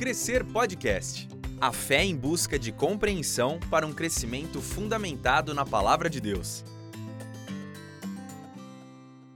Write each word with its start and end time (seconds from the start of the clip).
Crescer 0.00 0.42
Podcast. 0.46 1.28
A 1.60 1.74
fé 1.74 2.02
em 2.02 2.16
busca 2.16 2.58
de 2.58 2.72
compreensão 2.72 3.60
para 3.70 3.86
um 3.86 3.92
crescimento 3.92 4.58
fundamentado 4.58 5.52
na 5.52 5.66
palavra 5.66 6.08
de 6.08 6.22
Deus. 6.22 6.64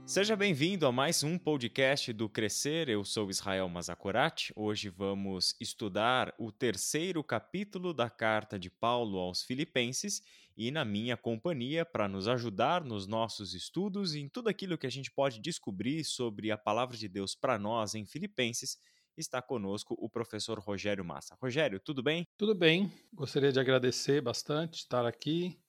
Seja 0.07 0.35
bem-vindo 0.35 0.87
a 0.87 0.91
mais 0.91 1.21
um 1.21 1.37
podcast 1.37 2.11
do 2.11 2.27
Crescer. 2.27 2.89
Eu 2.89 3.05
sou 3.05 3.29
Israel 3.29 3.69
Mazakorati. 3.69 4.51
Hoje 4.55 4.89
vamos 4.89 5.55
estudar 5.61 6.33
o 6.39 6.51
terceiro 6.51 7.23
capítulo 7.23 7.93
da 7.93 8.09
carta 8.09 8.57
de 8.57 8.71
Paulo 8.71 9.19
aos 9.19 9.43
Filipenses 9.43 10.23
e 10.57 10.71
na 10.71 10.83
minha 10.83 11.15
companhia 11.15 11.85
para 11.85 12.07
nos 12.07 12.27
ajudar 12.27 12.83
nos 12.83 13.05
nossos 13.05 13.53
estudos 13.53 14.15
e 14.15 14.21
em 14.21 14.27
tudo 14.27 14.49
aquilo 14.49 14.79
que 14.79 14.87
a 14.87 14.91
gente 14.91 15.11
pode 15.11 15.39
descobrir 15.39 16.03
sobre 16.03 16.49
a 16.49 16.57
palavra 16.57 16.97
de 16.97 17.07
Deus 17.07 17.35
para 17.35 17.59
nós 17.59 17.93
em 17.93 18.03
Filipenses 18.03 18.79
está 19.17 19.41
conosco 19.41 19.95
o 19.99 20.09
professor 20.09 20.59
Rogério 20.59 21.03
Massa. 21.03 21.37
Rogério, 21.41 21.79
tudo 21.79 22.03
bem? 22.03 22.27
Tudo 22.37 22.53
bem. 22.53 22.91
Gostaria 23.13 23.51
de 23.51 23.59
agradecer 23.59 24.21
bastante 24.21 24.79
estar 24.79 25.05
aqui. 25.05 25.59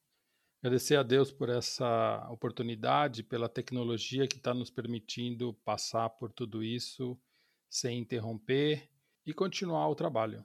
Agradecer 0.63 0.97
a 0.97 1.03
Deus 1.03 1.31
por 1.31 1.49
essa 1.49 2.27
oportunidade, 2.31 3.23
pela 3.23 3.49
tecnologia 3.49 4.27
que 4.27 4.37
está 4.37 4.53
nos 4.53 4.71
permitindo 4.71 5.55
passar 5.65 6.11
por 6.11 6.33
tudo 6.33 6.63
isso 6.65 7.19
sem 7.69 7.99
interromper 7.99 8.89
e 9.25 9.33
continuar 9.33 9.89
o 9.89 9.95
trabalho. 9.95 10.45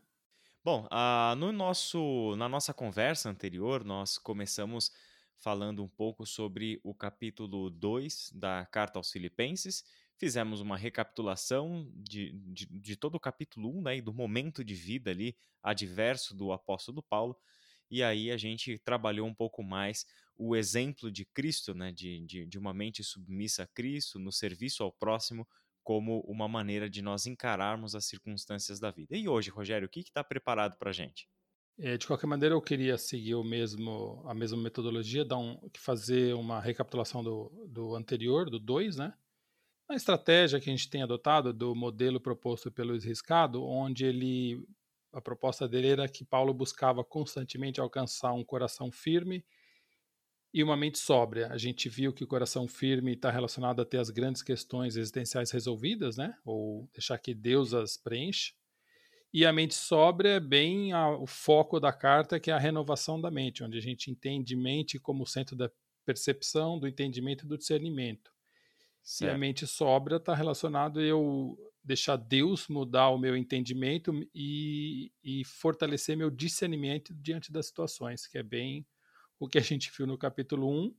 Bom, 0.64 0.88
uh, 0.92 1.36
no 1.36 1.52
nosso, 1.52 2.36
na 2.36 2.48
nossa 2.48 2.74
conversa 2.74 3.30
anterior, 3.30 3.84
nós 3.84 4.18
começamos 4.18 4.92
falando 5.38 5.84
um 5.84 5.88
pouco 5.88 6.26
sobre 6.26 6.80
o 6.84 6.94
capítulo 6.94 7.70
2 7.72 8.32
da 8.36 8.66
Carta 8.68 9.00
aos 9.00 9.12
Filipenses 9.12 9.84
fizemos 10.22 10.62
uma 10.62 10.78
recapitulação 10.78 11.92
de, 11.96 12.32
de, 12.54 12.68
de 12.68 12.96
todo 12.96 13.16
o 13.16 13.20
capítulo 13.20 13.76
1 13.80 13.82
né, 13.82 13.98
e 13.98 14.02
do 14.02 14.14
momento 14.14 14.64
de 14.64 14.76
vida 14.76 15.10
ali 15.10 15.36
adverso 15.64 16.36
do 16.36 16.52
apóstolo 16.52 17.02
Paulo. 17.02 17.36
E 17.90 18.04
aí 18.04 18.30
a 18.30 18.38
gente 18.38 18.78
trabalhou 18.78 19.28
um 19.28 19.34
pouco 19.34 19.64
mais 19.64 20.06
o 20.38 20.56
exemplo 20.56 21.12
de 21.12 21.26
Cristo, 21.26 21.74
né, 21.74 21.92
de, 21.92 22.24
de, 22.28 22.46
de 22.46 22.60
uma 22.60 22.72
mente 22.72 23.04
submissa 23.04 23.64
a 23.64 23.68
Cristo, 23.68 24.20
no 24.20 24.32
serviço 24.32 24.84
ao 24.84 24.92
próximo, 24.92 25.48
como 25.84 26.20
uma 26.28 26.48
maneira 26.48 26.88
de 26.88 27.02
nós 27.02 27.26
encararmos 27.26 27.96
as 27.96 28.06
circunstâncias 28.06 28.80
da 28.80 28.92
vida. 28.92 29.18
E 29.18 29.28
hoje, 29.28 29.50
Rogério, 29.50 29.88
o 29.88 29.90
que 29.90 30.02
está 30.02 30.24
preparado 30.24 30.78
para 30.78 30.92
a 30.92 30.94
gente? 30.94 31.28
É, 31.80 31.98
de 31.98 32.06
qualquer 32.06 32.28
maneira, 32.28 32.54
eu 32.54 32.62
queria 32.62 32.96
seguir 32.96 33.34
o 33.34 33.44
mesmo, 33.44 34.24
a 34.28 34.36
mesma 34.36 34.62
metodologia, 34.62 35.26
dar 35.26 35.40
um, 35.40 35.60
fazer 35.78 36.36
uma 36.36 36.62
recapitulação 36.62 37.24
do, 37.24 37.66
do 37.68 37.96
anterior, 37.96 38.52
do 38.52 38.60
2, 38.60 38.98
né? 38.98 39.16
A 39.92 39.96
estratégia 39.96 40.58
que 40.58 40.70
a 40.70 40.74
gente 40.74 40.90
tem 40.90 41.04
adotado 41.04 41.52
do 41.52 41.76
modelo 41.76 42.18
proposto 42.18 42.72
pelo 42.72 42.98
Riscado, 42.98 43.62
onde 43.62 44.06
ele 44.06 44.66
a 45.12 45.20
proposta 45.20 45.68
dele 45.68 45.90
era 45.90 46.08
que 46.08 46.24
Paulo 46.24 46.54
buscava 46.54 47.04
constantemente 47.04 47.78
alcançar 47.78 48.32
um 48.32 48.42
coração 48.42 48.90
firme 48.90 49.44
e 50.54 50.64
uma 50.64 50.78
mente 50.78 50.98
sóbria. 50.98 51.50
A 51.52 51.58
gente 51.58 51.90
viu 51.90 52.14
que 52.14 52.24
o 52.24 52.28
coração 52.28 52.70
firme 52.70 53.16
está 53.16 53.30
relacionado 53.30 53.82
a 53.82 53.86
ter 53.86 53.98
as 53.98 54.10
grandes 54.10 54.42
questões 54.42 54.96
existenciais 54.96 55.52
resolvidas, 55.52 56.16
né? 56.16 56.38
Ou 56.46 56.90
deixar 56.94 57.18
que 57.18 57.34
Deus 57.34 57.74
as 57.74 57.98
preencha. 57.98 58.54
E 59.34 59.46
a 59.46 59.52
mente 59.52 59.76
sóbria 59.76 60.30
é 60.30 60.40
bem 60.40 60.94
a, 60.94 61.10
o 61.10 61.28
foco 61.28 61.82
da 61.82 61.92
carta, 61.92 62.40
que 62.40 62.50
é 62.50 62.54
a 62.54 62.58
renovação 62.58 63.20
da 63.20 63.30
mente, 63.30 63.62
onde 63.62 63.78
a 63.78 63.82
gente 63.82 64.10
entende 64.10 64.56
mente 64.56 64.98
como 64.98 65.28
centro 65.28 65.54
da 65.54 65.70
percepção, 66.06 66.80
do 66.80 66.88
entendimento 66.88 67.44
e 67.44 67.48
do 67.50 67.58
discernimento. 67.58 68.32
Certo. 69.04 69.32
E 69.32 69.34
a 69.34 69.38
mente 69.38 69.66
sóbria 69.66 70.18
está 70.18 70.34
relacionado 70.36 71.00
a 71.00 71.04
eu 71.04 71.58
deixar 71.84 72.16
Deus 72.16 72.68
mudar 72.68 73.10
o 73.10 73.18
meu 73.18 73.36
entendimento 73.36 74.14
e, 74.34 75.12
e 75.24 75.44
fortalecer 75.44 76.16
meu 76.16 76.30
discernimento 76.30 77.14
diante 77.14 77.52
das 77.52 77.68
situações, 77.68 78.28
que 78.28 78.38
é 78.38 78.44
bem 78.44 78.86
o 79.40 79.48
que 79.48 79.58
a 79.58 79.62
gente 79.62 79.92
viu 79.96 80.06
no 80.06 80.18
capítulo 80.18 80.70
1. 80.70 80.96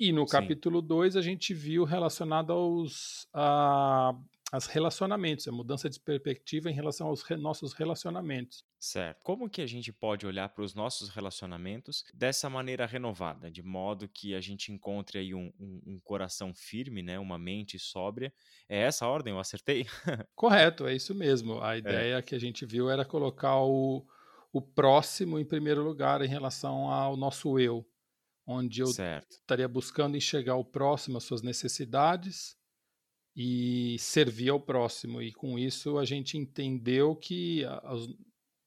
E 0.00 0.12
no 0.12 0.26
Sim. 0.26 0.32
capítulo 0.32 0.80
2 0.80 1.16
a 1.16 1.22
gente 1.22 1.54
viu 1.54 1.84
relacionado 1.84 2.52
aos, 2.52 3.26
a, 3.32 4.14
as 4.50 4.66
relacionamentos, 4.66 5.46
a 5.46 5.52
mudança 5.52 5.90
de 5.90 6.00
perspectiva 6.00 6.70
em 6.70 6.74
relação 6.74 7.08
aos 7.08 7.22
re, 7.22 7.36
nossos 7.36 7.74
relacionamentos. 7.74 8.64
Certo. 8.78 9.20
Como 9.22 9.48
que 9.48 9.60
a 9.60 9.66
gente 9.66 9.92
pode 9.92 10.26
olhar 10.26 10.48
para 10.48 10.64
os 10.64 10.74
nossos 10.74 11.10
relacionamentos 11.10 12.04
dessa 12.14 12.48
maneira 12.48 12.86
renovada, 12.86 13.50
de 13.50 13.62
modo 13.62 14.08
que 14.08 14.34
a 14.34 14.40
gente 14.40 14.72
encontre 14.72 15.18
aí 15.18 15.34
um, 15.34 15.52
um, 15.60 15.82
um 15.86 16.00
coração 16.02 16.54
firme, 16.54 17.02
né, 17.02 17.18
uma 17.18 17.38
mente 17.38 17.78
sóbria? 17.78 18.32
É 18.68 18.78
essa 18.78 19.04
a 19.04 19.08
ordem? 19.08 19.34
Eu 19.34 19.40
acertei? 19.40 19.84
Correto, 20.34 20.86
é 20.86 20.96
isso 20.96 21.14
mesmo. 21.14 21.60
A 21.60 21.74
é. 21.74 21.78
ideia 21.78 22.16
é. 22.16 22.22
que 22.22 22.34
a 22.34 22.40
gente 22.40 22.64
viu 22.64 22.88
era 22.88 23.04
colocar 23.04 23.60
o, 23.60 24.06
o 24.50 24.62
próximo 24.62 25.38
em 25.38 25.44
primeiro 25.44 25.82
lugar 25.82 26.22
em 26.22 26.28
relação 26.28 26.90
ao 26.90 27.18
nosso 27.18 27.58
eu, 27.58 27.86
onde 28.46 28.80
eu 28.80 28.86
certo. 28.86 29.30
estaria 29.30 29.68
buscando 29.68 30.16
enxergar 30.16 30.56
o 30.56 30.64
próximo, 30.64 31.18
as 31.18 31.24
suas 31.24 31.42
necessidades 31.42 32.57
e 33.40 33.96
servir 34.00 34.48
ao 34.48 34.58
próximo. 34.58 35.22
E 35.22 35.32
com 35.32 35.56
isso 35.56 35.96
a 35.96 36.04
gente 36.04 36.36
entendeu 36.36 37.14
que, 37.14 37.62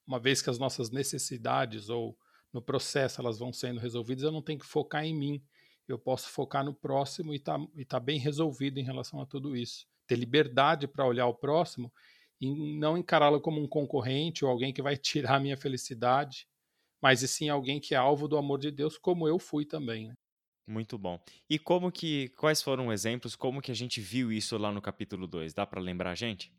uma 0.06 0.18
vez 0.18 0.40
que 0.40 0.48
as 0.48 0.58
nossas 0.58 0.90
necessidades 0.90 1.90
ou 1.90 2.16
no 2.50 2.62
processo 2.62 3.20
elas 3.20 3.38
vão 3.38 3.52
sendo 3.52 3.78
resolvidas, 3.78 4.24
eu 4.24 4.32
não 4.32 4.40
tenho 4.40 4.58
que 4.58 4.64
focar 4.64 5.04
em 5.04 5.14
mim. 5.14 5.44
Eu 5.86 5.98
posso 5.98 6.30
focar 6.30 6.64
no 6.64 6.72
próximo 6.72 7.34
e 7.34 7.38
tá, 7.38 7.58
tá 7.86 8.00
bem 8.00 8.18
resolvido 8.18 8.78
em 8.78 8.82
relação 8.82 9.20
a 9.20 9.26
tudo 9.26 9.54
isso. 9.54 9.86
Ter 10.06 10.16
liberdade 10.16 10.88
para 10.88 11.06
olhar 11.06 11.26
o 11.26 11.34
próximo 11.34 11.92
e 12.40 12.78
não 12.78 12.96
encará-lo 12.96 13.42
como 13.42 13.60
um 13.60 13.68
concorrente 13.68 14.42
ou 14.42 14.50
alguém 14.50 14.72
que 14.72 14.80
vai 14.80 14.96
tirar 14.96 15.34
a 15.34 15.40
minha 15.40 15.56
felicidade, 15.56 16.48
mas 16.98 17.20
e 17.20 17.28
sim 17.28 17.50
alguém 17.50 17.78
que 17.78 17.94
é 17.94 17.98
alvo 17.98 18.26
do 18.26 18.38
amor 18.38 18.58
de 18.58 18.70
Deus, 18.70 18.96
como 18.96 19.28
eu 19.28 19.38
fui 19.38 19.66
também. 19.66 20.08
Né? 20.08 20.14
Muito 20.66 20.96
bom. 20.96 21.20
E 21.50 21.58
como 21.58 21.90
que, 21.90 22.28
quais 22.30 22.62
foram 22.62 22.92
exemplos, 22.92 23.34
como 23.34 23.60
que 23.60 23.70
a 23.72 23.74
gente 23.74 24.00
viu 24.00 24.32
isso 24.32 24.56
lá 24.56 24.70
no 24.72 24.80
capítulo 24.80 25.26
2? 25.26 25.52
Dá 25.52 25.66
para 25.66 25.80
lembrar 25.80 26.12
a 26.12 26.14
gente? 26.14 26.52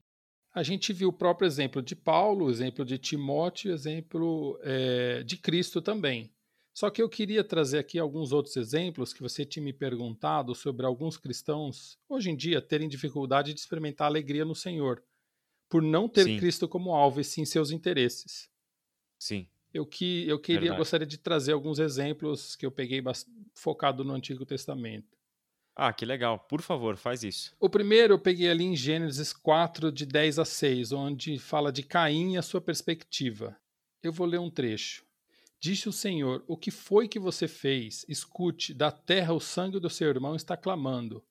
A 0.54 0.62
gente 0.62 0.94
viu 0.94 1.10
o 1.10 1.14
próprio 1.14 1.48
exemplo 1.48 1.82
de 1.82 1.96
Paulo, 1.96 2.46
o 2.46 2.52
exemplo 2.52 2.86
de 2.86 2.98
Timóteo, 2.98 3.72
o 3.72 3.74
exemplo 3.74 4.60
é, 4.62 5.24
de 5.24 5.38
Cristo 5.38 5.82
também. 5.82 6.32
Só 6.74 6.90
que 6.90 7.02
eu 7.02 7.10
queria 7.10 7.44
trazer 7.44 7.80
aqui 7.80 7.98
alguns 7.98 8.32
outros 8.32 8.56
exemplos 8.58 9.14
que 9.14 9.22
você 9.22 9.46
tinha 9.46 9.64
me 9.64 9.74
perguntado 9.74 10.54
sobre 10.54 10.86
alguns 10.86 11.18
cristãos, 11.18 11.98
hoje 12.10 12.30
em 12.30 12.36
dia, 12.36 12.62
terem 12.62 12.88
dificuldade 12.88 13.54
de 13.54 13.60
experimentar 13.60 14.08
alegria 14.08 14.44
no 14.44 14.56
Senhor, 14.56 15.04
por 15.70 15.82
não 15.82 16.10
ter 16.10 16.26
sim. 16.26 16.38
Cristo 16.38 16.68
como 16.68 16.94
alvo 16.94 17.20
e 17.20 17.24
sim 17.24 17.46
seus 17.46 17.72
interesses. 17.72 18.50
Sim. 19.20 19.48
Eu, 19.74 19.86
que, 19.86 20.28
eu 20.28 20.40
queria, 20.40 20.62
Verdade. 20.62 20.78
gostaria 20.78 21.08
de 21.08 21.18
trazer 21.18 21.54
alguns 21.54 21.80
exemplos 21.80 22.56
que 22.56 22.66
eu 22.66 22.72
peguei 22.72 23.02
focado 23.56 24.04
no 24.04 24.14
Antigo 24.14 24.46
Testamento. 24.46 25.18
Ah, 25.76 25.92
que 25.92 26.06
legal. 26.06 26.40
Por 26.40 26.62
favor, 26.62 26.96
faz 26.96 27.24
isso. 27.24 27.56
O 27.60 27.68
primeiro 27.68 28.14
eu 28.14 28.20
peguei 28.20 28.50
ali 28.50 28.64
em 28.64 28.76
Gênesis 28.76 29.34
4, 29.34 29.92
de 29.92 30.06
10 30.06 30.38
a 30.38 30.46
6, 30.46 30.92
onde 30.92 31.40
fala 31.40 31.72
de 31.72 31.82
Caim 31.82 32.34
e 32.34 32.38
a 32.38 32.44
sua 32.44 32.62
perspectiva. 32.62 33.58
Eu 34.04 34.12
vou 34.12 34.28
ler 34.28 34.40
um 34.40 34.52
trecho. 34.52 35.04
Disse 35.60 35.90
o 35.90 35.94
Senhor: 35.94 36.44
O 36.48 36.56
que 36.56 36.70
foi 36.70 37.08
que 37.08 37.18
você 37.18 37.48
fez? 37.48 38.06
Escute, 38.08 38.74
da 38.74 38.92
terra 38.92 39.34
o 39.34 39.40
sangue 39.40 39.80
do 39.80 39.90
seu 39.90 40.10
irmão 40.10 40.36
está 40.36 40.56
clamando. 40.56 41.24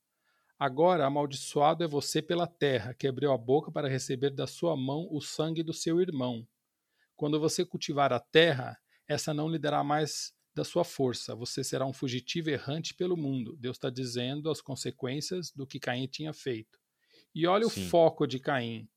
Agora 0.59 1.07
amaldiçoado 1.07 1.85
é 1.85 1.87
você 1.87 2.21
pela 2.23 2.47
terra, 2.47 2.95
que 2.95 3.07
abriu 3.07 3.33
a 3.33 3.39
boca 3.39 3.71
para 3.71 3.89
receber 3.89 4.31
da 4.31 4.47
sua 4.47 4.77
mão 4.77 5.07
o 5.11 5.21
sangue 5.21 5.63
do 5.63 5.73
seu 5.73 6.01
irmão. 6.01 6.47
Quando 7.23 7.39
você 7.39 7.65
cultivar 7.65 8.13
a 8.13 8.19
terra, 8.19 8.77
essa 9.07 9.33
não 9.33 9.49
lhe 9.49 9.57
dará 9.57 9.85
mais 9.85 10.35
da 10.53 10.65
sua 10.65 10.83
força. 10.83 11.37
Você 11.37 11.63
será 11.63 11.87
um 11.87 11.93
fugitivo 11.93 12.51
errante 12.51 12.95
pelo 12.95 13.17
mundo. 13.17 13.57
Deus 13.61 13.77
está 13.77 13.89
dizendo 13.91 14.51
as 14.51 14.61
consequências 14.61 15.53
do 15.53 15.65
que 15.65 15.79
Caim 15.79 16.09
tinha 16.09 16.33
feito. 16.33 16.81
E 17.33 17.47
olha 17.47 17.69
Sim. 17.69 17.87
o 17.87 17.89
foco 17.89 18.27
de 18.27 18.41
Caim. 18.41 18.89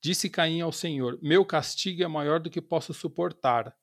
Disse 0.00 0.30
Caim 0.30 0.60
ao 0.60 0.70
Senhor: 0.70 1.18
Meu 1.20 1.44
castigo 1.44 2.04
é 2.04 2.06
maior 2.06 2.38
do 2.38 2.48
que 2.48 2.62
posso 2.62 2.94
suportar. 2.94 3.76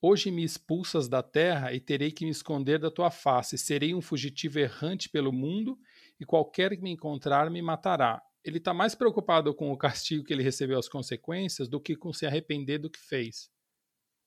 Hoje 0.00 0.30
me 0.30 0.44
expulsas 0.44 1.08
da 1.08 1.20
terra 1.20 1.72
e 1.72 1.80
terei 1.80 2.12
que 2.12 2.24
me 2.24 2.30
esconder 2.30 2.78
da 2.78 2.88
tua 2.88 3.10
face. 3.10 3.58
Serei 3.58 3.92
um 3.96 4.00
fugitivo 4.00 4.60
errante 4.60 5.08
pelo 5.08 5.32
mundo 5.32 5.76
e 6.20 6.24
qualquer 6.24 6.76
que 6.76 6.82
me 6.84 6.92
encontrar 6.92 7.50
me 7.50 7.60
matará 7.60 8.22
ele 8.44 8.58
está 8.58 8.74
mais 8.74 8.94
preocupado 8.94 9.54
com 9.54 9.72
o 9.72 9.76
castigo 9.76 10.24
que 10.24 10.32
ele 10.32 10.42
recebeu, 10.42 10.78
as 10.78 10.88
consequências, 10.88 11.68
do 11.68 11.80
que 11.80 11.96
com 11.96 12.12
se 12.12 12.26
arrepender 12.26 12.78
do 12.78 12.90
que 12.90 12.98
fez. 12.98 13.50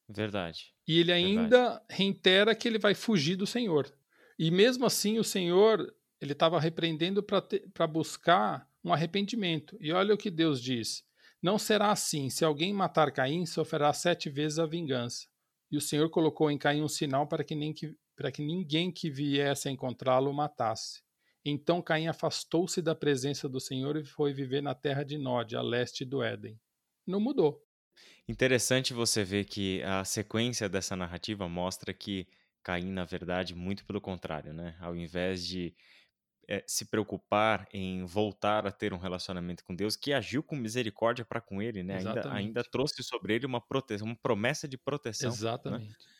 Verdade. 0.09 0.73
E 0.87 0.99
ele 0.99 1.11
ainda 1.11 1.69
Verdade. 1.69 1.85
reitera 1.89 2.55
que 2.55 2.67
ele 2.67 2.79
vai 2.79 2.95
fugir 2.95 3.35
do 3.35 3.45
Senhor. 3.45 3.93
E 4.39 4.49
mesmo 4.49 4.85
assim, 4.85 5.19
o 5.19 5.23
Senhor 5.23 5.93
ele 6.19 6.31
estava 6.31 6.59
repreendendo 6.59 7.21
para 7.21 7.87
buscar 7.87 8.67
um 8.83 8.91
arrependimento. 8.91 9.77
E 9.79 9.91
olha 9.91 10.13
o 10.13 10.17
que 10.17 10.31
Deus 10.31 10.61
diz: 10.61 11.03
Não 11.41 11.59
será 11.59 11.91
assim. 11.91 12.29
Se 12.29 12.43
alguém 12.43 12.73
matar 12.73 13.11
Caim, 13.11 13.45
sofrerá 13.45 13.93
sete 13.93 14.29
vezes 14.29 14.59
a 14.59 14.65
vingança. 14.65 15.27
E 15.69 15.77
o 15.77 15.81
Senhor 15.81 16.09
colocou 16.09 16.49
em 16.49 16.57
Caim 16.57 16.81
um 16.81 16.87
sinal 16.87 17.27
para 17.27 17.43
que, 17.43 17.53
nem 17.53 17.73
que, 17.73 17.93
para 18.15 18.31
que 18.31 18.41
ninguém 18.41 18.91
que 18.91 19.09
viesse 19.09 19.67
a 19.67 19.71
encontrá-lo 19.71 20.33
matasse. 20.33 21.01
Então 21.49 21.81
Caim 21.81 22.07
afastou-se 22.07 22.81
da 22.81 22.93
presença 22.93 23.47
do 23.47 23.59
Senhor 23.59 23.95
e 23.95 24.03
foi 24.03 24.33
viver 24.33 24.61
na 24.61 24.75
terra 24.75 25.03
de 25.03 25.17
Nod, 25.17 25.55
a 25.55 25.61
leste 25.61 26.03
do 26.03 26.21
Éden. 26.21 26.59
Não 27.05 27.21
mudou. 27.21 27.63
Interessante 28.27 28.93
você 28.93 29.23
ver 29.23 29.45
que 29.45 29.81
a 29.83 30.03
sequência 30.03 30.67
dessa 30.67 30.95
narrativa 30.95 31.47
mostra 31.47 31.93
que 31.93 32.27
Caim, 32.61 32.91
na 32.91 33.05
verdade, 33.05 33.55
muito 33.55 33.85
pelo 33.85 34.01
contrário, 34.01 34.53
né? 34.53 34.75
Ao 34.81 34.93
invés 34.93 35.47
de 35.47 35.73
é, 36.49 36.61
se 36.67 36.83
preocupar 36.85 37.65
em 37.71 38.03
voltar 38.03 38.67
a 38.67 38.71
ter 38.71 38.93
um 38.93 38.97
relacionamento 38.97 39.63
com 39.63 39.73
Deus, 39.73 39.95
que 39.95 40.11
agiu 40.11 40.43
com 40.43 40.55
misericórdia 40.55 41.23
para 41.23 41.39
com 41.39 41.61
ele, 41.61 41.81
né? 41.81 41.99
Ainda, 41.99 42.33
ainda 42.33 42.63
trouxe 42.63 43.01
sobre 43.03 43.35
ele 43.35 43.45
uma 43.45 43.61
proteção, 43.61 44.07
uma 44.07 44.15
promessa 44.17 44.67
de 44.67 44.77
proteção. 44.77 45.29
Né? 45.29 45.35
Exatamente. 45.35 45.89
Né? 45.91 46.16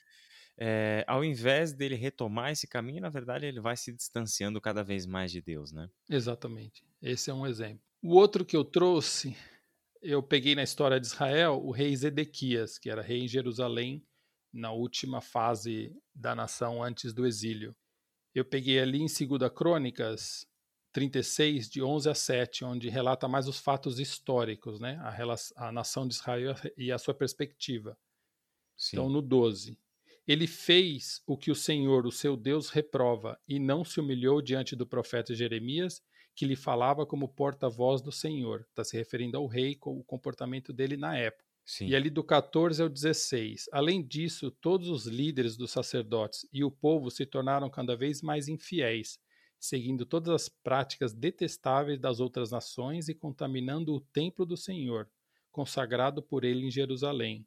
É, 0.60 1.06
ao 1.08 1.24
invés 1.24 1.72
dele 1.72 1.96
retomar 1.96 2.52
esse 2.52 2.68
caminho, 2.68 3.02
na 3.02 3.10
verdade, 3.10 3.46
ele 3.46 3.60
vai 3.60 3.78
se 3.78 3.94
distanciando 3.94 4.60
cada 4.60 4.84
vez 4.84 5.06
mais 5.06 5.32
de 5.32 5.42
Deus, 5.42 5.72
né? 5.72 5.90
Exatamente. 6.10 6.84
Esse 7.02 7.30
é 7.30 7.34
um 7.34 7.46
exemplo. 7.46 7.82
O 8.02 8.16
outro 8.16 8.44
que 8.44 8.58
eu 8.58 8.66
trouxe, 8.66 9.38
eu 10.02 10.24
peguei 10.24 10.56
na 10.56 10.64
história 10.64 11.00
de 11.00 11.06
Israel 11.06 11.62
o 11.64 11.72
rei 11.72 11.96
Zedequias, 11.96 12.78
que 12.80 12.90
era 12.90 13.02
rei 13.02 13.20
em 13.20 13.28
Jerusalém 13.28 14.04
na 14.52 14.72
última 14.72 15.22
fase 15.22 15.96
da 16.14 16.34
nação 16.34 16.82
antes 16.82 17.14
do 17.14 17.26
exílio. 17.26 17.76
Eu 18.34 18.46
peguei 18.46 18.80
ali 18.80 19.00
em 19.00 19.08
2 19.08 19.52
Crônicas 19.54 20.48
36, 20.94 21.70
de 21.70 21.84
11 21.84 22.10
a 22.10 22.16
7, 22.16 22.66
onde 22.66 22.90
relata 22.90 23.28
mais 23.28 23.48
os 23.48 23.60
fatos 23.60 24.00
históricos, 24.00 24.80
né? 24.80 24.98
a, 25.04 25.12
relação, 25.12 25.56
a 25.58 25.72
nação 25.72 26.08
de 26.08 26.16
Israel 26.16 26.56
e 26.76 26.92
a 26.92 26.98
sua 26.98 27.14
perspectiva. 27.14 27.96
Sim. 28.76 28.98
Então, 28.98 29.10
no 29.10 29.22
12. 29.22 29.78
Ele 30.28 30.46
fez 30.46 31.22
o 31.26 31.38
que 31.38 31.50
o 31.50 31.56
Senhor, 31.56 32.06
o 32.06 32.12
seu 32.12 32.36
Deus, 32.36 32.70
reprova, 32.70 33.40
e 33.48 33.60
não 33.60 33.86
se 33.86 34.00
humilhou 34.00 34.42
diante 34.42 34.76
do 34.76 34.86
profeta 34.86 35.34
Jeremias, 35.34 36.02
que 36.36 36.46
lhe 36.46 36.56
falava 36.56 37.06
como 37.06 37.30
porta-voz 37.30 38.02
do 38.02 38.12
Senhor. 38.12 38.66
Está 38.70 38.84
se 38.84 38.98
referindo 38.98 39.38
ao 39.38 39.48
rei, 39.48 39.74
com 39.74 39.98
o 39.98 40.04
comportamento 40.04 40.74
dele 40.74 40.98
na 40.98 41.18
época. 41.18 41.48
Sim. 41.66 41.88
E 41.88 41.96
ali 41.96 42.10
do 42.10 42.24
14 42.24 42.82
ao 42.82 42.90
16. 42.90 43.66
Além 43.72 44.06
disso, 44.06 44.52
todos 44.52 44.90
os 44.90 45.06
líderes 45.06 45.58
dos 45.58 45.72
sacerdotes 45.72 46.48
e 46.52 46.64
o 46.64 46.72
povo 46.72 47.10
se 47.10 47.26
tornaram 47.26 47.70
cada 47.70 47.96
vez 47.96 48.22
mais 48.22 48.48
infiéis, 48.48 49.20
seguindo 49.60 50.06
todas 50.06 50.34
as 50.34 50.50
práticas 50.50 51.14
detestáveis 51.14 52.00
das 52.00 52.20
outras 52.20 52.52
nações 52.52 53.10
e 53.10 53.16
contaminando 53.16 53.94
o 53.94 54.00
templo 54.00 54.46
do 54.46 54.56
Senhor, 54.56 55.10
consagrado 55.52 56.22
por 56.22 56.44
ele 56.44 56.68
em 56.68 56.72
Jerusalém. 56.72 57.46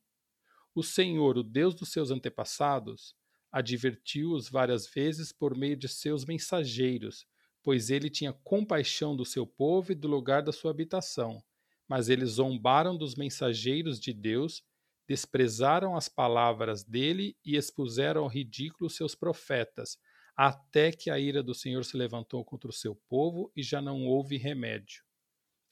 O 0.74 0.82
Senhor, 0.82 1.36
o 1.36 1.42
Deus 1.42 1.74
dos 1.74 1.90
seus 1.90 2.10
antepassados, 2.10 3.14
advertiu-os 3.50 4.48
várias 4.48 4.86
vezes 4.86 5.32
por 5.32 5.56
meio 5.56 5.76
de 5.76 5.88
seus 5.88 6.24
mensageiros, 6.24 7.26
pois 7.62 7.90
ele 7.90 8.08
tinha 8.08 8.32
compaixão 8.32 9.16
do 9.16 9.24
seu 9.24 9.46
povo 9.46 9.92
e 9.92 9.94
do 9.94 10.08
lugar 10.08 10.42
da 10.42 10.52
sua 10.52 10.70
habitação 10.70 11.42
mas 11.90 12.08
eles 12.08 12.30
zombaram 12.30 12.96
dos 12.96 13.16
mensageiros 13.16 13.98
de 13.98 14.12
Deus, 14.12 14.62
desprezaram 15.08 15.96
as 15.96 16.08
palavras 16.08 16.84
dele 16.84 17.36
e 17.44 17.56
expuseram 17.56 18.22
ao 18.22 18.28
ridículo 18.28 18.88
seus 18.88 19.16
profetas, 19.16 19.98
até 20.36 20.92
que 20.92 21.10
a 21.10 21.18
ira 21.18 21.42
do 21.42 21.52
Senhor 21.52 21.84
se 21.84 21.96
levantou 21.96 22.44
contra 22.44 22.70
o 22.70 22.72
seu 22.72 22.94
povo 23.08 23.50
e 23.56 23.62
já 23.64 23.82
não 23.82 24.06
houve 24.06 24.36
remédio. 24.36 25.02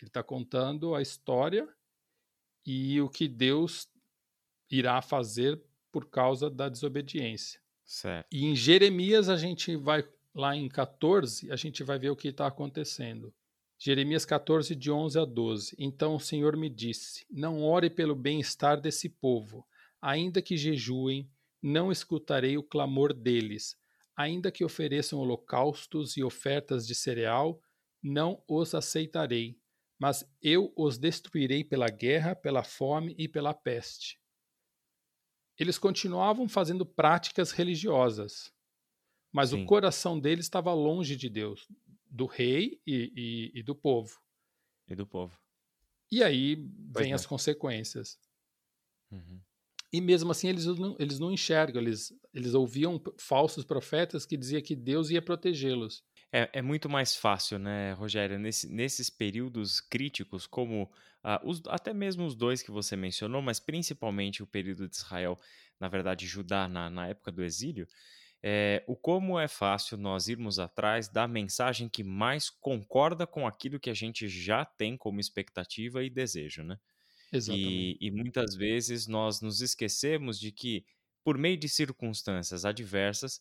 Ele 0.00 0.08
está 0.08 0.20
contando 0.20 0.92
a 0.92 1.00
história 1.00 1.68
e 2.66 3.00
o 3.00 3.08
que 3.08 3.28
Deus 3.28 3.86
irá 4.70 5.00
fazer 5.00 5.60
por 5.90 6.08
causa 6.08 6.50
da 6.50 6.68
desobediência. 6.68 7.60
Certo. 7.84 8.26
E 8.30 8.44
em 8.44 8.54
Jeremias 8.54 9.28
a 9.28 9.36
gente 9.36 9.74
vai 9.76 10.06
lá 10.34 10.54
em 10.54 10.68
14, 10.68 11.50
a 11.50 11.56
gente 11.56 11.82
vai 11.82 11.98
ver 11.98 12.10
o 12.10 12.16
que 12.16 12.28
está 12.28 12.46
acontecendo. 12.46 13.34
Jeremias 13.78 14.24
14, 14.24 14.74
de 14.74 14.90
11 14.90 15.18
a 15.18 15.24
12. 15.24 15.76
Então 15.78 16.16
o 16.16 16.20
Senhor 16.20 16.56
me 16.56 16.68
disse: 16.68 17.24
Não 17.30 17.62
ore 17.62 17.88
pelo 17.88 18.14
bem-estar 18.14 18.80
desse 18.80 19.08
povo. 19.08 19.66
Ainda 20.02 20.42
que 20.42 20.56
jejuem, 20.56 21.30
não 21.62 21.90
escutarei 21.90 22.58
o 22.58 22.62
clamor 22.62 23.12
deles. 23.12 23.76
Ainda 24.16 24.50
que 24.50 24.64
ofereçam 24.64 25.20
holocaustos 25.20 26.16
e 26.16 26.24
ofertas 26.24 26.86
de 26.86 26.94
cereal, 26.94 27.60
não 28.02 28.42
os 28.48 28.74
aceitarei. 28.74 29.56
Mas 29.98 30.28
eu 30.42 30.72
os 30.76 30.98
destruirei 30.98 31.64
pela 31.64 31.88
guerra, 31.88 32.34
pela 32.34 32.64
fome 32.64 33.14
e 33.16 33.28
pela 33.28 33.54
peste. 33.54 34.20
Eles 35.58 35.78
continuavam 35.78 36.48
fazendo 36.48 36.86
práticas 36.86 37.50
religiosas, 37.50 38.52
mas 39.32 39.50
Sim. 39.50 39.62
o 39.62 39.66
coração 39.66 40.18
deles 40.18 40.46
estava 40.46 40.72
longe 40.72 41.16
de 41.16 41.28
Deus 41.28 41.66
do 42.10 42.26
rei 42.26 42.80
e, 42.86 43.12
e, 43.54 43.58
e 43.60 43.62
do 43.62 43.74
povo. 43.74 44.18
E 44.88 44.94
do 44.94 45.06
povo. 45.06 45.38
E 46.10 46.22
aí 46.22 46.56
vem 46.96 47.12
as 47.12 47.26
consequências. 47.26 48.18
Uhum. 49.10 49.40
E 49.92 50.00
mesmo 50.00 50.30
assim 50.30 50.48
eles 50.48 50.66
não, 50.66 50.96
eles 50.98 51.18
não 51.18 51.32
enxergam, 51.32 51.80
eles, 51.80 52.12
eles 52.32 52.54
ouviam 52.54 53.02
falsos 53.18 53.64
profetas 53.64 54.26
que 54.26 54.36
diziam 54.36 54.60
que 54.60 54.76
Deus 54.76 55.10
ia 55.10 55.22
protegê-los. 55.22 56.02
É, 56.30 56.50
é, 56.52 56.62
muito 56.62 56.90
mais 56.90 57.16
fácil, 57.16 57.58
né, 57.58 57.92
Rogério, 57.94 58.38
nesse, 58.38 58.68
nesses 58.68 59.08
períodos 59.08 59.80
críticos, 59.80 60.46
como 60.46 60.90
uh, 61.28 61.48
os, 61.48 61.62
até 61.66 61.92
mesmo 61.92 62.24
os 62.24 62.34
dois 62.34 62.62
que 62.62 62.70
você 62.70 62.96
mencionou, 62.96 63.42
mas 63.42 63.60
principalmente 63.60 64.42
o 64.42 64.46
período 64.46 64.88
de 64.88 64.96
Israel, 64.96 65.38
na 65.78 65.88
verdade, 65.88 66.26
Judá 66.26 66.66
na, 66.66 66.88
na 66.88 67.08
época 67.08 67.30
do 67.30 67.44
exílio, 67.44 67.86
é, 68.42 68.84
o 68.86 68.96
como 68.96 69.38
é 69.38 69.48
fácil 69.48 69.96
nós 69.96 70.28
irmos 70.28 70.58
atrás 70.58 71.08
da 71.08 71.26
mensagem 71.26 71.88
que 71.88 72.04
mais 72.04 72.48
concorda 72.48 73.26
com 73.26 73.46
aquilo 73.46 73.80
que 73.80 73.90
a 73.90 73.94
gente 73.94 74.28
já 74.28 74.64
tem 74.64 74.96
como 74.96 75.20
expectativa 75.20 76.04
e 76.04 76.10
desejo, 76.10 76.62
né? 76.62 76.78
Exatamente. 77.32 77.98
E, 78.00 78.06
e 78.06 78.10
muitas 78.10 78.54
vezes 78.54 79.06
nós 79.06 79.40
nos 79.40 79.60
esquecemos 79.60 80.38
de 80.38 80.52
que, 80.52 80.84
por 81.24 81.36
meio 81.36 81.58
de 81.58 81.68
circunstâncias 81.68 82.64
adversas, 82.64 83.40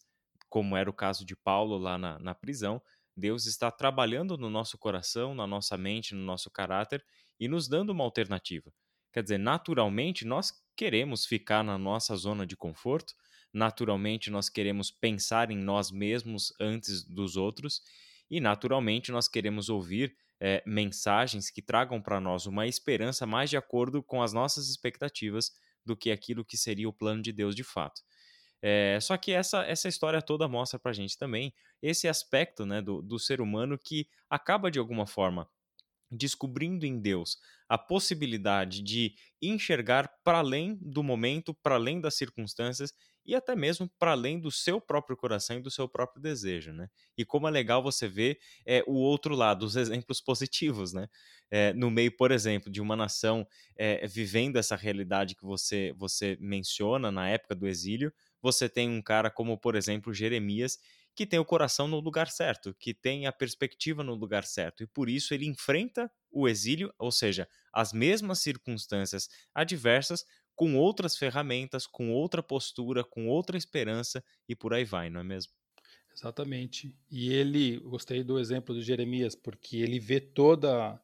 como 0.49 0.75
era 0.75 0.89
o 0.89 0.93
caso 0.93 1.23
de 1.23 1.35
Paulo 1.35 1.77
lá 1.77 1.97
na, 1.97 2.17
na 2.19 2.33
prisão, 2.33 2.81
Deus 3.15 3.45
está 3.45 3.71
trabalhando 3.71 4.37
no 4.37 4.49
nosso 4.49 4.77
coração, 4.77 5.33
na 5.33 5.47
nossa 5.47 5.77
mente, 5.77 6.13
no 6.15 6.21
nosso 6.21 6.49
caráter 6.49 7.03
e 7.39 7.47
nos 7.47 7.67
dando 7.67 7.91
uma 7.91 8.03
alternativa. 8.03 8.71
Quer 9.11 9.23
dizer, 9.23 9.37
naturalmente, 9.37 10.25
nós 10.25 10.53
queremos 10.75 11.25
ficar 11.25 11.63
na 11.63 11.77
nossa 11.77 12.15
zona 12.15 12.45
de 12.45 12.55
conforto, 12.55 13.13
naturalmente 13.53 14.29
nós 14.29 14.49
queremos 14.49 14.91
pensar 14.91 15.49
em 15.49 15.57
nós 15.57 15.89
mesmos 15.89 16.53
antes 16.59 17.03
dos 17.03 17.35
outros 17.35 17.81
e 18.29 18.39
naturalmente 18.39 19.11
nós 19.11 19.27
queremos 19.27 19.69
ouvir 19.69 20.15
é, 20.39 20.61
mensagens 20.65 21.49
que 21.49 21.61
tragam 21.61 22.01
para 22.01 22.21
nós 22.21 22.45
uma 22.45 22.67
esperança 22.67 23.25
mais 23.25 23.49
de 23.49 23.57
acordo 23.57 24.03
com 24.03 24.21
as 24.21 24.33
nossas 24.33 24.69
expectativas 24.69 25.51
do 25.83 25.95
que 25.95 26.11
aquilo 26.11 26.45
que 26.45 26.57
seria 26.57 26.87
o 26.87 26.93
plano 26.93 27.21
de 27.21 27.31
Deus 27.31 27.55
de 27.55 27.63
fato. 27.63 28.01
É, 28.61 28.99
só 29.01 29.15
que 29.17 29.31
essa, 29.31 29.63
essa 29.65 29.87
história 29.87 30.21
toda 30.21 30.47
mostra 30.47 30.79
para 30.79 30.93
gente 30.93 31.17
também 31.17 31.53
esse 31.81 32.07
aspecto 32.07 32.65
né, 32.65 32.81
do, 32.81 33.01
do 33.01 33.19
ser 33.19 33.39
humano 33.39 33.77
que 33.77 34.07
acaba 34.29 34.69
de 34.69 34.79
alguma 34.79 35.05
forma 35.05 35.47
descobrindo 36.11 36.85
em 36.85 36.99
Deus 36.99 37.37
a 37.69 37.77
possibilidade 37.77 38.81
de 38.81 39.13
enxergar 39.41 40.09
para 40.23 40.39
além 40.39 40.77
do 40.81 41.03
momento, 41.03 41.53
para 41.53 41.75
além 41.75 41.99
das 41.99 42.15
circunstâncias 42.15 42.93
e 43.25 43.35
até 43.35 43.55
mesmo 43.55 43.89
para 43.99 44.11
além 44.11 44.39
do 44.39 44.49
seu 44.49 44.79
próprio 44.79 45.17
coração 45.17 45.57
e 45.57 45.61
do 45.61 45.69
seu 45.69 45.87
próprio 45.87 46.21
desejo, 46.21 46.71
né? 46.71 46.87
E 47.17 47.25
como 47.25 47.45
é 47.47 47.51
legal 47.51 47.83
você 47.83 48.07
ver 48.07 48.39
é, 48.65 48.81
o 48.87 48.93
outro 48.93 49.35
lado, 49.35 49.63
os 49.65 49.75
exemplos 49.75 50.21
positivos, 50.21 50.93
né? 50.93 51.07
É, 51.51 51.73
no 51.73 51.89
meio, 51.91 52.15
por 52.15 52.31
exemplo, 52.31 52.71
de 52.71 52.81
uma 52.81 52.95
nação 52.95 53.45
é, 53.75 54.05
vivendo 54.07 54.57
essa 54.57 54.75
realidade 54.75 55.35
que 55.35 55.43
você, 55.43 55.93
você 55.97 56.37
menciona 56.39 57.11
na 57.11 57.29
época 57.29 57.55
do 57.55 57.67
exílio, 57.67 58.13
você 58.41 58.69
tem 58.69 58.89
um 58.89 59.01
cara 59.01 59.29
como, 59.29 59.57
por 59.57 59.75
exemplo, 59.75 60.13
Jeremias, 60.13 60.77
que 61.17 61.25
tem 61.25 61.39
o 61.39 61.45
coração 61.45 61.87
no 61.87 61.99
lugar 61.99 62.29
certo, 62.29 62.75
que 62.79 62.93
tem 62.93 63.25
a 63.25 63.31
perspectiva 63.31 64.03
no 64.03 64.13
lugar 64.13 64.45
certo, 64.45 64.83
e 64.83 64.87
por 64.87 65.09
isso 65.09 65.33
ele 65.33 65.47
enfrenta 65.47 66.11
o 66.29 66.47
exílio, 66.47 66.93
ou 66.99 67.11
seja, 67.11 67.49
as 67.73 67.91
mesmas 67.91 68.39
circunstâncias 68.39 69.27
adversas, 69.51 70.23
com 70.55 70.75
outras 70.75 71.17
ferramentas, 71.17 71.87
com 71.87 72.11
outra 72.11 72.43
postura, 72.43 73.03
com 73.03 73.27
outra 73.27 73.57
esperança 73.57 74.23
e 74.47 74.55
por 74.55 74.75
aí 74.75 74.85
vai, 74.85 75.09
não 75.09 75.21
é 75.21 75.23
mesmo? 75.23 75.51
Exatamente. 76.15 76.95
E 77.09 77.33
ele, 77.33 77.79
gostei 77.79 78.23
do 78.23 78.39
exemplo 78.39 78.75
do 78.75 78.81
Jeremias, 78.81 79.33
porque 79.33 79.77
ele 79.77 79.99
vê 79.99 80.19
toda 80.19 81.01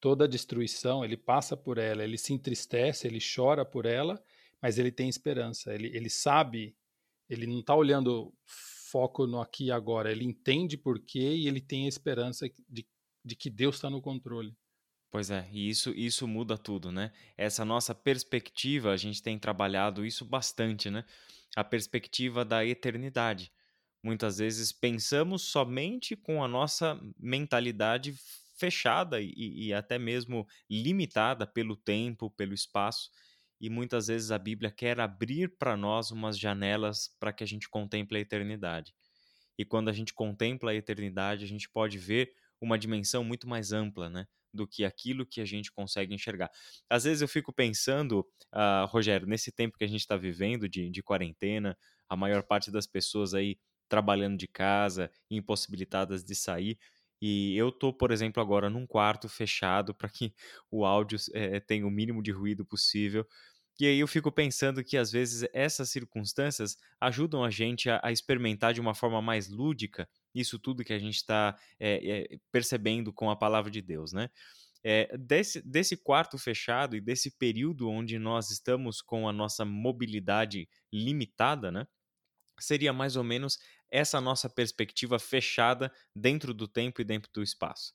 toda 0.00 0.24
a 0.24 0.28
destruição, 0.28 1.04
ele 1.04 1.16
passa 1.16 1.56
por 1.56 1.78
ela, 1.78 2.02
ele 2.02 2.18
se 2.18 2.32
entristece, 2.32 3.06
ele 3.06 3.20
chora 3.20 3.64
por 3.64 3.86
ela, 3.86 4.20
mas 4.60 4.76
ele 4.76 4.90
tem 4.90 5.08
esperança, 5.08 5.72
ele, 5.72 5.96
ele 5.96 6.10
sabe, 6.10 6.74
ele 7.30 7.46
não 7.46 7.60
está 7.60 7.76
olhando 7.76 8.34
foco 8.92 9.26
no 9.26 9.40
aqui 9.40 9.64
e 9.66 9.72
agora, 9.72 10.12
ele 10.12 10.24
entende 10.24 10.76
por 10.76 11.00
quê 11.00 11.34
e 11.34 11.48
ele 11.48 11.60
tem 11.60 11.86
a 11.86 11.88
esperança 11.88 12.46
de, 12.68 12.86
de 13.24 13.34
que 13.34 13.48
Deus 13.48 13.76
está 13.76 13.88
no 13.88 14.02
controle. 14.02 14.54
Pois 15.10 15.30
é, 15.30 15.48
e 15.50 15.68
isso, 15.68 15.90
isso 15.90 16.28
muda 16.28 16.56
tudo, 16.58 16.92
né? 16.92 17.12
Essa 17.36 17.64
nossa 17.64 17.94
perspectiva, 17.94 18.92
a 18.92 18.96
gente 18.96 19.22
tem 19.22 19.38
trabalhado 19.38 20.04
isso 20.04 20.24
bastante, 20.24 20.90
né? 20.90 21.04
A 21.56 21.64
perspectiva 21.64 22.44
da 22.44 22.64
eternidade. 22.64 23.52
Muitas 24.02 24.38
vezes 24.38 24.72
pensamos 24.72 25.42
somente 25.42 26.16
com 26.16 26.42
a 26.42 26.48
nossa 26.48 27.00
mentalidade 27.18 28.14
fechada 28.56 29.20
e, 29.20 29.32
e 29.36 29.74
até 29.74 29.98
mesmo 29.98 30.46
limitada 30.68 31.46
pelo 31.46 31.76
tempo, 31.76 32.30
pelo 32.30 32.54
espaço, 32.54 33.10
e 33.62 33.70
muitas 33.70 34.08
vezes 34.08 34.32
a 34.32 34.38
Bíblia 34.38 34.72
quer 34.72 34.98
abrir 34.98 35.56
para 35.56 35.76
nós 35.76 36.10
umas 36.10 36.36
janelas 36.36 37.16
para 37.20 37.32
que 37.32 37.44
a 37.44 37.46
gente 37.46 37.68
contemple 37.70 38.18
a 38.18 38.20
eternidade. 38.20 38.92
E 39.56 39.64
quando 39.64 39.88
a 39.88 39.92
gente 39.92 40.12
contempla 40.12 40.72
a 40.72 40.74
eternidade, 40.74 41.44
a 41.44 41.48
gente 41.48 41.70
pode 41.70 41.96
ver 41.96 42.32
uma 42.60 42.76
dimensão 42.76 43.22
muito 43.22 43.48
mais 43.48 43.72
ampla, 43.72 44.10
né? 44.10 44.26
Do 44.52 44.66
que 44.66 44.84
aquilo 44.84 45.24
que 45.24 45.40
a 45.40 45.44
gente 45.44 45.70
consegue 45.70 46.12
enxergar. 46.12 46.50
Às 46.90 47.04
vezes 47.04 47.22
eu 47.22 47.28
fico 47.28 47.52
pensando, 47.52 48.26
uh, 48.52 48.84
Rogério, 48.86 49.28
nesse 49.28 49.52
tempo 49.52 49.78
que 49.78 49.84
a 49.84 49.88
gente 49.88 50.00
está 50.00 50.16
vivendo 50.16 50.68
de, 50.68 50.90
de 50.90 51.02
quarentena, 51.02 51.78
a 52.08 52.16
maior 52.16 52.42
parte 52.42 52.70
das 52.70 52.86
pessoas 52.86 53.32
aí 53.32 53.58
trabalhando 53.88 54.36
de 54.36 54.48
casa, 54.48 55.08
impossibilitadas 55.30 56.24
de 56.24 56.34
sair. 56.34 56.78
E 57.20 57.56
eu 57.56 57.70
tô, 57.70 57.92
por 57.92 58.10
exemplo, 58.10 58.42
agora 58.42 58.68
num 58.68 58.84
quarto 58.84 59.28
fechado 59.28 59.94
para 59.94 60.08
que 60.08 60.34
o 60.68 60.84
áudio 60.84 61.18
é, 61.32 61.60
tenha 61.60 61.86
o 61.86 61.90
mínimo 61.90 62.20
de 62.20 62.32
ruído 62.32 62.64
possível. 62.64 63.24
E 63.80 63.86
aí 63.86 63.98
eu 63.98 64.06
fico 64.06 64.30
pensando 64.30 64.84
que 64.84 64.96
às 64.96 65.10
vezes 65.10 65.48
essas 65.52 65.90
circunstâncias 65.90 66.76
ajudam 67.00 67.42
a 67.44 67.50
gente 67.50 67.90
a, 67.90 68.00
a 68.02 68.12
experimentar 68.12 68.72
de 68.74 68.80
uma 68.80 68.94
forma 68.94 69.20
mais 69.20 69.48
lúdica 69.48 70.08
isso 70.34 70.58
tudo 70.58 70.84
que 70.84 70.92
a 70.92 70.98
gente 70.98 71.16
está 71.16 71.58
é, 71.78 72.32
é, 72.32 72.38
percebendo 72.50 73.12
com 73.12 73.30
a 73.30 73.36
palavra 73.36 73.70
de 73.70 73.82
Deus, 73.82 74.12
né? 74.12 74.30
É, 74.84 75.16
desse, 75.16 75.62
desse 75.62 75.96
quarto 75.96 76.36
fechado 76.36 76.96
e 76.96 77.00
desse 77.00 77.30
período 77.30 77.88
onde 77.88 78.18
nós 78.18 78.50
estamos 78.50 79.00
com 79.00 79.28
a 79.28 79.32
nossa 79.32 79.64
mobilidade 79.64 80.68
limitada, 80.92 81.70
né? 81.70 81.86
Seria 82.58 82.92
mais 82.92 83.16
ou 83.16 83.22
menos 83.22 83.58
essa 83.90 84.20
nossa 84.20 84.48
perspectiva 84.48 85.18
fechada 85.18 85.92
dentro 86.14 86.52
do 86.54 86.66
tempo 86.66 87.00
e 87.00 87.04
dentro 87.04 87.30
do 87.32 87.42
espaço. 87.42 87.92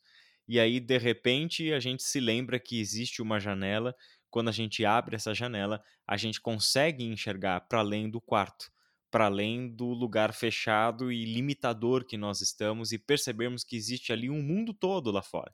E 0.48 0.60
aí, 0.60 0.80
de 0.80 0.98
repente, 0.98 1.74
a 1.74 1.80
gente 1.80 2.04
se 2.04 2.20
lembra 2.22 2.60
que 2.60 2.80
existe 2.80 3.22
uma 3.22 3.40
janela. 3.40 3.94
Quando 4.38 4.50
a 4.50 4.52
gente 4.52 4.86
abre 4.86 5.16
essa 5.16 5.34
janela, 5.34 5.84
a 6.08 6.16
gente 6.16 6.40
consegue 6.40 7.04
enxergar 7.04 7.62
para 7.62 7.80
além 7.80 8.08
do 8.08 8.22
quarto 8.22 8.72
para 9.10 9.26
além 9.26 9.68
do 9.68 9.88
lugar 9.88 10.32
fechado 10.32 11.12
e 11.12 11.26
limitador 11.26 12.06
que 12.06 12.16
nós 12.16 12.40
estamos 12.40 12.92
e 12.92 13.00
percebermos 13.00 13.64
que 13.64 13.76
existe 13.76 14.14
ali 14.14 14.30
um 14.30 14.44
mundo 14.44 14.76
todo 14.76 15.10
lá 15.10 15.24
fora. 15.24 15.52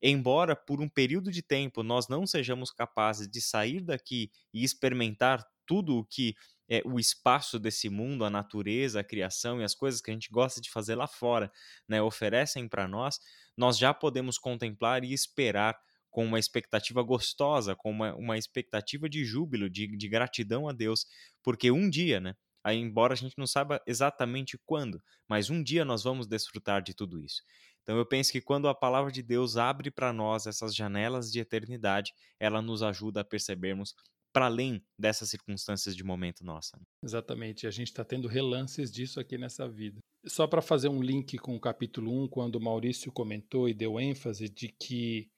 Embora 0.00 0.54
por 0.54 0.80
um 0.80 0.88
período 0.88 1.32
de 1.32 1.42
tempo 1.42 1.82
nós 1.82 2.06
não 2.06 2.24
sejamos 2.24 2.70
capazes 2.70 3.26
de 3.26 3.40
sair 3.40 3.80
daqui 3.80 4.30
e 4.54 4.62
experimentar 4.62 5.44
tudo 5.66 5.96
o 5.96 6.04
que 6.04 6.36
é, 6.68 6.80
o 6.84 7.00
espaço 7.00 7.58
desse 7.58 7.88
mundo, 7.88 8.24
a 8.24 8.30
natureza, 8.30 9.00
a 9.00 9.04
criação 9.04 9.60
e 9.60 9.64
as 9.64 9.74
coisas 9.74 10.00
que 10.00 10.12
a 10.12 10.14
gente 10.14 10.30
gosta 10.30 10.60
de 10.60 10.70
fazer 10.70 10.94
lá 10.94 11.08
fora 11.08 11.50
né, 11.88 12.00
oferecem 12.00 12.68
para 12.68 12.86
nós, 12.86 13.18
nós 13.56 13.76
já 13.76 13.92
podemos 13.92 14.38
contemplar 14.38 15.02
e 15.02 15.12
esperar 15.12 15.76
com 16.12 16.24
uma 16.24 16.38
expectativa 16.38 17.02
gostosa, 17.02 17.74
com 17.74 17.90
uma, 17.90 18.14
uma 18.14 18.38
expectativa 18.38 19.08
de 19.08 19.24
júbilo, 19.24 19.68
de, 19.68 19.88
de 19.96 20.08
gratidão 20.08 20.68
a 20.68 20.72
Deus, 20.72 21.06
porque 21.42 21.72
um 21.72 21.90
dia, 21.90 22.20
né, 22.20 22.34
Aí, 22.64 22.78
embora 22.78 23.12
a 23.12 23.16
gente 23.16 23.36
não 23.36 23.46
saiba 23.46 23.82
exatamente 23.86 24.56
quando, 24.64 25.02
mas 25.28 25.50
um 25.50 25.62
dia 25.62 25.84
nós 25.84 26.04
vamos 26.04 26.28
desfrutar 26.28 26.80
de 26.80 26.94
tudo 26.94 27.18
isso. 27.18 27.42
Então 27.82 27.96
eu 27.96 28.06
penso 28.06 28.30
que 28.30 28.40
quando 28.40 28.68
a 28.68 28.74
palavra 28.74 29.10
de 29.10 29.20
Deus 29.20 29.56
abre 29.56 29.90
para 29.90 30.12
nós 30.12 30.46
essas 30.46 30.72
janelas 30.72 31.32
de 31.32 31.40
eternidade, 31.40 32.12
ela 32.38 32.62
nos 32.62 32.82
ajuda 32.82 33.22
a 33.22 33.24
percebermos 33.24 33.94
para 34.32 34.46
além 34.46 34.82
dessas 34.96 35.28
circunstâncias 35.28 35.96
de 35.96 36.04
momento 36.04 36.44
nossa. 36.44 36.76
Né? 36.78 36.84
Exatamente, 37.04 37.66
a 37.66 37.70
gente 37.70 37.88
está 37.88 38.04
tendo 38.04 38.28
relances 38.28 38.90
disso 38.90 39.18
aqui 39.18 39.36
nessa 39.36 39.68
vida. 39.68 39.98
Só 40.24 40.46
para 40.46 40.62
fazer 40.62 40.88
um 40.88 41.02
link 41.02 41.36
com 41.38 41.56
o 41.56 41.60
capítulo 41.60 42.24
1, 42.24 42.28
quando 42.28 42.54
o 42.54 42.60
Maurício 42.60 43.10
comentou 43.10 43.68
e 43.68 43.74
deu 43.74 43.98
ênfase 43.98 44.48
de 44.48 44.68
que 44.68 45.28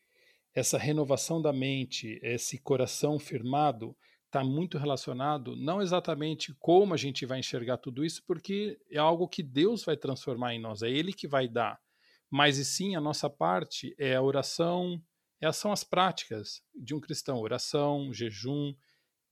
essa 0.54 0.78
renovação 0.78 1.42
da 1.42 1.52
mente, 1.52 2.18
esse 2.22 2.58
coração 2.58 3.18
firmado, 3.18 3.96
está 4.26 4.42
muito 4.42 4.78
relacionado, 4.78 5.54
não 5.54 5.80
exatamente 5.80 6.52
como 6.58 6.92
a 6.92 6.96
gente 6.96 7.24
vai 7.24 7.38
enxergar 7.38 7.76
tudo 7.78 8.04
isso, 8.04 8.22
porque 8.26 8.78
é 8.90 8.98
algo 8.98 9.28
que 9.28 9.42
Deus 9.42 9.84
vai 9.84 9.96
transformar 9.96 10.54
em 10.54 10.60
nós, 10.60 10.82
é 10.82 10.90
Ele 10.90 11.12
que 11.12 11.28
vai 11.28 11.46
dar. 11.46 11.80
Mas 12.28 12.58
e 12.58 12.64
sim, 12.64 12.96
a 12.96 13.00
nossa 13.00 13.30
parte 13.30 13.94
é 13.96 14.16
a 14.16 14.22
oração, 14.22 15.00
é, 15.40 15.50
são 15.52 15.70
as 15.70 15.84
práticas 15.84 16.62
de 16.74 16.94
um 16.94 17.00
cristão: 17.00 17.38
oração, 17.38 18.12
jejum, 18.12 18.74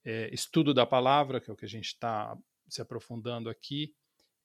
é, 0.04 0.32
estudo 0.32 0.72
da 0.72 0.86
palavra, 0.86 1.40
que 1.40 1.50
é 1.50 1.52
o 1.52 1.56
que 1.56 1.64
a 1.64 1.68
gente 1.68 1.86
está 1.86 2.36
se 2.68 2.80
aprofundando 2.80 3.50
aqui. 3.50 3.92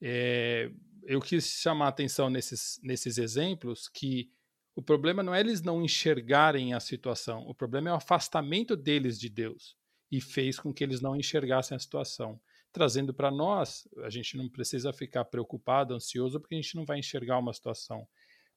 É, 0.01 0.71
eu 1.03 1.19
quis 1.21 1.45
chamar 1.45 1.85
a 1.85 1.89
atenção 1.89 2.29
nesses, 2.29 2.79
nesses 2.81 3.17
exemplos 3.17 3.87
que 3.87 4.31
o 4.77 4.81
problema 4.83 5.23
não 5.23 5.33
é 5.33 5.39
eles 5.39 5.63
não 5.63 5.81
enxergarem 5.81 6.75
a 6.75 6.79
situação, 6.79 7.43
o 7.47 7.55
problema 7.55 7.89
é 7.89 7.93
o 7.93 7.95
afastamento 7.95 8.75
deles 8.75 9.19
de 9.19 9.27
Deus 9.27 9.75
e 10.11 10.21
fez 10.21 10.59
com 10.59 10.71
que 10.71 10.83
eles 10.83 11.01
não 11.01 11.15
enxergassem 11.15 11.75
a 11.75 11.79
situação. 11.79 12.39
Trazendo 12.71 13.11
para 13.11 13.31
nós, 13.31 13.87
a 14.03 14.09
gente 14.11 14.37
não 14.37 14.47
precisa 14.47 14.93
ficar 14.93 15.25
preocupado, 15.25 15.95
ansioso, 15.95 16.39
porque 16.39 16.53
a 16.53 16.61
gente 16.61 16.75
não 16.75 16.85
vai 16.85 16.99
enxergar 16.99 17.39
uma 17.39 17.51
situação. 17.55 18.07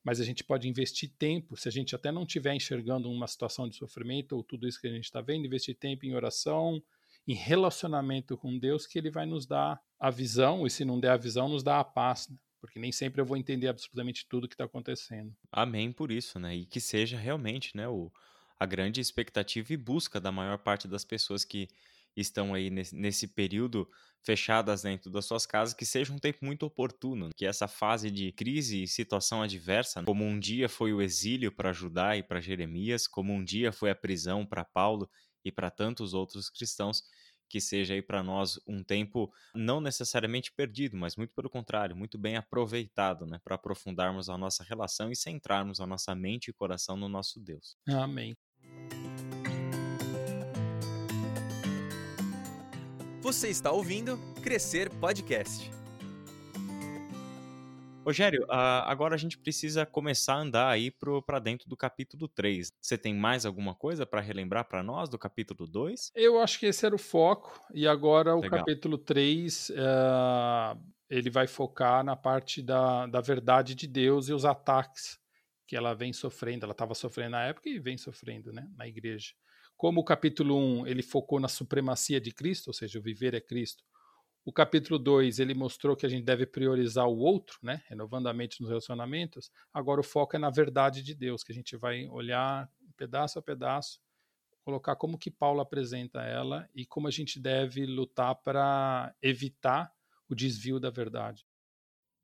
Mas 0.04 0.20
a 0.20 0.24
gente 0.24 0.44
pode 0.44 0.68
investir 0.68 1.10
tempo, 1.18 1.56
se 1.56 1.68
a 1.68 1.72
gente 1.72 1.94
até 1.94 2.12
não 2.12 2.24
estiver 2.24 2.54
enxergando 2.54 3.10
uma 3.10 3.26
situação 3.26 3.66
de 3.66 3.76
sofrimento 3.76 4.36
ou 4.36 4.44
tudo 4.44 4.68
isso 4.68 4.78
que 4.78 4.88
a 4.88 4.92
gente 4.92 5.04
está 5.04 5.22
vendo, 5.22 5.46
investir 5.46 5.74
tempo 5.74 6.04
em 6.04 6.14
oração, 6.14 6.82
em 7.26 7.34
relacionamento 7.34 8.36
com 8.36 8.58
Deus, 8.58 8.86
que 8.86 8.98
Ele 8.98 9.10
vai 9.10 9.24
nos 9.24 9.46
dar 9.46 9.80
a 9.98 10.10
visão, 10.10 10.66
e 10.66 10.70
se 10.70 10.84
não 10.84 11.00
der 11.00 11.12
a 11.12 11.16
visão, 11.16 11.48
nos 11.48 11.62
dá 11.62 11.80
a 11.80 11.84
paz, 11.84 12.28
né? 12.28 12.36
Porque 12.60 12.78
nem 12.78 12.92
sempre 12.92 13.20
eu 13.20 13.24
vou 13.24 13.36
entender 13.36 13.68
absolutamente 13.68 14.26
tudo 14.28 14.48
que 14.48 14.54
está 14.54 14.64
acontecendo. 14.64 15.34
Amém 15.50 15.90
por 15.92 16.10
isso, 16.10 16.38
né? 16.38 16.54
E 16.54 16.66
que 16.66 16.80
seja 16.80 17.16
realmente, 17.16 17.76
né, 17.76 17.88
o, 17.88 18.12
a 18.58 18.66
grande 18.66 19.00
expectativa 19.00 19.72
e 19.72 19.76
busca 19.76 20.20
da 20.20 20.30
maior 20.30 20.58
parte 20.58 20.86
das 20.86 21.04
pessoas 21.04 21.44
que 21.44 21.68
estão 22.16 22.52
aí 22.54 22.70
nesse, 22.70 22.94
nesse 22.94 23.28
período 23.28 23.88
fechadas 24.22 24.82
dentro 24.82 25.10
das 25.10 25.24
suas 25.24 25.46
casas, 25.46 25.74
que 25.74 25.86
seja 25.86 26.12
um 26.12 26.18
tempo 26.18 26.44
muito 26.44 26.66
oportuno, 26.66 27.30
que 27.34 27.46
essa 27.46 27.66
fase 27.66 28.10
de 28.10 28.32
crise 28.32 28.82
e 28.82 28.88
situação 28.88 29.42
adversa, 29.42 30.02
como 30.04 30.24
um 30.24 30.38
dia 30.38 30.68
foi 30.68 30.92
o 30.92 31.00
exílio 31.00 31.50
para 31.50 31.72
Judá 31.72 32.16
e 32.16 32.22
para 32.22 32.40
Jeremias, 32.40 33.06
como 33.06 33.32
um 33.32 33.42
dia 33.42 33.72
foi 33.72 33.90
a 33.90 33.94
prisão 33.94 34.44
para 34.44 34.64
Paulo 34.64 35.08
e 35.44 35.50
para 35.50 35.70
tantos 35.70 36.12
outros 36.12 36.50
cristãos, 36.50 37.02
que 37.50 37.60
seja 37.60 37.94
aí 37.94 38.00
para 38.00 38.22
nós 38.22 38.60
um 38.66 38.82
tempo 38.82 39.30
não 39.52 39.80
necessariamente 39.80 40.52
perdido, 40.52 40.96
mas 40.96 41.16
muito 41.16 41.34
pelo 41.34 41.50
contrário, 41.50 41.96
muito 41.96 42.16
bem 42.16 42.36
aproveitado, 42.36 43.26
né, 43.26 43.40
para 43.42 43.56
aprofundarmos 43.56 44.30
a 44.30 44.38
nossa 44.38 44.62
relação 44.62 45.10
e 45.10 45.16
centrarmos 45.16 45.80
a 45.80 45.86
nossa 45.86 46.14
mente 46.14 46.48
e 46.48 46.52
coração 46.52 46.96
no 46.96 47.08
nosso 47.08 47.40
Deus. 47.40 47.76
Amém. 47.88 48.36
Você 53.20 53.48
está 53.48 53.72
ouvindo 53.72 54.16
Crescer 54.42 54.88
Podcast. 54.88 55.79
Rogério, 58.10 58.44
agora 58.48 59.14
a 59.14 59.18
gente 59.18 59.38
precisa 59.38 59.86
começar 59.86 60.34
a 60.34 60.40
andar 60.40 60.68
aí 60.68 60.92
para 61.24 61.38
dentro 61.38 61.68
do 61.68 61.76
capítulo 61.76 62.26
3. 62.26 62.72
Você 62.80 62.98
tem 62.98 63.14
mais 63.14 63.46
alguma 63.46 63.72
coisa 63.72 64.04
para 64.04 64.20
relembrar 64.20 64.64
para 64.64 64.82
nós 64.82 65.08
do 65.08 65.16
capítulo 65.16 65.64
2? 65.64 66.10
Eu 66.16 66.40
acho 66.40 66.58
que 66.58 66.66
esse 66.66 66.84
era 66.84 66.92
o 66.92 66.98
foco, 66.98 67.56
e 67.72 67.86
agora 67.86 68.34
o 68.34 68.40
Legal. 68.40 68.58
capítulo 68.58 68.98
3 68.98 69.70
uh, 69.70 69.74
eh, 69.76 70.76
ele 71.08 71.30
vai 71.30 71.46
focar 71.46 72.02
na 72.02 72.16
parte 72.16 72.60
da, 72.60 73.06
da 73.06 73.20
verdade 73.20 73.76
de 73.76 73.86
Deus 73.86 74.28
e 74.28 74.32
os 74.32 74.44
ataques 74.44 75.16
que 75.64 75.76
ela 75.76 75.94
vem 75.94 76.12
sofrendo. 76.12 76.64
Ela 76.64 76.72
estava 76.72 76.94
sofrendo 76.94 77.30
na 77.30 77.44
época 77.44 77.68
e 77.68 77.78
vem 77.78 77.96
sofrendo 77.96 78.52
né, 78.52 78.68
na 78.76 78.88
igreja. 78.88 79.30
Como 79.76 80.00
o 80.00 80.04
capítulo 80.04 80.58
1 80.82 80.88
ele 80.88 81.02
focou 81.02 81.38
na 81.38 81.46
supremacia 81.48 82.20
de 82.20 82.32
Cristo, 82.32 82.66
ou 82.66 82.74
seja, 82.74 82.98
o 82.98 83.02
viver 83.02 83.34
é 83.34 83.40
Cristo, 83.40 83.84
o 84.50 84.52
capítulo 84.52 84.98
2 84.98 85.38
ele 85.38 85.54
mostrou 85.54 85.94
que 85.94 86.04
a 86.04 86.08
gente 86.08 86.24
deve 86.24 86.44
priorizar 86.44 87.06
o 87.06 87.16
outro, 87.16 87.56
né? 87.62 87.80
renovando 87.88 88.26
a 88.26 88.32
mente 88.32 88.60
nos 88.60 88.68
relacionamentos. 88.68 89.48
Agora 89.72 90.00
o 90.00 90.04
foco 90.04 90.34
é 90.34 90.40
na 90.40 90.50
verdade 90.50 91.04
de 91.04 91.14
Deus, 91.14 91.44
que 91.44 91.52
a 91.52 91.54
gente 91.54 91.76
vai 91.76 92.08
olhar 92.08 92.68
pedaço 92.96 93.38
a 93.38 93.42
pedaço, 93.42 94.00
colocar 94.64 94.96
como 94.96 95.16
que 95.16 95.30
Paulo 95.30 95.60
apresenta 95.60 96.22
ela 96.22 96.68
e 96.74 96.84
como 96.84 97.06
a 97.06 97.12
gente 97.12 97.40
deve 97.40 97.86
lutar 97.86 98.34
para 98.34 99.14
evitar 99.22 99.90
o 100.28 100.34
desvio 100.34 100.80
da 100.80 100.90
verdade. 100.90 101.46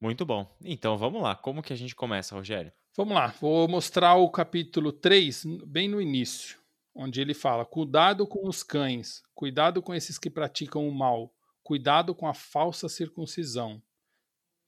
Muito 0.00 0.26
bom. 0.26 0.52
Então 0.64 0.99
vamos 0.99 1.23
lá. 1.23 1.37
Como 1.37 1.62
que 1.62 1.73
a 1.73 1.76
gente 1.76 1.95
começa, 1.95 2.35
Rogério? 2.35 2.73
Vamos 2.97 3.14
lá. 3.14 3.28
Vou 3.40 3.68
mostrar 3.68 4.16
o 4.16 4.28
capítulo 4.28 4.92
3 4.92 5.45
bem 5.64 5.88
no 5.88 6.02
início 6.02 6.59
onde 6.97 7.21
ele 7.21 7.35
fala: 7.35 7.64
cuidado 7.64 8.26
com 8.26 8.49
os 8.49 8.62
cães, 8.62 9.23
cuidado 9.35 9.83
com 9.83 9.95
esses 9.95 10.18
que 10.18 10.30
praticam 10.30 10.88
o 10.88 10.92
mal, 10.92 11.33
cuidado 11.66 12.14
com 12.14 12.28
a 12.28 12.32
falsa 12.32 12.88
circuncisão. 12.88 13.82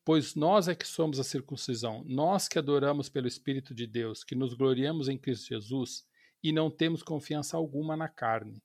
Pois 0.04 0.34
nós 0.34 0.66
é 0.66 0.74
que 0.74 0.84
somos 0.84 1.20
a 1.20 1.22
circuncisão, 1.22 2.02
nós 2.04 2.48
que 2.48 2.58
adoramos 2.58 3.08
pelo 3.08 3.28
Espírito 3.28 3.72
de 3.72 3.86
Deus, 3.86 4.24
que 4.24 4.34
nos 4.34 4.52
gloriamos 4.52 5.08
em 5.08 5.16
Cristo 5.16 5.46
Jesus 5.46 6.04
e 6.42 6.50
não 6.50 6.68
temos 6.68 7.00
confiança 7.00 7.56
alguma 7.56 7.96
na 7.96 8.08
carne. 8.08 8.60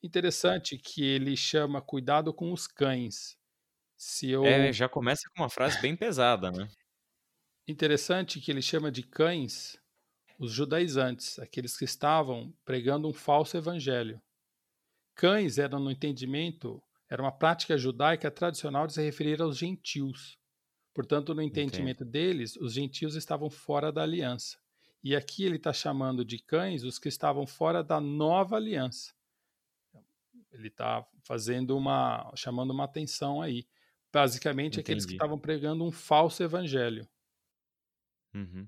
Interessante 0.00 0.78
que 0.78 1.04
ele 1.04 1.36
chama 1.36 1.82
cuidado 1.82 2.32
com 2.32 2.52
os 2.52 2.68
cães. 2.68 3.36
Se 3.96 4.30
eu... 4.30 4.44
É, 4.44 4.72
já 4.72 4.88
começa 4.88 5.22
com 5.34 5.42
uma 5.42 5.50
frase 5.50 5.80
bem 5.80 5.96
pesada, 5.96 6.52
né? 6.52 6.70
Interessante 7.66 8.40
que 8.40 8.52
ele 8.52 8.62
chama 8.62 8.92
de 8.92 9.02
cães 9.02 9.76
os 10.38 10.52
judaizantes, 10.52 11.40
aqueles 11.40 11.76
que 11.76 11.84
estavam 11.84 12.54
pregando 12.64 13.08
um 13.08 13.12
falso 13.12 13.56
evangelho. 13.56 14.22
cães 15.16 15.58
eram, 15.58 15.80
no 15.80 15.90
entendimento, 15.90 16.80
era 17.08 17.22
uma 17.22 17.32
prática 17.32 17.76
judaica 17.78 18.30
tradicional 18.30 18.86
de 18.86 18.94
se 18.94 19.02
referir 19.02 19.40
aos 19.40 19.56
gentios. 19.56 20.38
Portanto, 20.94 21.34
no 21.34 21.42
entendimento 21.42 22.02
Entendo. 22.02 22.10
deles, 22.10 22.56
os 22.56 22.74
gentios 22.74 23.14
estavam 23.14 23.48
fora 23.48 23.92
da 23.92 24.02
aliança. 24.02 24.58
E 25.02 25.14
aqui 25.14 25.44
ele 25.44 25.56
está 25.56 25.72
chamando 25.72 26.24
de 26.24 26.38
cães 26.38 26.82
os 26.82 26.98
que 26.98 27.08
estavam 27.08 27.46
fora 27.46 27.82
da 27.82 28.00
nova 28.00 28.56
aliança. 28.56 29.14
Ele 30.50 30.68
está 30.68 31.06
fazendo 31.22 31.76
uma, 31.76 32.32
chamando 32.34 32.72
uma 32.72 32.84
atenção 32.84 33.40
aí. 33.40 33.66
Basicamente, 34.12 34.74
Entendi. 34.74 34.80
aqueles 34.80 35.06
que 35.06 35.12
estavam 35.12 35.38
pregando 35.38 35.84
um 35.84 35.92
falso 35.92 36.42
evangelho. 36.42 37.06
Uhum. 38.34 38.66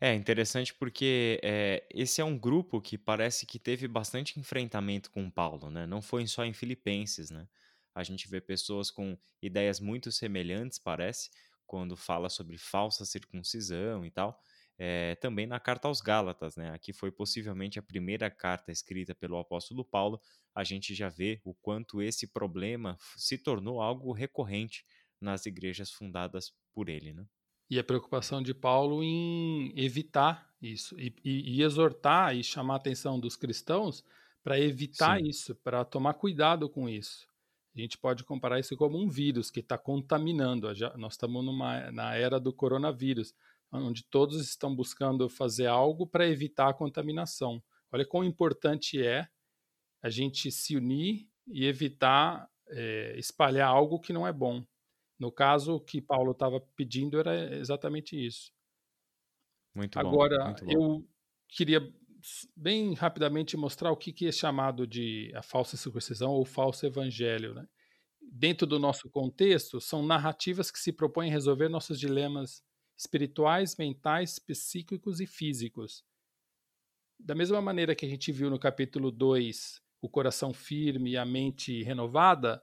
É 0.00 0.14
interessante 0.14 0.74
porque 0.74 1.40
é, 1.42 1.86
esse 1.90 2.20
é 2.20 2.24
um 2.24 2.38
grupo 2.38 2.80
que 2.80 2.96
parece 2.96 3.46
que 3.46 3.58
teve 3.58 3.88
bastante 3.88 4.38
enfrentamento 4.38 5.10
com 5.10 5.30
Paulo, 5.30 5.70
né? 5.70 5.86
Não 5.86 6.00
foi 6.02 6.26
só 6.26 6.44
em 6.44 6.52
Filipenses, 6.52 7.30
né? 7.30 7.48
A 7.96 8.04
gente 8.04 8.28
vê 8.28 8.42
pessoas 8.42 8.90
com 8.90 9.16
ideias 9.40 9.80
muito 9.80 10.12
semelhantes, 10.12 10.78
parece, 10.78 11.30
quando 11.66 11.96
fala 11.96 12.28
sobre 12.28 12.58
falsa 12.58 13.06
circuncisão 13.06 14.04
e 14.04 14.10
tal. 14.10 14.38
É, 14.78 15.14
também 15.14 15.46
na 15.46 15.58
carta 15.58 15.88
aos 15.88 16.02
Gálatas, 16.02 16.54
né? 16.56 16.70
Aqui 16.74 16.92
foi 16.92 17.10
possivelmente 17.10 17.78
a 17.78 17.82
primeira 17.82 18.30
carta 18.30 18.70
escrita 18.70 19.14
pelo 19.14 19.38
apóstolo 19.38 19.82
Paulo. 19.82 20.20
A 20.54 20.62
gente 20.62 20.94
já 20.94 21.08
vê 21.08 21.40
o 21.42 21.54
quanto 21.54 22.02
esse 22.02 22.26
problema 22.26 22.98
se 23.16 23.38
tornou 23.38 23.80
algo 23.80 24.12
recorrente 24.12 24.84
nas 25.18 25.46
igrejas 25.46 25.90
fundadas 25.90 26.52
por 26.74 26.90
ele, 26.90 27.14
né? 27.14 27.26
E 27.70 27.78
a 27.78 27.84
preocupação 27.84 28.42
de 28.42 28.52
Paulo 28.52 29.02
em 29.02 29.72
evitar 29.74 30.54
isso 30.60 31.00
e, 31.00 31.14
e, 31.24 31.56
e 31.56 31.62
exortar 31.62 32.36
e 32.36 32.44
chamar 32.44 32.74
a 32.74 32.76
atenção 32.76 33.18
dos 33.18 33.36
cristãos 33.36 34.04
para 34.44 34.60
evitar 34.60 35.18
Sim. 35.18 35.28
isso, 35.28 35.54
para 35.56 35.84
tomar 35.86 36.14
cuidado 36.14 36.68
com 36.68 36.86
isso. 36.88 37.26
A 37.76 37.80
gente 37.80 37.98
pode 37.98 38.24
comparar 38.24 38.58
isso 38.58 38.74
como 38.76 38.98
um 38.98 39.08
vírus 39.08 39.50
que 39.50 39.60
está 39.60 39.76
contaminando. 39.76 40.66
Nós 40.96 41.12
estamos 41.12 41.44
numa, 41.44 41.90
na 41.92 42.14
era 42.14 42.40
do 42.40 42.50
coronavírus, 42.50 43.34
onde 43.70 44.02
todos 44.04 44.40
estão 44.40 44.74
buscando 44.74 45.28
fazer 45.28 45.66
algo 45.66 46.06
para 46.06 46.26
evitar 46.26 46.70
a 46.70 46.74
contaminação. 46.74 47.62
Olha 47.92 48.06
quão 48.06 48.24
importante 48.24 49.02
é 49.02 49.28
a 50.02 50.08
gente 50.08 50.50
se 50.50 50.74
unir 50.74 51.28
e 51.46 51.66
evitar 51.66 52.48
é, 52.68 53.14
espalhar 53.18 53.68
algo 53.68 54.00
que 54.00 54.12
não 54.12 54.26
é 54.26 54.32
bom. 54.32 54.64
No 55.18 55.30
caso, 55.30 55.74
o 55.76 55.80
que 55.80 56.00
Paulo 56.00 56.32
estava 56.32 56.60
pedindo 56.74 57.18
era 57.18 57.56
exatamente 57.56 58.16
isso. 58.16 58.52
Muito 59.74 59.98
Agora, 59.98 60.38
bom, 60.38 60.44
muito 60.44 60.64
bom. 60.64 60.72
eu 60.72 61.08
queria 61.48 61.94
bem 62.56 62.94
rapidamente 62.94 63.56
mostrar 63.56 63.90
o 63.90 63.96
que, 63.96 64.12
que 64.12 64.26
é 64.26 64.32
chamado 64.32 64.86
de 64.86 65.32
a 65.34 65.42
falsa 65.42 65.76
circuncisão 65.76 66.32
ou 66.32 66.44
falso 66.44 66.86
evangelho. 66.86 67.54
Né? 67.54 67.66
Dentro 68.20 68.66
do 68.66 68.78
nosso 68.78 69.08
contexto, 69.10 69.80
são 69.80 70.04
narrativas 70.04 70.70
que 70.70 70.78
se 70.78 70.92
propõem 70.92 71.28
a 71.28 71.32
resolver 71.32 71.68
nossos 71.68 71.98
dilemas 71.98 72.64
espirituais, 72.96 73.76
mentais, 73.76 74.38
psíquicos 74.38 75.20
e 75.20 75.26
físicos. 75.26 76.04
Da 77.18 77.34
mesma 77.34 77.60
maneira 77.60 77.94
que 77.94 78.06
a 78.06 78.08
gente 78.08 78.32
viu 78.32 78.50
no 78.50 78.58
capítulo 78.58 79.10
2, 79.10 79.82
o 80.00 80.08
coração 80.08 80.52
firme 80.52 81.12
e 81.12 81.16
a 81.16 81.24
mente 81.24 81.82
renovada, 81.82 82.62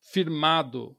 firmado 0.00 0.96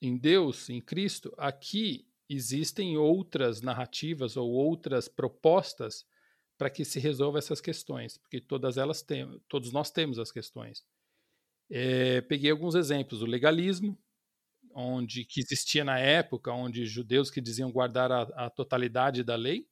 em 0.00 0.16
Deus, 0.16 0.68
em 0.68 0.80
Cristo, 0.80 1.34
aqui 1.36 2.06
existem 2.28 2.96
outras 2.96 3.60
narrativas 3.62 4.36
ou 4.36 4.50
outras 4.50 5.08
propostas 5.08 6.04
para 6.58 6.68
que 6.68 6.84
se 6.84 6.98
resolva 6.98 7.38
essas 7.38 7.60
questões, 7.60 8.18
porque 8.18 8.40
todas 8.40 8.76
elas 8.76 9.00
têm, 9.00 9.40
todos 9.48 9.72
nós 9.72 9.90
temos 9.90 10.18
as 10.18 10.32
questões. 10.32 10.84
É, 11.70 12.20
peguei 12.22 12.50
alguns 12.50 12.74
exemplos: 12.74 13.22
o 13.22 13.26
legalismo, 13.26 13.96
onde 14.74 15.24
que 15.24 15.40
existia 15.40 15.84
na 15.84 15.98
época, 15.98 16.52
onde 16.52 16.84
judeus 16.84 17.30
que 17.30 17.40
diziam 17.40 17.70
guardar 17.70 18.10
a, 18.10 18.22
a 18.46 18.50
totalidade 18.50 19.22
da 19.22 19.36
lei, 19.36 19.68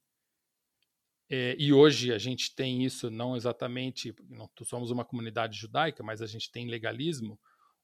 é, 1.29 1.57
e 1.59 1.73
hoje 1.73 2.13
a 2.13 2.19
gente 2.19 2.55
tem 2.55 2.85
isso 2.85 3.11
não 3.11 3.37
exatamente, 3.37 4.15
não 4.29 4.49
somos 4.65 4.93
uma 4.93 5.05
comunidade 5.05 5.59
judaica, 5.59 6.03
mas 6.03 6.23
a 6.23 6.27
gente 6.27 6.51
tem 6.53 6.69
legalismo, 6.69 7.39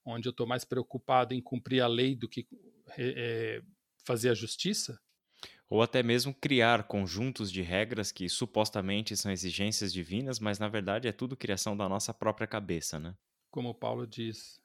onde 0.05 0.29
eu 0.29 0.31
estou 0.31 0.47
mais 0.47 0.65
preocupado 0.65 1.35
em 1.35 1.43
cumprir 1.43 1.81
a 1.81 1.89
lei 1.89 2.15
do 2.15 2.29
que 2.29 2.47
é, 2.97 3.61
fazer 4.05 4.29
a 4.31 4.35
justiça. 4.35 5.01
Ou 5.73 5.81
até 5.81 6.03
mesmo 6.03 6.35
criar 6.35 6.83
conjuntos 6.83 7.51
de 7.51 7.63
regras 7.63 8.13
que 8.13 8.29
supostamente 8.29 9.17
são 9.17 9.33
exigências 9.33 9.91
divinas, 9.91 10.39
mas 10.39 10.59
na 10.59 10.69
verdade 10.69 11.09
é 11.09 11.13
tudo 11.13 11.35
criação 11.35 11.75
da 11.75 11.89
nossa 11.89 12.13
própria 12.13 12.47
cabeça, 12.47 12.99
né? 12.99 13.15
Como 13.51 13.73
Paulo 13.73 14.07
diz, 14.07 14.61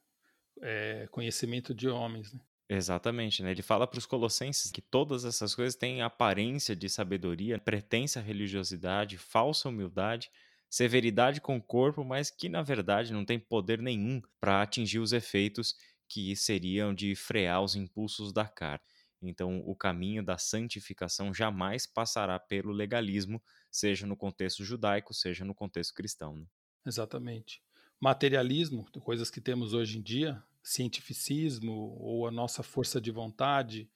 é, 0.61 1.07
conhecimento 1.09 1.73
de 1.73 1.87
homens. 1.87 2.33
Né? 2.33 2.41
Exatamente, 2.67 3.41
né? 3.41 3.51
Ele 3.51 3.61
fala 3.61 3.87
para 3.87 3.97
os 3.97 4.05
colossenses 4.05 4.69
que 4.69 4.81
todas 4.81 5.23
essas 5.23 5.55
coisas 5.55 5.77
têm 5.77 6.01
aparência 6.01 6.75
de 6.75 6.89
sabedoria, 6.89 7.57
pretensa 7.57 8.19
religiosidade, 8.19 9.17
falsa 9.17 9.69
humildade, 9.69 10.29
severidade 10.69 11.39
com 11.39 11.55
o 11.55 11.63
corpo, 11.63 12.03
mas 12.03 12.29
que 12.29 12.49
na 12.49 12.61
verdade 12.61 13.13
não 13.13 13.23
tem 13.23 13.39
poder 13.39 13.81
nenhum 13.81 14.21
para 14.41 14.61
atingir 14.61 14.99
os 14.99 15.13
efeitos 15.13 15.73
que 16.09 16.35
seriam 16.35 16.93
de 16.93 17.15
frear 17.15 17.63
os 17.63 17.77
impulsos 17.77 18.33
da 18.33 18.45
carne. 18.45 18.83
Então, 19.21 19.59
o 19.65 19.75
caminho 19.75 20.23
da 20.23 20.37
santificação 20.37 21.33
jamais 21.33 21.87
passará 21.87 22.39
pelo 22.39 22.71
legalismo, 22.71 23.41
seja 23.71 24.05
no 24.05 24.15
contexto 24.15 24.63
judaico, 24.63 25.13
seja 25.13 25.43
no 25.43 25.55
contexto 25.55 25.93
cristão. 25.93 26.35
Né? 26.35 26.45
Exatamente. 26.85 27.61
Materialismo, 27.99 28.85
coisas 29.01 29.31
que 29.31 29.41
temos 29.41 29.73
hoje 29.73 29.97
em 29.97 30.01
dia, 30.01 30.41
cientificismo 30.63 31.97
ou 31.99 32.27
a 32.27 32.31
nossa 32.31 32.61
força 32.61 33.01
de 33.01 33.09
vontade, 33.09 33.89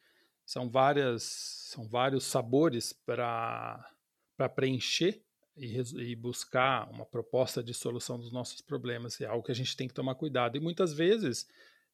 são 0.46 0.70
várias, 0.70 1.24
são 1.24 1.88
vários 1.88 2.26
sabores 2.26 2.92
para 2.94 3.88
para 4.42 4.50
preencher 4.50 5.22
e, 5.56 5.80
e, 5.98 6.16
buscar 6.16 6.90
uma 6.90 7.06
proposta 7.06 7.64
de 7.64 7.76
solução 7.76 8.18
dos 8.18 8.32
nossos 8.32 8.60
problemas. 8.60 9.22
É 9.22 9.26
algo 9.26 9.44
que 9.44 9.52
a 9.52 9.56
gente 9.56 9.78
tem 9.78 9.88
que 9.88 9.94
tomar 9.94 10.16
cuidado. 10.16 10.58
E 10.58 10.60
muitas 10.60 10.94
vezes 10.94 11.48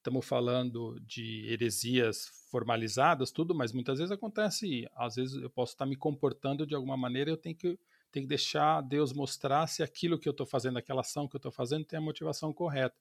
estamos 0.07 0.25
falando 0.25 0.97
de 1.01 1.45
heresias 1.51 2.31
formalizadas, 2.49 3.29
tudo, 3.29 3.53
mas 3.53 3.73
muitas 3.73 3.99
vezes 3.99 4.11
acontece, 4.11 4.87
às 4.95 5.15
vezes 5.15 5.35
eu 5.35 5.49
posso 5.49 5.73
estar 5.73 5.85
me 5.85 5.97
comportando 5.97 6.65
de 6.65 6.73
alguma 6.73 6.95
maneira, 6.95 7.29
eu 7.29 7.35
tenho 7.35 7.55
que, 7.55 7.77
tenho 8.09 8.23
que 8.23 8.29
deixar 8.29 8.81
Deus 8.81 9.11
mostrar 9.11 9.67
se 9.67 9.83
aquilo 9.83 10.17
que 10.17 10.27
eu 10.27 10.31
estou 10.31 10.45
fazendo, 10.45 10.77
aquela 10.77 11.01
ação 11.01 11.27
que 11.27 11.35
eu 11.35 11.39
estou 11.39 11.51
fazendo, 11.51 11.83
tem 11.83 11.99
a 11.99 12.01
motivação 12.01 12.53
correta 12.53 12.95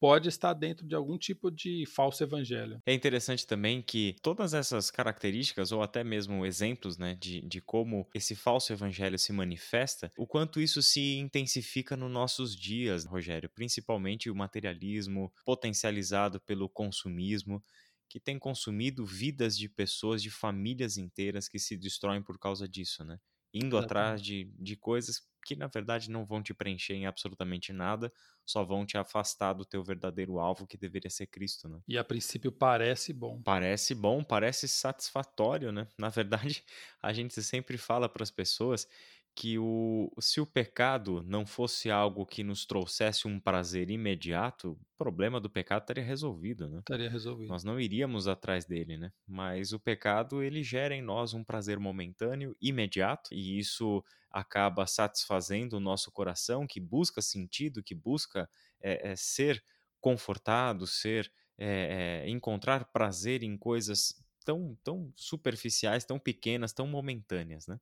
pode 0.00 0.28
estar 0.28 0.54
dentro 0.54 0.86
de 0.86 0.94
algum 0.94 1.18
tipo 1.18 1.50
de 1.50 1.84
falso 1.86 2.22
evangelho. 2.24 2.82
É 2.86 2.94
interessante 2.94 3.46
também 3.46 3.82
que 3.82 4.16
todas 4.22 4.54
essas 4.54 4.90
características, 4.90 5.70
ou 5.70 5.82
até 5.82 6.02
mesmo 6.02 6.44
exemplos 6.46 6.96
né, 6.96 7.14
de, 7.14 7.42
de 7.42 7.60
como 7.60 8.08
esse 8.14 8.34
falso 8.34 8.72
evangelho 8.72 9.18
se 9.18 9.32
manifesta, 9.32 10.10
o 10.16 10.26
quanto 10.26 10.60
isso 10.60 10.82
se 10.82 11.16
intensifica 11.18 11.94
nos 11.96 12.10
nossos 12.10 12.56
dias, 12.56 13.04
Rogério, 13.04 13.50
principalmente 13.50 14.30
o 14.30 14.34
materialismo 14.34 15.32
potencializado 15.44 16.40
pelo 16.40 16.68
consumismo 16.68 17.62
que 18.08 18.18
tem 18.18 18.38
consumido 18.38 19.06
vidas 19.06 19.56
de 19.56 19.68
pessoas, 19.68 20.20
de 20.22 20.30
famílias 20.30 20.96
inteiras 20.96 21.48
que 21.48 21.58
se 21.60 21.76
destroem 21.76 22.22
por 22.22 22.38
causa 22.38 22.66
disso, 22.66 23.04
né? 23.04 23.20
Indo 23.54 23.76
Exatamente. 23.76 24.16
atrás 24.16 24.20
de, 24.22 24.52
de 24.58 24.74
coisas 24.76 25.22
que 25.44 25.56
na 25.56 25.66
verdade 25.66 26.10
não 26.10 26.24
vão 26.24 26.42
te 26.42 26.54
preencher 26.54 26.94
em 26.94 27.06
absolutamente 27.06 27.72
nada, 27.72 28.12
só 28.44 28.64
vão 28.64 28.84
te 28.84 28.96
afastar 28.98 29.52
do 29.52 29.64
teu 29.64 29.82
verdadeiro 29.82 30.38
alvo 30.38 30.66
que 30.66 30.76
deveria 30.76 31.10
ser 31.10 31.26
Cristo, 31.26 31.68
né? 31.68 31.80
E 31.86 31.96
a 31.98 32.04
princípio 32.04 32.52
parece 32.52 33.12
bom. 33.12 33.40
Parece 33.42 33.94
bom, 33.94 34.22
parece 34.22 34.68
satisfatório, 34.68 35.72
né? 35.72 35.86
Na 35.98 36.08
verdade, 36.08 36.64
a 37.02 37.12
gente 37.12 37.40
sempre 37.42 37.76
fala 37.78 38.08
para 38.08 38.22
as 38.22 38.30
pessoas 38.30 38.86
que 39.34 39.58
o, 39.58 40.10
se 40.20 40.40
o 40.40 40.46
pecado 40.46 41.22
não 41.22 41.46
fosse 41.46 41.90
algo 41.90 42.26
que 42.26 42.42
nos 42.44 42.66
trouxesse 42.66 43.26
um 43.26 43.40
prazer 43.40 43.90
imediato, 43.90 44.72
o 44.72 44.78
problema 44.98 45.40
do 45.40 45.48
pecado 45.50 45.82
estaria 45.82 46.04
resolvido, 46.04 46.68
né? 46.68 46.82
Estaria 46.82 47.08
resolvido. 47.08 47.48
Nós 47.48 47.64
não 47.64 47.80
iríamos 47.80 48.28
atrás 48.28 48.64
dele, 48.64 48.96
né? 48.96 49.12
Mas 49.26 49.72
o 49.72 49.80
pecado, 49.80 50.42
ele 50.42 50.62
gera 50.62 50.94
em 50.94 51.02
nós 51.02 51.34
um 51.34 51.42
prazer 51.44 51.78
momentâneo, 51.80 52.56
imediato, 52.60 53.34
e 53.34 53.58
isso 53.58 54.04
acaba 54.30 54.86
satisfazendo 54.86 55.74
o 55.74 55.80
nosso 55.80 56.12
coração, 56.12 56.66
que 56.66 56.80
busca 56.80 57.20
sentido, 57.20 57.82
que 57.82 57.94
busca 57.94 58.48
é, 58.80 59.10
é, 59.12 59.16
ser 59.16 59.62
confortado, 60.00 60.86
ser 60.86 61.32
é, 61.58 62.24
encontrar 62.28 62.86
prazer 62.92 63.42
em 63.42 63.56
coisas 63.56 64.14
tão, 64.44 64.76
tão 64.82 65.12
superficiais, 65.16 66.04
tão 66.04 66.18
pequenas, 66.18 66.72
tão 66.72 66.86
momentâneas, 66.86 67.66
né? 67.66 67.78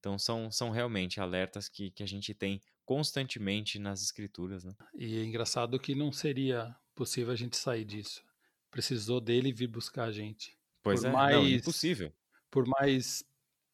Então 0.00 0.18
são, 0.18 0.50
são 0.50 0.70
realmente 0.70 1.20
alertas 1.20 1.68
que, 1.68 1.90
que 1.90 2.02
a 2.02 2.06
gente 2.06 2.34
tem 2.34 2.60
constantemente 2.84 3.78
nas 3.78 4.02
escrituras. 4.02 4.64
Né? 4.64 4.74
E 4.94 5.18
é 5.18 5.24
engraçado 5.24 5.78
que 5.78 5.94
não 5.94 6.10
seria 6.10 6.74
possível 6.94 7.32
a 7.32 7.36
gente 7.36 7.56
sair 7.56 7.84
disso. 7.84 8.24
Precisou 8.70 9.20
dele 9.20 9.52
vir 9.52 9.68
buscar 9.68 10.04
a 10.04 10.12
gente. 10.12 10.58
Pois 10.82 11.00
por 11.00 11.08
é, 11.08 11.12
mais, 11.12 11.36
não, 11.36 11.48
impossível. 11.48 12.12
Por 12.50 12.66
mais 12.66 13.22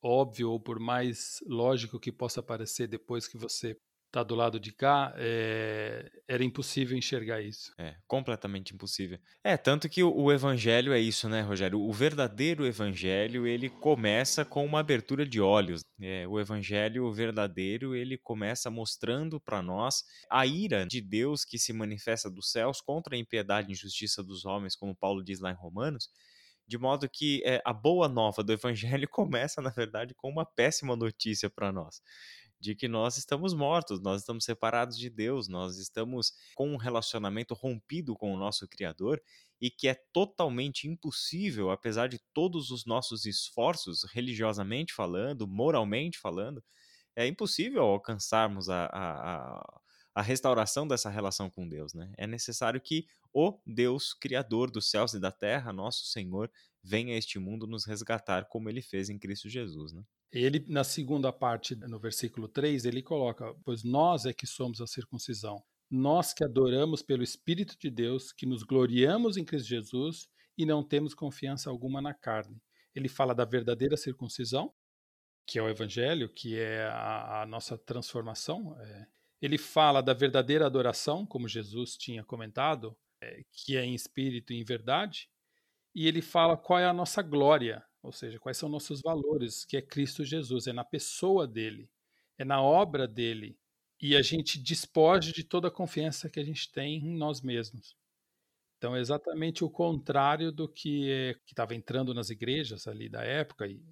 óbvio 0.03 0.51
ou 0.51 0.61
por 0.61 0.79
mais 0.79 1.43
lógico 1.47 1.99
que 1.99 2.13
possa 2.13 2.43
parecer 2.43 2.89
depois 2.89 3.29
que 3.29 3.39
você 3.39 3.79
tá 4.11 4.23
do 4.23 4.35
lado 4.35 4.59
de 4.59 4.73
cá, 4.73 5.13
é, 5.17 6.11
era 6.27 6.43
impossível 6.43 6.97
enxergar 6.97 7.43
isso. 7.43 7.73
É, 7.79 7.97
completamente 8.07 8.75
impossível. 8.75 9.19
É, 9.45 9.57
tanto 9.57 9.89
que 9.89 10.03
o, 10.03 10.15
o, 10.15 10.33
evangelho 10.33 10.93
é 10.93 11.01
isso, 11.01 11.29
né, 11.29 11.43
Rogério? 11.43 11.81
O 11.81 11.93
verdadeiro 11.93 12.67
evangelho, 12.67 13.47
ele 13.47 13.69
começa 13.69 14.45
com 14.45 14.65
uma 14.65 14.81
abertura 14.81 15.27
de 15.27 15.41
olhos. 15.41 15.83
É, 16.01 16.27
o 16.27 16.41
evangelho 16.41 17.13
verdadeiro, 17.13 17.95
ele 17.95 18.17
começa 18.17 18.71
mostrando 18.71 19.41
para 19.41 19.63
nós 19.63 20.05
a 20.31 20.47
ira 20.47 20.87
de 20.87 21.01
Deus 21.01 21.45
que 21.45 21.59
se 21.59 21.73
manifesta 21.73 22.31
dos 22.31 22.51
céus 22.51 22.81
contra 22.81 23.17
a 23.17 23.19
impiedade 23.19 23.69
e 23.69 23.73
injustiça 23.73 24.23
dos 24.23 24.45
homens, 24.45 24.77
como 24.77 24.97
Paulo 24.97 25.23
diz 25.23 25.41
lá 25.41 25.51
em 25.51 25.57
Romanos, 25.57 26.09
de 26.67 26.79
modo 26.79 27.09
que 27.09 27.43
é, 27.45 27.63
a 27.65 27.73
boa 27.73 28.09
nova 28.09 28.43
do 28.43 28.53
evangelho 28.53 29.09
começa, 29.11 29.61
na 29.61 29.71
verdade, 29.71 30.15
com 30.15 30.29
uma 30.29 30.45
péssima 30.45 30.97
notícia 30.97 31.51
para 31.51 31.71
nós 31.71 32.01
de 32.67 32.75
que 32.75 32.89
nós 32.89 33.17
estamos 33.17 33.55
mortos, 33.55 34.01
nós 34.01 34.23
estamos 34.23 34.45
separados 34.45 34.99
de 34.99 35.09
Deus, 35.09 35.47
nós 35.47 35.79
estamos 35.79 36.33
com 36.57 36.73
um 36.73 36.77
relacionamento 36.77 37.55
rompido 37.55 38.17
com 38.17 38.35
o 38.35 38.37
nosso 38.37 38.67
Criador 38.67 39.23
e 39.61 39.71
que 39.71 39.87
é 39.87 39.95
totalmente 40.13 40.89
impossível, 40.89 41.71
apesar 41.71 42.09
de 42.09 42.19
todos 42.35 42.73
os 42.73 42.85
nossos 42.85 43.25
esforços, 43.25 44.03
religiosamente 44.13 44.93
falando, 44.93 45.47
moralmente 45.47 46.19
falando, 46.19 46.63
é 47.15 47.25
impossível 47.25 47.83
alcançarmos 47.83 48.69
a, 48.69 48.87
a, 48.87 49.81
a 50.13 50.23
restauração 50.23 50.89
dessa 50.89 51.09
relação 51.09 51.49
com 51.49 51.69
Deus. 51.69 51.95
Né? 51.95 52.13
É 52.19 52.27
necessário 52.27 52.81
que 52.81 53.07
o 53.33 53.61
Deus 53.65 54.13
Criador 54.13 54.73
dos 54.73 54.91
céus 54.91 55.15
e 55.15 55.21
da 55.21 55.31
terra, 55.31 55.73
nosso 55.73 56.07
Senhor, 56.07 56.51
venha 56.83 57.15
a 57.15 57.19
este 57.19 57.39
mundo 57.39 57.65
nos 57.65 57.87
resgatar 57.87 58.47
como 58.47 58.69
ele 58.69 58.83
fez 58.83 59.09
em 59.09 59.19
Cristo 59.19 59.49
Jesus. 59.49 59.93
Né? 59.93 60.03
Ele, 60.33 60.65
na 60.69 60.85
segunda 60.85 61.33
parte, 61.33 61.75
no 61.75 61.99
versículo 61.99 62.49
3, 62.49 62.85
ele 62.85 63.03
coloca: 63.03 63.55
Pois 63.65 63.85
nós 63.85 64.27
é 64.27 64.33
que 64.33 64.47
somos 64.47 64.81
a 64.81 64.87
circuncisão. 64.87 65.63
Nós 65.91 66.35
que 66.35 66.45
adoramos 66.45 67.01
pelo 67.01 67.23
Espírito 67.23 67.77
de 67.79 67.91
Deus, 67.91 68.33
que 68.33 68.45
nos 68.45 68.63
gloriamos 68.63 69.37
em 69.37 69.45
Cristo 69.45 69.69
Jesus 69.69 70.29
e 70.59 70.67
não 70.67 70.83
temos 70.83 71.15
confiança 71.15 71.71
alguma 71.71 72.03
na 72.03 72.13
carne. 72.13 72.61
Ele 72.95 73.09
fala 73.09 73.35
da 73.35 73.45
verdadeira 73.45 73.97
circuncisão, 73.97 74.73
que 75.47 75.59
é 75.59 75.63
o 75.63 75.69
Evangelho, 75.69 76.29
que 76.29 76.59
é 76.59 76.85
a, 76.85 77.43
a 77.43 77.47
nossa 77.47 77.79
transformação. 77.79 78.77
É. 78.81 79.07
Ele 79.41 79.59
fala 79.59 80.03
da 80.03 80.13
verdadeira 80.13 80.67
adoração, 80.67 81.25
como 81.25 81.47
Jesus 81.47 81.97
tinha 81.97 82.25
comentado, 82.25 82.97
é, 83.23 83.45
que 83.53 83.77
é 83.77 83.85
em 83.85 83.95
espírito 83.95 84.53
e 84.53 84.57
em 84.57 84.65
verdade. 84.65 85.29
E 85.95 86.09
ele 86.09 86.21
fala 86.21 86.57
qual 86.57 86.79
é 86.79 86.87
a 86.87 86.93
nossa 86.93 87.23
glória, 87.23 87.85
ou 88.03 88.13
seja, 88.13 88.39
quais 88.39 88.57
são 88.57 88.69
nossos 88.69 89.01
valores, 89.01 89.65
que 89.65 89.77
é 89.77 89.83
Cristo 89.83 90.25
Jesus, 90.25 90.67
é 90.67 90.73
na 90.73 90.85
pessoa 90.85 91.47
dele, 91.47 91.91
é 92.39 92.45
na 92.45 92.63
obra 92.63 93.07
dele. 93.07 93.59
E 94.01 94.15
a 94.15 94.23
gente 94.23 94.59
despoja 94.59 95.33
de 95.33 95.43
toda 95.43 95.69
a 95.69 95.71
confiança 95.71 96.29
que 96.29 96.39
a 96.39 96.45
gente 96.45 96.71
tem 96.71 96.99
em 96.99 97.17
nós 97.17 97.41
mesmos. 97.41 97.97
Então 98.77 98.95
é 98.95 99.01
exatamente 99.01 99.65
o 99.65 99.71
contrário 99.71 100.53
do 100.53 100.69
que 100.69 101.11
é, 101.11 101.35
estava 101.47 101.75
entrando 101.75 102.13
nas 102.13 102.29
igrejas 102.29 102.87
ali 102.87 103.09
da 103.09 103.23
época 103.23 103.67
e 103.67 103.83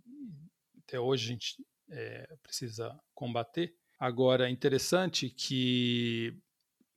até 0.86 1.00
hoje 1.00 1.24
a 1.24 1.28
gente 1.28 1.64
é, 1.90 2.36
precisa 2.42 2.98
combater. 3.14 3.74
Agora, 3.98 4.46
é 4.46 4.50
interessante 4.50 5.30
que 5.30 6.36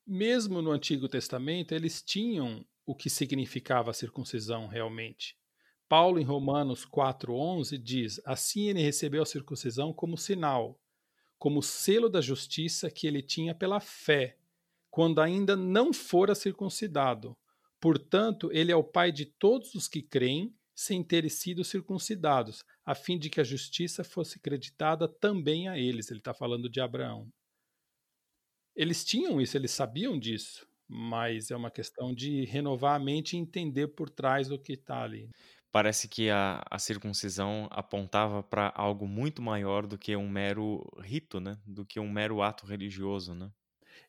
mesmo 0.05 0.61
no 0.61 0.71
Antigo 0.71 1.07
Testamento 1.07 1.73
eles 1.73 2.01
tinham 2.01 2.65
o 2.85 2.95
que 2.95 3.09
significava 3.09 3.91
a 3.91 3.93
circuncisão 3.93 4.67
realmente. 4.67 5.37
Paulo, 5.89 6.19
em 6.19 6.23
Romanos 6.23 6.85
4,11, 6.85 7.77
diz: 7.77 8.19
Assim 8.25 8.67
ele 8.67 8.81
recebeu 8.81 9.21
a 9.21 9.25
circuncisão 9.25 9.93
como 9.93 10.17
sinal, 10.17 10.79
como 11.39 11.63
selo 11.63 12.09
da 12.09 12.19
justiça 12.19 12.91
que 12.91 13.07
ele 13.07 13.21
tinha 13.21 13.55
pela 13.55 13.79
fé, 13.79 14.37
quando 14.89 15.21
ainda 15.21 15.55
não 15.55 15.93
fora 15.93 16.35
circuncidado. 16.35 17.37
Portanto, 17.79 18.49
ele 18.51 18.71
é 18.71 18.75
o 18.75 18.83
pai 18.83 19.11
de 19.11 19.25
todos 19.25 19.75
os 19.75 19.87
que 19.87 20.01
creem, 20.01 20.53
sem 20.75 21.03
terem 21.03 21.29
sido 21.29 21.63
circuncidados, 21.63 22.63
a 22.85 22.93
fim 22.93 23.17
de 23.17 23.29
que 23.29 23.39
a 23.39 23.43
justiça 23.43 24.03
fosse 24.03 24.39
creditada 24.39 25.07
também 25.07 25.67
a 25.67 25.77
eles. 25.77 26.11
Ele 26.11 26.19
está 26.19 26.33
falando 26.33 26.69
de 26.69 26.81
Abraão. 26.81 27.31
Eles 28.75 29.03
tinham 29.03 29.41
isso, 29.41 29.57
eles 29.57 29.71
sabiam 29.71 30.19
disso, 30.19 30.67
mas 30.87 31.49
é 31.49 31.55
uma 31.55 31.71
questão 31.71 32.13
de 32.13 32.45
renovar 32.45 32.95
a 32.95 33.03
mente 33.03 33.35
e 33.35 33.39
entender 33.39 33.87
por 33.87 34.09
trás 34.09 34.49
do 34.49 34.59
que 34.59 34.73
está 34.73 35.01
ali 35.01 35.29
parece 35.71 36.07
que 36.07 36.29
a, 36.29 36.63
a 36.69 36.79
circuncisão 36.79 37.67
apontava 37.71 38.41
para 38.41 38.71
algo 38.75 39.07
muito 39.07 39.41
maior 39.41 39.85
do 39.85 39.97
que 39.97 40.15
um 40.15 40.29
mero 40.29 40.83
rito, 41.01 41.39
né? 41.39 41.57
Do 41.65 41.85
que 41.85 41.99
um 41.99 42.09
mero 42.09 42.41
ato 42.41 42.65
religioso, 42.65 43.33
né? 43.33 43.51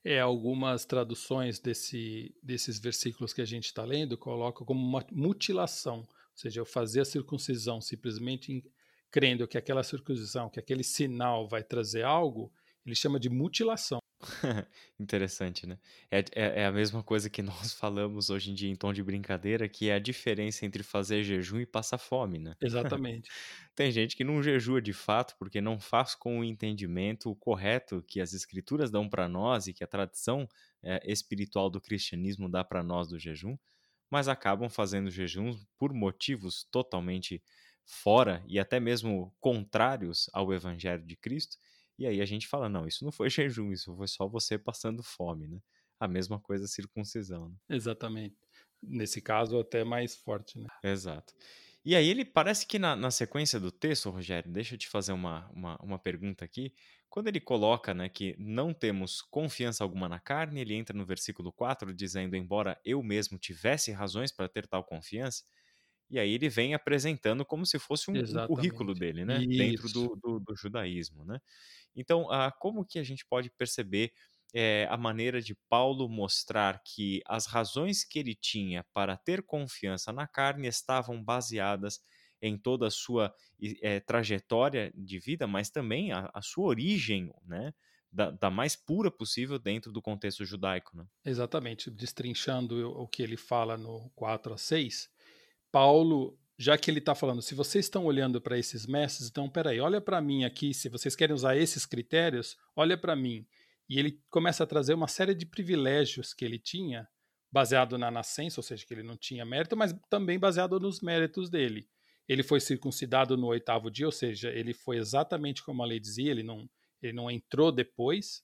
É, 0.05 0.21
algumas 0.21 0.85
traduções 0.85 1.59
desse, 1.59 2.35
desses 2.43 2.79
versículos 2.79 3.33
que 3.33 3.41
a 3.41 3.45
gente 3.45 3.67
está 3.67 3.85
lendo 3.85 4.17
colocam 4.17 4.65
como 4.65 4.81
uma 4.81 5.05
mutilação, 5.13 5.99
ou 5.99 6.07
seja, 6.37 6.61
eu 6.61 6.65
fazer 6.65 7.01
a 7.01 7.05
circuncisão 7.05 7.81
simplesmente 7.81 8.53
em, 8.53 8.63
crendo 9.11 9.47
que 9.49 9.59
aquela 9.59 9.83
circuncisão, 9.83 10.49
que 10.49 10.61
aquele 10.61 10.85
sinal 10.85 11.49
vai 11.49 11.65
trazer 11.65 12.05
algo, 12.05 12.53
ele 12.87 12.95
chama 12.95 13.19
de 13.19 13.29
mutilação. 13.29 13.99
Interessante, 14.99 15.67
né? 15.67 15.79
É, 16.11 16.19
é, 16.35 16.61
é, 16.63 16.67
a 16.67 16.73
mesma 16.73 17.03
coisa 17.03 17.31
que 17.31 17.43
nós 17.43 17.73
falamos 17.73 18.31
hoje 18.31 18.51
em 18.51 18.55
dia 18.55 18.71
em 18.71 18.77
tom 18.77 18.93
de 18.93 19.03
brincadeira, 19.03 19.69
que 19.69 19.89
é 19.91 19.95
a 19.95 19.99
diferença 19.99 20.67
entre 20.67 20.83
fazer 20.83 21.23
jejum 21.23 21.61
e 21.61 21.67
passar 21.67 21.99
fome, 21.99 22.39
né? 22.39 22.57
Exatamente. 22.61 23.33
Tem 23.75 23.93
gente 23.93 24.17
que 24.17 24.25
não 24.25 24.43
jejua 24.43 24.83
de 24.83 24.93
fato 24.93 25.37
porque 25.39 25.61
não 25.61 25.79
faz 25.79 26.15
com 26.15 26.41
o 26.41 26.45
entendimento 26.45 27.35
correto 27.37 28.03
que 28.03 28.21
as 28.21 28.33
escrituras 28.33 28.91
dão 28.91 29.09
para 29.09 29.29
nós 29.29 29.67
e 29.69 29.73
que 29.73 29.85
a 29.85 29.87
tradição 29.87 30.49
é, 30.83 31.01
espiritual 31.11 31.71
do 31.71 31.81
cristianismo 31.81 32.49
dá 32.49 32.65
para 32.65 32.83
nós 32.83 33.09
do 33.09 33.19
jejum, 33.19 33.57
mas 34.11 34.29
acabam 34.29 34.69
fazendo 34.69 35.11
jejum 35.11 35.57
por 35.79 35.93
motivos 35.93 36.65
totalmente 36.71 37.43
fora 37.85 38.45
e 38.47 38.59
até 38.59 38.81
mesmo 38.81 39.35
contrários 39.41 40.29
ao 40.33 40.53
evangelho 40.53 41.05
de 41.05 41.17
Cristo 41.17 41.57
e 41.99 42.07
aí 42.07 42.21
a 42.21 42.27
gente 42.27 42.47
fala, 42.47 42.69
não, 42.69 42.87
isso 42.87 43.05
não 43.05 43.13
foi 43.13 43.29
jejum, 43.31 43.73
isso 43.73 43.95
foi 43.97 44.09
só 44.09 44.29
você 44.29 44.59
passando 44.59 45.03
fome, 45.03 45.49
né? 45.49 45.61
A 45.99 46.07
mesma 46.07 46.39
coisa 46.39 46.65
a 46.65 46.69
circuncisão. 46.69 47.49
Né? 47.49 47.57
Exatamente. 47.71 48.37
Nesse 48.81 49.21
caso, 49.21 49.59
até 49.59 49.83
mais 49.83 50.17
forte, 50.17 50.59
né? 50.59 50.69
Exato. 50.85 51.35
E 51.85 51.97
aí 51.97 52.09
ele 52.09 52.25
parece 52.25 52.67
que 52.67 52.79
na, 52.79 52.95
na 52.95 53.11
sequência 53.11 53.59
do 53.59 53.73
texto, 53.73 54.11
Rogério, 54.11 54.53
deixa 54.53 54.75
eu 54.75 54.79
te 54.79 54.89
fazer 54.89 55.13
uma, 55.13 55.49
uma, 55.51 55.77
uma 55.83 55.99
pergunta 55.99 56.45
aqui. 56.45 56.73
Quando 57.09 57.29
ele 57.29 57.41
coloca 57.41 57.95
né, 57.95 58.09
que 58.09 58.37
não 58.39 58.75
temos 58.75 59.23
confiança 59.23 59.83
alguma 59.83 60.09
na 60.09 60.21
carne, 60.21 60.61
ele 60.61 60.75
entra 60.75 60.97
no 60.97 61.07
versículo 61.07 61.51
4 61.51 61.95
dizendo, 61.95 62.37
embora 62.37 62.79
eu 62.85 63.03
mesmo 63.03 63.39
tivesse 63.39 63.91
razões 63.91 64.31
para 64.31 64.49
ter 64.49 64.67
tal 64.67 64.85
confiança, 64.85 65.45
e 66.11 66.19
aí 66.19 66.33
ele 66.33 66.49
vem 66.49 66.75
apresentando 66.75 67.45
como 67.45 67.67
se 67.67 67.79
fosse 67.79 68.11
um, 68.11 68.15
um 68.15 68.47
currículo 68.47 68.95
dele, 68.95 69.25
né? 69.25 69.39
Isso. 69.41 69.49
Dentro 69.49 69.89
do, 69.93 70.17
do, 70.17 70.41
do, 70.41 70.57
judaísmo, 70.57 71.25
né? 71.25 71.39
Então, 71.95 72.31
ah, 72.31 72.51
como 72.51 72.85
que 72.85 72.99
a 72.99 73.03
gente 73.03 73.27
pode 73.27 73.51
perceber 73.51 74.13
é, 74.55 74.87
a 74.91 74.97
maneira 74.97 75.41
de 75.41 75.55
Paulo 75.69 76.09
mostrar 76.09 76.81
que 76.83 77.21
as 77.27 77.47
razões 77.47 78.05
que 78.05 78.19
ele 78.19 78.35
tinha 78.35 78.85
para 78.95 79.17
ter 79.17 79.43
confiança 79.43 80.13
na 80.13 80.27
carne 80.27 80.69
estavam 80.69 81.23
baseadas 81.23 82.01
em 82.41 82.57
toda 82.57 82.87
a 82.87 82.91
sua 82.91 83.35
é, 83.83 84.01
trajetória 84.01 84.93
de 84.95 85.19
vida, 85.19 85.47
mas 85.47 85.71
também 85.71 86.13
a, 86.13 86.31
a 86.33 86.41
sua 86.41 86.67
origem, 86.67 87.33
né? 87.45 87.73
Da, 88.11 88.31
da, 88.31 88.51
mais 88.51 88.75
pura 88.75 89.11
possível 89.11 89.59
dentro 89.59 89.93
do 89.93 90.01
contexto 90.01 90.43
judaico. 90.43 90.97
Né? 90.97 91.05
Exatamente, 91.27 91.91
destrinchando 91.91 92.91
o 92.93 93.07
que 93.07 93.23
ele 93.23 93.37
fala 93.37 93.77
no 93.77 94.11
4 94.17 94.55
a 94.55 94.57
6, 94.57 95.11
Paulo 95.71 96.39
já 96.59 96.77
que 96.77 96.91
ele 96.91 96.99
está 96.99 97.15
falando, 97.15 97.41
se 97.41 97.55
vocês 97.55 97.85
estão 97.85 98.05
olhando 98.05 98.41
para 98.41 98.59
esses 98.59 98.85
mestres, 98.85 99.29
então 99.29 99.49
peraí, 99.49 99.79
olha 99.79 100.01
para 100.01 100.21
mim 100.21 100.45
aqui, 100.45 100.75
se 100.75 100.89
vocês 100.89 101.15
querem 101.15 101.33
usar 101.33 101.57
esses 101.57 101.87
critérios, 101.87 102.57
olha 102.75 102.99
para 102.99 103.15
mim. 103.15 103.47
E 103.89 103.97
ele 103.99 104.21
começa 104.29 104.65
a 104.65 104.67
trazer 104.67 104.93
uma 104.93 105.07
série 105.07 105.35
de 105.35 105.47
privilégios 105.47 106.35
que 106.35 106.45
ele 106.45 106.59
tinha, 106.59 107.09
baseado 107.51 107.97
na 107.97 108.11
nascença, 108.11 108.59
ou 108.59 108.65
seja, 108.65 108.85
que 108.85 108.93
ele 108.93 109.05
não 109.05 109.17
tinha 109.17 109.45
mérito, 109.45 109.77
mas 109.77 109.95
também 110.11 110.39
baseado 110.39 110.81
nos 110.81 111.01
méritos 111.01 111.49
dele. 111.49 111.89
Ele 112.29 112.43
foi 112.43 112.61
circuncidado 112.61 113.37
no 113.37 113.47
oitavo 113.47 113.89
dia, 113.89 114.05
ou 114.05 114.13
seja, 114.13 114.51
ele 114.51 114.75
foi 114.75 114.99
exatamente 114.99 115.63
como 115.63 115.83
a 115.83 115.87
lei 115.87 116.01
dizia, 116.01 116.31
ele 116.31 116.43
não, 116.43 116.69
ele 117.01 117.13
não 117.13 117.31
entrou 117.31 117.71
depois. 117.71 118.43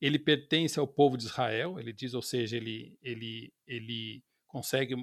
Ele 0.00 0.18
pertence 0.18 0.78
ao 0.78 0.86
povo 0.86 1.16
de 1.16 1.24
Israel, 1.24 1.80
ele 1.80 1.92
diz, 1.92 2.12
ou 2.12 2.22
seja, 2.22 2.58
ele, 2.58 2.96
ele, 3.02 3.52
ele 3.66 4.22
consegue 4.46 4.94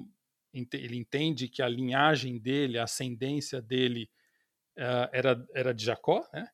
ele 0.52 0.96
entende 0.96 1.48
que 1.48 1.62
a 1.62 1.68
linhagem 1.68 2.38
dele, 2.38 2.78
a 2.78 2.84
ascendência 2.84 3.60
dele 3.60 4.10
uh, 4.78 5.08
era, 5.12 5.46
era 5.54 5.72
de 5.72 5.84
Jacó, 5.84 6.28
né? 6.32 6.48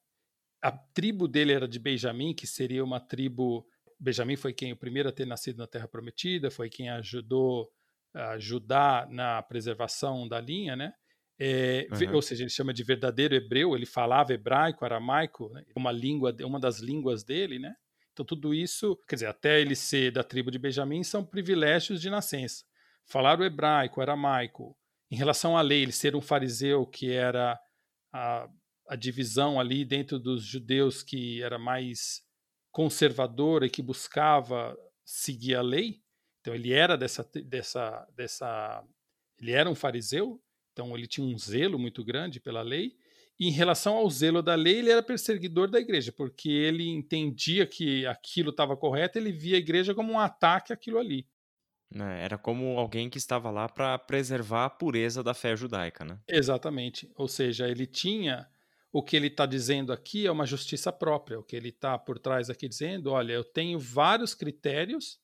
A 0.61 0.73
tribo 0.73 1.29
dele 1.29 1.53
era 1.53 1.69
de 1.69 1.79
Benjamim, 1.79 2.35
que 2.35 2.47
seria 2.47 2.83
uma 2.83 2.99
tribo. 2.99 3.67
Benjamim 3.99 4.37
foi 4.37 4.53
quem 4.53 4.73
o 4.73 4.77
primeiro 4.77 5.09
a 5.09 5.13
ter 5.13 5.27
nascido 5.27 5.59
na 5.59 5.67
Terra 5.67 5.87
Prometida, 5.87 6.51
foi 6.51 6.69
quem 6.69 6.89
ajudou 6.91 7.71
a 8.13 8.31
ajudar 8.31 9.09
na 9.09 9.41
preservação 9.43 10.27
da 10.27 10.41
linha, 10.41 10.75
né? 10.75 10.93
É, 11.41 11.87
uhum. 11.93 12.17
Ou 12.17 12.23
seja, 12.23 12.43
ele 12.43 12.51
chama 12.51 12.75
de 12.75 12.83
verdadeiro 12.83 13.35
hebreu. 13.35 13.77
Ele 13.77 13.87
falava 13.87 14.33
hebraico, 14.33 14.85
aramaico, 14.85 15.49
né? 15.51 15.65
uma 15.77 15.93
língua, 15.93 16.35
uma 16.41 16.59
das 16.59 16.81
línguas 16.81 17.23
dele, 17.23 17.59
né? 17.61 17.75
Então, 18.13 18.27
tudo 18.27 18.53
isso, 18.53 18.99
quer 19.09 19.15
dizer, 19.15 19.27
até 19.27 19.61
ele 19.61 19.77
ser 19.77 20.11
da 20.11 20.25
tribo 20.25 20.51
de 20.51 20.59
Benjamim, 20.59 21.05
são 21.05 21.25
privilégios 21.25 22.01
de 22.01 22.11
nascença. 22.11 22.65
Falar 23.09 23.41
o 23.41 23.45
hebraico, 23.45 24.01
aramaico. 24.01 24.77
Em 25.11 25.17
relação 25.17 25.57
à 25.57 25.63
lei, 25.63 25.83
ele 25.83 25.93
ser 25.93 26.15
um 26.15 26.21
fariseu, 26.21 26.87
que 26.87 27.11
era 27.11 27.59
a, 28.13 28.49
a 28.89 28.97
divisão 28.97 29.59
ali 29.59 29.85
dentro 29.85 30.19
dos 30.19 30.45
judeus 30.45 31.03
que 31.03 31.43
era 31.43 31.59
mais 31.59 32.23
conservadora 32.71 33.67
e 33.67 33.71
que 33.71 33.83
buscava 33.83 34.77
seguir 35.05 35.55
a 35.55 35.63
lei. 35.63 36.03
Então, 36.41 36.55
ele 36.55 36.73
era 36.73 36.97
dessa, 36.97 37.29
dessa, 37.47 38.07
dessa. 38.15 38.85
Ele 39.39 39.53
era 39.53 39.71
um 39.71 39.75
fariseu, 39.75 40.41
então 40.73 40.97
ele 40.97 41.07
tinha 41.07 41.27
um 41.27 41.39
zelo 41.39 41.79
muito 41.79 42.05
grande 42.05 42.39
pela 42.39 42.63
lei 42.63 42.97
em 43.41 43.51
relação 43.51 43.97
ao 43.97 44.11
zelo 44.11 44.43
da 44.43 44.57
lei, 44.57 44.79
ele 44.79 44.91
era 44.91 45.03
perseguidor 45.03 45.71
da 45.71 45.79
igreja, 45.79 46.11
porque 46.11 46.49
ele 46.51 46.89
entendia 46.89 47.67
que 47.67 48.05
aquilo 48.05 48.51
estava 48.51 48.77
correto, 48.77 49.17
ele 49.17 49.31
via 49.31 49.55
a 49.57 49.61
igreja 49.61 49.95
como 49.95 50.13
um 50.13 50.19
ataque 50.19 50.73
àquilo 50.73 50.99
ali. 50.99 51.25
É, 51.95 52.25
era 52.25 52.39
como 52.39 52.79
alguém 52.79 53.09
que 53.09 53.19
estava 53.19 53.51
lá 53.51 53.69
para 53.69 53.99
preservar 53.99 54.67
a 54.67 54.71
pureza 54.71 55.23
da 55.23 55.33
fé 55.33 55.57
judaica, 55.57 56.05
né? 56.05 56.19
Exatamente. 56.29 57.11
Ou 57.17 57.29
seja, 57.29 57.69
ele 57.69 57.87
tinha 57.87 58.47
o 58.93 59.03
que 59.03 59.17
ele 59.17 59.27
está 59.27 59.47
dizendo 59.47 59.93
aqui 59.93 60.27
é 60.27 60.31
uma 60.31 60.47
justiça 60.47 60.93
própria. 60.93 61.39
O 61.39 61.43
que 61.43 61.57
ele 61.57 61.69
está 61.69 61.99
por 61.99 62.19
trás 62.19 62.51
aqui 62.51 62.69
dizendo, 62.69 63.11
olha, 63.11 63.33
eu 63.33 63.45
tenho 63.45 63.79
vários 63.79 64.35
critérios 64.35 65.19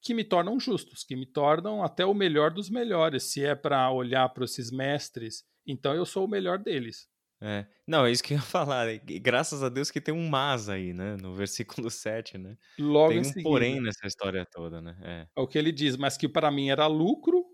que 0.00 0.14
me 0.14 0.22
tornam 0.22 0.60
justos, 0.60 1.02
que 1.02 1.16
me 1.16 1.26
tornam 1.26 1.82
até 1.82 2.04
o 2.04 2.14
melhor 2.14 2.50
dos 2.50 2.68
melhores. 2.68 3.24
Se 3.24 3.44
é 3.44 3.54
para 3.54 3.90
olhar 3.90 4.28
para 4.28 4.44
esses 4.44 4.70
mestres, 4.70 5.44
então 5.66 5.94
eu 5.94 6.04
sou 6.04 6.24
o 6.24 6.28
melhor 6.28 6.58
deles. 6.58 7.08
É. 7.46 7.66
Não, 7.86 8.06
é 8.06 8.10
isso 8.10 8.22
que 8.22 8.32
eu 8.32 8.38
ia 8.38 8.42
falar. 8.42 8.86
Graças 9.20 9.62
a 9.62 9.68
Deus 9.68 9.90
que 9.90 10.00
tem 10.00 10.14
um 10.14 10.28
mas 10.28 10.68
aí, 10.68 10.94
né? 10.94 11.16
No 11.16 11.34
versículo 11.34 11.90
7, 11.90 12.38
né? 12.38 12.56
Logo 12.78 13.08
tem 13.08 13.18
em 13.18 13.20
um 13.20 13.24
seguida. 13.24 13.42
porém 13.42 13.80
nessa 13.80 14.06
história 14.06 14.46
toda, 14.46 14.80
né? 14.80 14.96
É. 15.02 15.28
É 15.36 15.40
o 15.40 15.46
que 15.46 15.58
ele 15.58 15.70
diz, 15.70 15.96
mas 15.96 16.16
que 16.16 16.28
para 16.28 16.50
mim 16.50 16.70
era 16.70 16.86
lucro. 16.86 17.44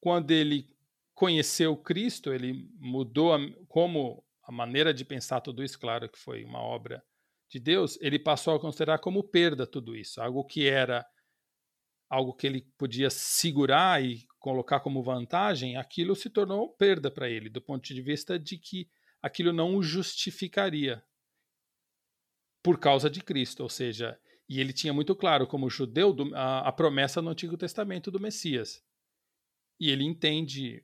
Quando 0.00 0.30
ele 0.30 0.68
conheceu 1.14 1.76
Cristo, 1.76 2.32
ele 2.32 2.70
mudou 2.78 3.34
a, 3.34 3.38
como 3.68 4.24
a 4.42 4.52
maneira 4.52 4.94
de 4.94 5.04
pensar 5.04 5.40
tudo 5.40 5.62
isso, 5.62 5.78
claro 5.78 6.08
que 6.08 6.18
foi 6.18 6.44
uma 6.44 6.60
obra 6.60 7.04
de 7.50 7.58
Deus, 7.58 7.98
ele 8.00 8.18
passou 8.18 8.54
a 8.54 8.60
considerar 8.60 8.98
como 9.00 9.22
perda 9.24 9.66
tudo 9.66 9.96
isso, 9.96 10.22
algo 10.22 10.44
que 10.44 10.66
era 10.68 11.04
algo 12.08 12.32
que 12.32 12.46
ele 12.46 12.62
podia 12.78 13.10
segurar 13.10 14.02
e 14.02 14.26
colocar 14.38 14.80
como 14.80 15.02
vantagem, 15.02 15.76
aquilo 15.76 16.16
se 16.16 16.30
tornou 16.30 16.68
perda 16.70 17.10
para 17.10 17.28
ele, 17.28 17.48
do 17.50 17.60
ponto 17.60 17.82
de 17.92 18.00
vista 18.00 18.38
de 18.38 18.56
que 18.56 18.88
aquilo 19.22 19.52
não 19.52 19.76
o 19.76 19.82
justificaria 19.82 21.02
por 22.62 22.78
causa 22.78 23.08
de 23.08 23.22
Cristo, 23.22 23.62
ou 23.62 23.68
seja, 23.68 24.18
e 24.48 24.60
ele 24.60 24.72
tinha 24.72 24.92
muito 24.92 25.14
claro, 25.14 25.46
como 25.46 25.70
judeu, 25.70 26.14
a, 26.34 26.68
a 26.68 26.72
promessa 26.72 27.22
no 27.22 27.30
Antigo 27.30 27.56
Testamento 27.56 28.10
do 28.10 28.20
Messias. 28.20 28.82
E 29.78 29.90
ele 29.90 30.04
entende 30.04 30.82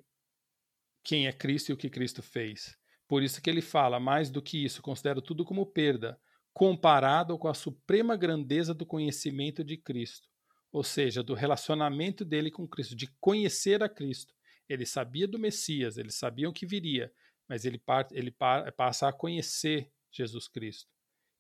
quem 1.04 1.26
é 1.26 1.32
Cristo 1.32 1.70
e 1.70 1.72
o 1.72 1.76
que 1.76 1.90
Cristo 1.90 2.22
fez. 2.22 2.78
Por 3.08 3.22
isso 3.22 3.42
que 3.42 3.50
ele 3.50 3.60
fala, 3.60 4.00
mais 4.00 4.30
do 4.30 4.42
que 4.42 4.64
isso, 4.64 4.82
considero 4.82 5.20
tudo 5.20 5.44
como 5.44 5.66
perda, 5.66 6.18
comparado 6.52 7.36
com 7.38 7.48
a 7.48 7.54
suprema 7.54 8.16
grandeza 8.16 8.72
do 8.72 8.86
conhecimento 8.86 9.62
de 9.62 9.76
Cristo, 9.76 10.28
ou 10.72 10.82
seja, 10.82 11.22
do 11.22 11.34
relacionamento 11.34 12.24
dele 12.24 12.50
com 12.50 12.66
Cristo, 12.66 12.96
de 12.96 13.06
conhecer 13.20 13.82
a 13.82 13.88
Cristo. 13.88 14.34
Ele 14.68 14.86
sabia 14.86 15.28
do 15.28 15.38
Messias, 15.38 15.98
eles 15.98 16.14
sabiam 16.14 16.52
que 16.52 16.66
viria, 16.66 17.12
mas 17.48 17.64
ele, 17.64 17.80
ele 18.12 18.30
passa 18.76 19.08
a 19.08 19.12
conhecer 19.12 19.90
Jesus 20.10 20.48
Cristo. 20.48 20.90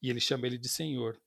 E 0.02 0.10
ele 0.10 0.20
chama 0.20 0.46
ele 0.46 0.58
de 0.58 0.68
Senhor. 0.68 1.20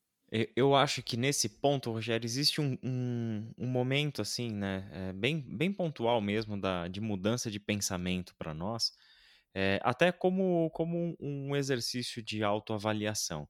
Eu 0.56 0.76
acho 0.76 1.02
que 1.02 1.18
nesse 1.18 1.50
ponto, 1.50 1.92
Rogério, 1.92 2.26
existe 2.26 2.62
um, 2.62 2.78
um, 2.84 3.52
um 3.58 3.68
momento 3.68 4.22
assim, 4.22 4.52
né, 4.52 4.88
é 4.94 5.14
bem, 5.14 5.42
bem 5.42 5.74
pontual 5.74 6.22
mesmo 6.22 6.60
da, 6.60 6.88
de 6.88 7.02
mudança 7.02 7.50
de 7.50 7.60
pensamento 7.60 8.36
para 8.36 8.54
nós, 8.54 8.94
é, 9.56 9.80
até 9.82 10.12
como, 10.12 10.70
como 10.70 11.18
um 11.20 11.56
exercício 11.56 12.22
de 12.22 12.44
autoavaliação, 12.44 13.50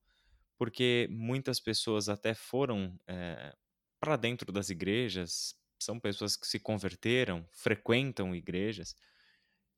porque 0.58 1.10
muitas 1.12 1.60
pessoas 1.60 2.08
até 2.08 2.34
foram 2.34 2.98
é, 3.06 3.54
para 4.00 4.16
dentro 4.16 4.50
das 4.50 4.70
igrejas, 4.70 5.54
são 5.78 6.00
pessoas 6.00 6.38
que 6.38 6.48
se 6.48 6.60
converteram, 6.60 7.46
frequentam 7.52 8.34
igrejas, 8.34 8.96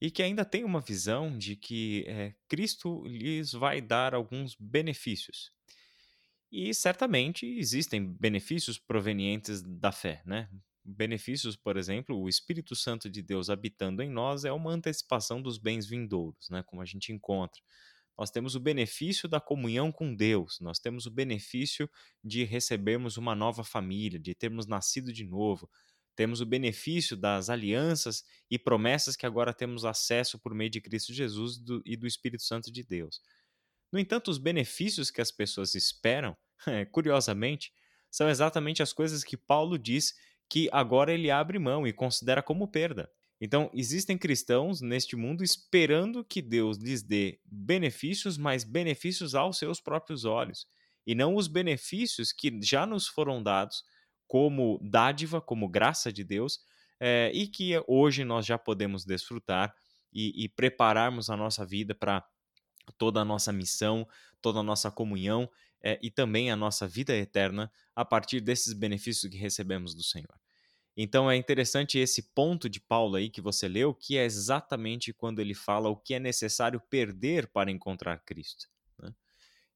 e 0.02 0.10
que 0.10 0.24
ainda 0.24 0.44
tem 0.44 0.64
uma 0.64 0.82
visão 0.82 1.38
de 1.38 1.56
que 1.56 2.04
é, 2.08 2.34
Cristo 2.50 3.06
lhes 3.06 3.52
vai 3.52 3.80
dar 3.80 4.16
alguns 4.16 4.56
benefícios. 4.60 5.52
E 6.52 6.74
certamente 6.74 7.46
existem 7.46 8.12
benefícios 8.14 8.80
provenientes 8.80 9.62
da 9.62 9.92
fé, 9.92 10.24
né? 10.26 10.50
Benefícios, 10.84 11.56
por 11.56 11.78
exemplo, 11.78 12.20
o 12.20 12.28
Espírito 12.28 12.76
Santo 12.76 13.08
de 13.08 13.22
Deus 13.22 13.52
habitando 13.52 14.02
em 14.02 14.10
nós 14.10 14.44
é 14.44 14.52
uma 14.52 14.72
antecipação 14.72 15.40
dos 15.40 15.60
bens 15.60 15.86
vindouros, 15.86 16.50
né? 16.50 16.64
Como 16.64 16.82
a 16.82 16.86
gente 16.86 17.14
encontra. 17.14 17.62
Nós 18.18 18.32
temos 18.32 18.56
o 18.56 18.60
benefício 18.60 19.30
da 19.30 19.40
comunhão 19.40 19.92
com 19.92 20.14
Deus, 20.14 20.60
nós 20.60 20.80
temos 20.80 21.06
o 21.06 21.12
benefício 21.12 21.90
de 22.24 22.44
recebermos 22.44 23.18
uma 23.18 23.36
nova 23.36 23.64
família, 23.64 24.20
de 24.20 24.34
termos 24.36 24.66
nascido 24.66 25.14
de 25.14 25.24
novo, 25.24 25.70
temos 26.16 26.42
o 26.42 26.46
benefício 26.46 27.16
das 27.16 27.50
alianças 27.50 28.24
e 28.50 28.60
promessas 28.60 29.16
que 29.16 29.26
agora 29.26 29.54
temos 29.54 29.86
acesso 29.86 30.38
por 30.40 30.54
meio 30.54 30.70
de 30.70 30.82
Cristo 30.82 31.14
Jesus 31.14 31.58
do, 31.58 31.82
e 31.86 31.96
do 31.96 32.08
Espírito 32.08 32.44
Santo 32.44 32.72
de 32.72 32.84
Deus. 32.84 33.22
No 33.92 34.00
entanto, 34.00 34.30
os 34.30 34.38
benefícios 34.38 35.12
que 35.12 35.22
as 35.22 35.32
pessoas 35.32 35.76
esperam, 35.76 36.36
curiosamente, 36.92 37.72
são 38.10 38.30
exatamente 38.30 38.84
as 38.84 38.94
coisas 38.94 39.24
que 39.24 39.38
Paulo 39.38 39.78
diz 39.78 40.14
que 40.50 40.70
agora 40.72 41.14
ele 41.14 41.32
abre 41.32 41.58
mão 41.58 41.88
e 41.88 41.94
considera 41.94 42.44
como 42.44 42.68
perda. 42.68 43.10
Então, 43.40 43.72
existem 43.74 44.18
cristãos 44.18 44.82
neste 44.82 45.16
mundo 45.16 45.44
esperando 45.44 46.24
que 46.24 46.42
Deus 46.42 46.78
lhes 46.78 47.02
dê 47.02 47.40
benefícios, 47.44 48.38
mas 48.38 48.64
benefícios 48.64 49.34
aos 49.34 49.58
seus 49.58 49.82
próprios 49.82 50.26
olhos, 50.26 50.68
e 51.08 51.16
não 51.16 51.36
os 51.36 51.48
benefícios 51.48 52.32
que 52.32 52.60
já 52.62 52.86
nos 52.86 53.08
foram 53.08 53.42
dados 53.42 53.84
como 54.32 54.80
dádiva, 54.82 55.42
como 55.42 55.68
graça 55.68 56.10
de 56.10 56.24
Deus, 56.24 56.62
é, 57.02 57.30
e 57.34 57.46
que 57.48 57.74
hoje 57.86 58.24
nós 58.24 58.46
já 58.46 58.58
podemos 58.58 59.04
desfrutar 59.04 59.76
e, 60.14 60.46
e 60.46 60.48
prepararmos 60.48 61.30
a 61.30 61.36
nossa 61.36 61.66
vida 61.66 61.94
para 61.94 62.26
toda 62.98 63.20
a 63.20 63.26
nossa 63.26 63.52
missão, 63.52 64.08
toda 64.42 64.60
a 64.60 64.64
nossa 64.64 64.90
comunhão 64.90 65.52
é, 65.84 66.00
e 66.02 66.10
também 66.10 66.50
a 66.50 66.56
nossa 66.56 66.88
vida 66.88 67.14
eterna 67.14 67.70
a 67.94 68.06
partir 68.06 68.40
desses 68.40 68.72
benefícios 68.72 69.30
que 69.30 69.38
recebemos 69.38 69.94
do 69.94 70.02
Senhor. 70.02 70.40
Então 70.96 71.30
é 71.30 71.36
interessante 71.36 72.00
esse 72.00 72.22
ponto 72.34 72.70
de 72.70 72.80
Paulo 72.80 73.18
aí 73.18 73.30
que 73.30 73.42
você 73.42 73.68
leu, 73.68 73.94
que 73.94 74.18
é 74.18 74.24
exatamente 74.24 75.12
quando 75.12 75.42
ele 75.42 75.54
fala 75.54 75.90
o 75.90 75.98
que 75.98 76.14
é 76.14 76.22
necessário 76.22 76.80
perder 76.90 77.48
para 77.48 77.70
encontrar 77.70 78.18
Cristo. 78.20 78.71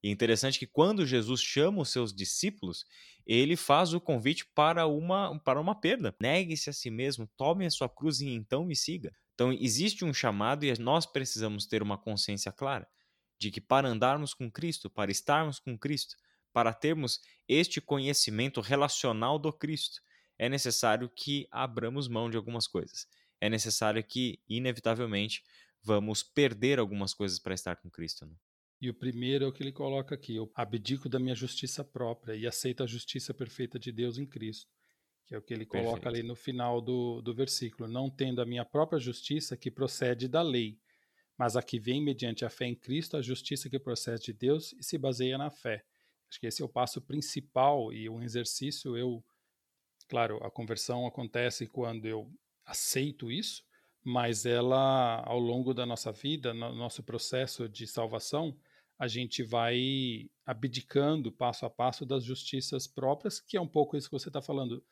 E 0.05 0.09
é 0.09 0.11
interessante 0.11 0.59
que 0.59 0.67
quando 0.67 1.03
Jesus 1.03 1.41
chama 1.41 1.81
os 1.81 1.89
seus 1.89 2.13
discípulos, 2.13 2.85
ele 3.25 3.55
faz 3.55 3.91
o 3.91 3.99
convite 3.99 4.45
para 4.53 4.85
uma, 4.85 5.39
para 5.39 5.59
uma 5.59 5.73
perda. 5.73 6.15
Negue-se 6.21 6.69
a 6.69 6.73
si 6.73 6.91
mesmo, 6.91 7.27
tome 7.35 7.65
a 7.65 7.71
sua 7.71 7.89
cruz 7.89 8.21
e 8.21 8.29
então 8.29 8.63
me 8.63 8.75
siga. 8.75 9.11
Então 9.33 9.51
existe 9.51 10.05
um 10.05 10.13
chamado 10.13 10.63
e 10.63 10.71
nós 10.77 11.07
precisamos 11.07 11.65
ter 11.65 11.81
uma 11.81 11.97
consciência 11.97 12.51
clara 12.51 12.87
de 13.39 13.49
que 13.49 13.59
para 13.59 13.89
andarmos 13.89 14.35
com 14.35 14.49
Cristo, 14.51 14.91
para 14.91 15.09
estarmos 15.09 15.57
com 15.57 15.75
Cristo, 15.75 16.15
para 16.53 16.71
termos 16.71 17.19
este 17.47 17.81
conhecimento 17.81 18.61
relacional 18.61 19.39
do 19.39 19.51
Cristo, 19.51 20.03
é 20.37 20.47
necessário 20.47 21.09
que 21.09 21.47
abramos 21.49 22.07
mão 22.07 22.29
de 22.29 22.37
algumas 22.37 22.67
coisas. 22.67 23.07
É 23.41 23.49
necessário 23.49 24.03
que, 24.03 24.39
inevitavelmente, 24.47 25.43
vamos 25.81 26.21
perder 26.21 26.77
algumas 26.77 27.11
coisas 27.11 27.39
para 27.39 27.55
estar 27.55 27.75
com 27.77 27.89
Cristo. 27.89 28.27
Né? 28.27 28.35
E 28.81 28.89
o 28.89 28.93
primeiro 28.93 29.45
é 29.45 29.47
o 29.47 29.51
que 29.51 29.63
ele 29.63 29.71
coloca 29.71 30.15
aqui: 30.15 30.35
eu 30.35 30.51
abdico 30.53 31.07
da 31.07 31.19
minha 31.19 31.35
justiça 31.35 31.83
própria 31.83 32.35
e 32.35 32.45
aceito 32.45 32.83
a 32.83 32.87
justiça 32.87 33.33
perfeita 33.33 33.79
de 33.79 33.91
Deus 33.91 34.17
em 34.17 34.25
Cristo. 34.25 34.69
Que 35.25 35.33
é 35.33 35.37
o 35.37 35.41
que 35.41 35.53
ele 35.53 35.65
coloca 35.65 36.01
Perfeito. 36.01 36.19
ali 36.19 36.23
no 36.27 36.35
final 36.35 36.81
do, 36.81 37.21
do 37.21 37.33
versículo: 37.33 37.89
Não 37.89 38.09
tendo 38.09 38.41
a 38.41 38.45
minha 38.45 38.65
própria 38.65 38.99
justiça 38.99 39.57
que 39.57 39.71
procede 39.71 40.27
da 40.27 40.41
lei, 40.41 40.77
mas 41.37 41.55
a 41.55 41.63
que 41.63 41.79
vem 41.79 42.01
mediante 42.01 42.45
a 42.45 42.49
fé 42.49 42.65
em 42.65 42.75
Cristo, 42.75 43.17
a 43.17 43.21
justiça 43.21 43.69
que 43.69 43.79
procede 43.79 44.25
de 44.25 44.33
Deus 44.33 44.73
e 44.73 44.83
se 44.83 44.97
baseia 44.97 45.37
na 45.37 45.49
fé. 45.49 45.83
Acho 46.29 46.39
que 46.39 46.47
esse 46.47 46.61
é 46.61 46.65
o 46.65 46.69
passo 46.69 47.01
principal 47.01 47.91
e 47.91 48.09
um 48.09 48.21
exercício. 48.21 48.97
Eu, 48.97 49.23
claro, 50.07 50.37
a 50.43 50.51
conversão 50.51 51.07
acontece 51.07 51.65
quando 51.65 52.05
eu 52.05 52.31
aceito 52.65 53.31
isso, 53.31 53.63
mas 54.05 54.45
ela, 54.45 55.23
ao 55.25 55.39
longo 55.39 55.73
da 55.73 55.85
nossa 55.85 56.11
vida, 56.11 56.53
no 56.53 56.75
nosso 56.75 57.03
processo 57.03 57.67
de 57.67 57.87
salvação, 57.87 58.55
a 58.99 59.07
gente 59.07 59.43
vai 59.43 60.29
abdicando 60.45 61.31
passo 61.31 61.65
a 61.65 61.69
passo 61.71 62.05
das 62.05 62.23
justiças 62.23 62.87
próprias, 62.87 63.39
que 63.39 63.57
é 63.57 63.61
um 63.61 63.67
pouco 63.67 63.97
isso 63.97 64.07
que 64.07 64.13
você 64.13 64.29
está 64.29 64.41
falando. 64.43 64.83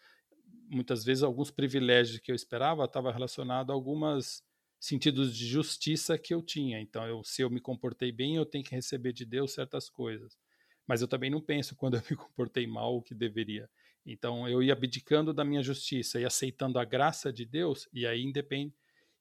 Muitas 0.70 1.06
vezes, 1.06 1.24
alguns 1.24 1.52
privilégios 1.52 2.20
que 2.20 2.32
eu 2.32 2.36
esperava 2.36 2.86
estavam 2.86 3.12
relacionados 3.12 3.70
a 3.72 3.74
alguns 3.76 4.44
sentidos 4.80 5.38
de 5.38 5.46
justiça 5.48 6.18
que 6.18 6.34
eu 6.34 6.42
tinha. 6.42 6.82
Então, 6.82 7.06
eu, 7.08 7.24
se 7.24 7.44
eu 7.44 7.50
me 7.52 7.62
comportei 7.62 8.12
bem, 8.12 8.36
eu 8.36 8.46
tenho 8.46 8.64
que 8.66 8.76
receber 8.76 9.14
de 9.14 9.26
Deus 9.26 9.54
certas 9.54 9.90
coisas. 9.90 10.38
mas 10.88 11.02
eu 11.02 11.08
também 11.08 11.30
não 11.30 11.42
penso 11.42 11.76
quando 11.76 11.96
eu 11.96 12.04
me 12.10 12.16
comportei 12.18 12.68
mal 12.68 12.98
o 12.98 13.02
que 13.02 13.14
deveria. 13.16 13.70
Então 14.06 14.48
eu 14.50 14.62
ia 14.62 14.74
abdicando 14.74 15.34
da 15.34 15.46
minha 15.46 15.64
justiça 15.64 16.20
e 16.20 16.26
aceitando 16.26 16.78
a 16.80 16.86
graça 16.86 17.32
de 17.32 17.46
Deus, 17.46 17.88
e 17.94 18.06
aí 18.06 18.22
independe 18.22 18.74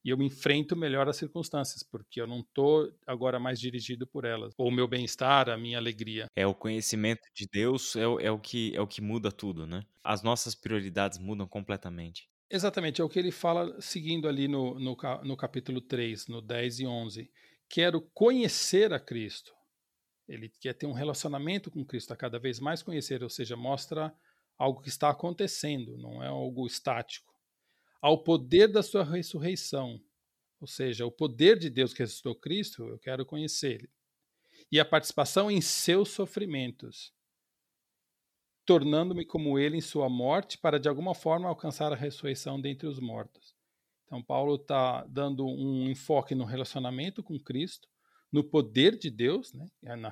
e 0.04 0.10
eu 0.10 0.18
me 0.18 0.26
enfrento 0.26 0.76
melhor 0.76 1.08
as 1.08 1.16
circunstâncias, 1.16 1.82
porque 1.82 2.20
eu 2.20 2.26
não 2.26 2.40
estou 2.40 2.92
agora 3.06 3.38
mais 3.38 3.60
dirigido 3.60 4.06
por 4.06 4.24
elas. 4.24 4.52
Ou 4.56 4.68
o 4.68 4.72
meu 4.72 4.88
bem-estar, 4.88 5.48
a 5.48 5.56
minha 5.56 5.78
alegria. 5.78 6.26
É 6.34 6.46
o 6.46 6.54
conhecimento 6.54 7.22
de 7.34 7.46
Deus 7.50 7.94
é 7.96 8.06
o, 8.06 8.20
é 8.20 8.30
o, 8.30 8.38
que, 8.38 8.74
é 8.74 8.80
o 8.80 8.86
que 8.86 9.00
muda 9.00 9.30
tudo, 9.30 9.66
né? 9.66 9.84
As 10.02 10.22
nossas 10.22 10.54
prioridades 10.54 11.18
mudam 11.18 11.46
completamente. 11.46 12.28
Exatamente, 12.50 13.00
é 13.00 13.04
o 13.04 13.08
que 13.08 13.18
ele 13.18 13.30
fala 13.30 13.80
seguindo 13.80 14.28
ali 14.28 14.46
no, 14.46 14.78
no, 14.78 14.96
no 15.24 15.36
capítulo 15.36 15.80
3, 15.80 16.28
no 16.28 16.42
10 16.42 16.80
e 16.80 16.86
11. 16.86 17.30
Quero 17.68 18.02
conhecer 18.12 18.92
a 18.92 19.00
Cristo. 19.00 19.54
Ele 20.28 20.50
quer 20.60 20.74
ter 20.74 20.86
um 20.86 20.92
relacionamento 20.92 21.70
com 21.70 21.84
Cristo, 21.84 22.12
a 22.12 22.16
cada 22.16 22.38
vez 22.38 22.60
mais 22.60 22.82
conhecer, 22.82 23.22
ou 23.22 23.30
seja, 23.30 23.56
mostra 23.56 24.14
algo 24.58 24.82
que 24.82 24.88
está 24.88 25.08
acontecendo, 25.08 25.96
não 25.96 26.22
é 26.22 26.28
algo 26.28 26.66
estático. 26.66 27.31
Ao 28.02 28.18
poder 28.18 28.66
da 28.66 28.82
sua 28.82 29.04
ressurreição, 29.04 30.02
ou 30.60 30.66
seja, 30.66 31.06
o 31.06 31.10
poder 31.10 31.56
de 31.56 31.70
Deus 31.70 31.94
que 31.94 32.02
ressuscitou 32.02 32.34
Cristo, 32.34 32.82
eu 32.88 32.98
quero 32.98 33.24
conhecer. 33.24 33.88
E 34.72 34.80
a 34.80 34.84
participação 34.84 35.48
em 35.48 35.60
seus 35.60 36.08
sofrimentos, 36.08 37.14
tornando-me 38.66 39.24
como 39.24 39.56
ele 39.56 39.76
em 39.76 39.80
sua 39.80 40.08
morte, 40.08 40.58
para 40.58 40.80
de 40.80 40.88
alguma 40.88 41.14
forma 41.14 41.48
alcançar 41.48 41.92
a 41.92 41.96
ressurreição 41.96 42.60
dentre 42.60 42.88
os 42.88 42.98
mortos. 42.98 43.54
Então, 44.04 44.20
Paulo 44.20 44.56
está 44.56 45.04
dando 45.06 45.46
um 45.46 45.88
enfoque 45.88 46.34
no 46.34 46.44
relacionamento 46.44 47.22
com 47.22 47.38
Cristo, 47.38 47.88
no 48.32 48.42
poder 48.42 48.98
de 48.98 49.10
Deus, 49.10 49.52
né, 49.52 49.68
na, 49.80 50.10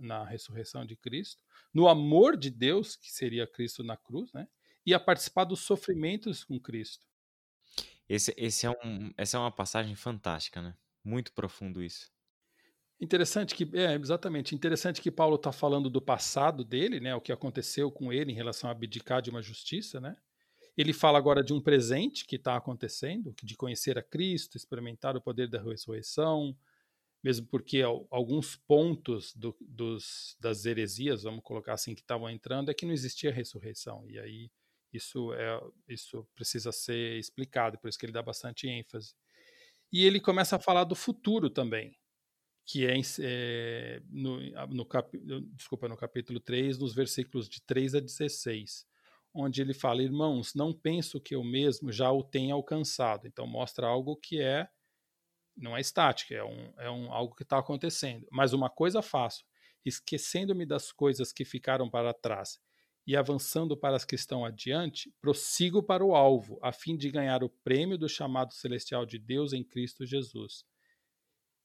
na 0.00 0.24
ressurreição 0.24 0.84
de 0.84 0.96
Cristo, 0.96 1.40
no 1.72 1.86
amor 1.86 2.36
de 2.36 2.50
Deus, 2.50 2.96
que 2.96 3.12
seria 3.12 3.46
Cristo 3.46 3.84
na 3.84 3.96
cruz, 3.96 4.32
né, 4.32 4.48
e 4.84 4.92
a 4.92 4.98
participar 4.98 5.44
dos 5.44 5.60
sofrimentos 5.60 6.42
com 6.42 6.58
Cristo. 6.58 7.06
Esse, 8.08 8.34
esse 8.36 8.66
é 8.66 8.70
um, 8.70 9.12
essa 9.16 9.36
é 9.36 9.40
uma 9.40 9.50
passagem 9.50 9.94
fantástica, 9.94 10.62
né? 10.62 10.74
Muito 11.04 11.32
profundo 11.32 11.82
isso. 11.82 12.10
Interessante 13.00 13.54
que, 13.54 13.68
é, 13.74 13.94
exatamente, 13.94 14.54
interessante 14.54 15.00
que 15.00 15.10
Paulo 15.10 15.36
está 15.36 15.52
falando 15.52 15.88
do 15.88 16.02
passado 16.02 16.64
dele, 16.64 16.98
né, 16.98 17.14
o 17.14 17.20
que 17.20 17.30
aconteceu 17.30 17.92
com 17.92 18.12
ele 18.12 18.32
em 18.32 18.34
relação 18.34 18.68
a 18.68 18.72
abdicar 18.72 19.22
de 19.22 19.30
uma 19.30 19.40
justiça, 19.40 20.00
né? 20.00 20.16
Ele 20.76 20.92
fala 20.92 21.18
agora 21.18 21.42
de 21.42 21.52
um 21.52 21.60
presente 21.60 22.24
que 22.24 22.36
está 22.36 22.56
acontecendo, 22.56 23.34
de 23.42 23.56
conhecer 23.56 23.98
a 23.98 24.02
Cristo, 24.02 24.56
experimentar 24.56 25.16
o 25.16 25.20
poder 25.20 25.48
da 25.48 25.60
ressurreição, 25.60 26.56
mesmo 27.22 27.46
porque 27.46 27.82
alguns 28.10 28.56
pontos 28.56 29.34
do, 29.34 29.56
dos, 29.60 30.36
das 30.40 30.64
heresias, 30.64 31.24
vamos 31.24 31.42
colocar 31.42 31.74
assim, 31.74 31.94
que 31.94 32.00
estavam 32.00 32.30
entrando, 32.30 32.70
é 32.70 32.74
que 32.74 32.86
não 32.86 32.92
existia 32.92 33.32
ressurreição. 33.32 34.08
E 34.08 34.18
aí 34.18 34.50
isso, 34.92 35.32
é, 35.34 35.60
isso 35.88 36.26
precisa 36.34 36.72
ser 36.72 37.18
explicado, 37.18 37.78
por 37.78 37.88
isso 37.88 37.98
que 37.98 38.06
ele 38.06 38.12
dá 38.12 38.22
bastante 38.22 38.68
ênfase. 38.68 39.14
E 39.92 40.04
ele 40.04 40.20
começa 40.20 40.56
a 40.56 40.58
falar 40.58 40.84
do 40.84 40.94
futuro 40.94 41.50
também, 41.50 41.96
que 42.66 42.86
é, 42.86 42.94
é 43.20 44.02
no, 44.08 44.38
no, 44.68 44.84
cap, 44.84 45.10
desculpa, 45.54 45.88
no 45.88 45.96
capítulo 45.96 46.40
3, 46.40 46.78
nos 46.78 46.94
versículos 46.94 47.48
de 47.48 47.62
3 47.62 47.94
a 47.94 48.00
16, 48.00 48.86
onde 49.34 49.62
ele 49.62 49.74
fala: 49.74 50.02
Irmãos, 50.02 50.54
não 50.54 50.72
penso 50.72 51.20
que 51.20 51.34
eu 51.34 51.42
mesmo 51.42 51.90
já 51.92 52.10
o 52.10 52.22
tenha 52.22 52.54
alcançado. 52.54 53.26
Então, 53.26 53.46
mostra 53.46 53.86
algo 53.86 54.16
que 54.16 54.40
é 54.40 54.68
não 55.56 55.76
é 55.76 55.80
estática, 55.80 56.34
é, 56.34 56.44
um, 56.44 56.72
é 56.78 56.88
um, 56.88 57.12
algo 57.12 57.34
que 57.34 57.42
está 57.42 57.58
acontecendo. 57.58 58.26
Mas 58.30 58.52
uma 58.52 58.70
coisa 58.70 59.02
faço, 59.02 59.44
esquecendo-me 59.84 60.64
das 60.64 60.92
coisas 60.92 61.32
que 61.32 61.44
ficaram 61.44 61.90
para 61.90 62.14
trás 62.14 62.60
e 63.08 63.16
avançando 63.16 63.74
para 63.74 63.96
as 63.96 64.04
que 64.04 64.14
estão 64.14 64.44
adiante, 64.44 65.10
prossigo 65.18 65.82
para 65.82 66.04
o 66.04 66.14
alvo, 66.14 66.58
a 66.62 66.70
fim 66.70 66.94
de 66.94 67.10
ganhar 67.10 67.42
o 67.42 67.48
prêmio 67.48 67.96
do 67.96 68.06
chamado 68.06 68.52
celestial 68.52 69.06
de 69.06 69.18
Deus 69.18 69.54
em 69.54 69.64
Cristo 69.64 70.04
Jesus. 70.04 70.62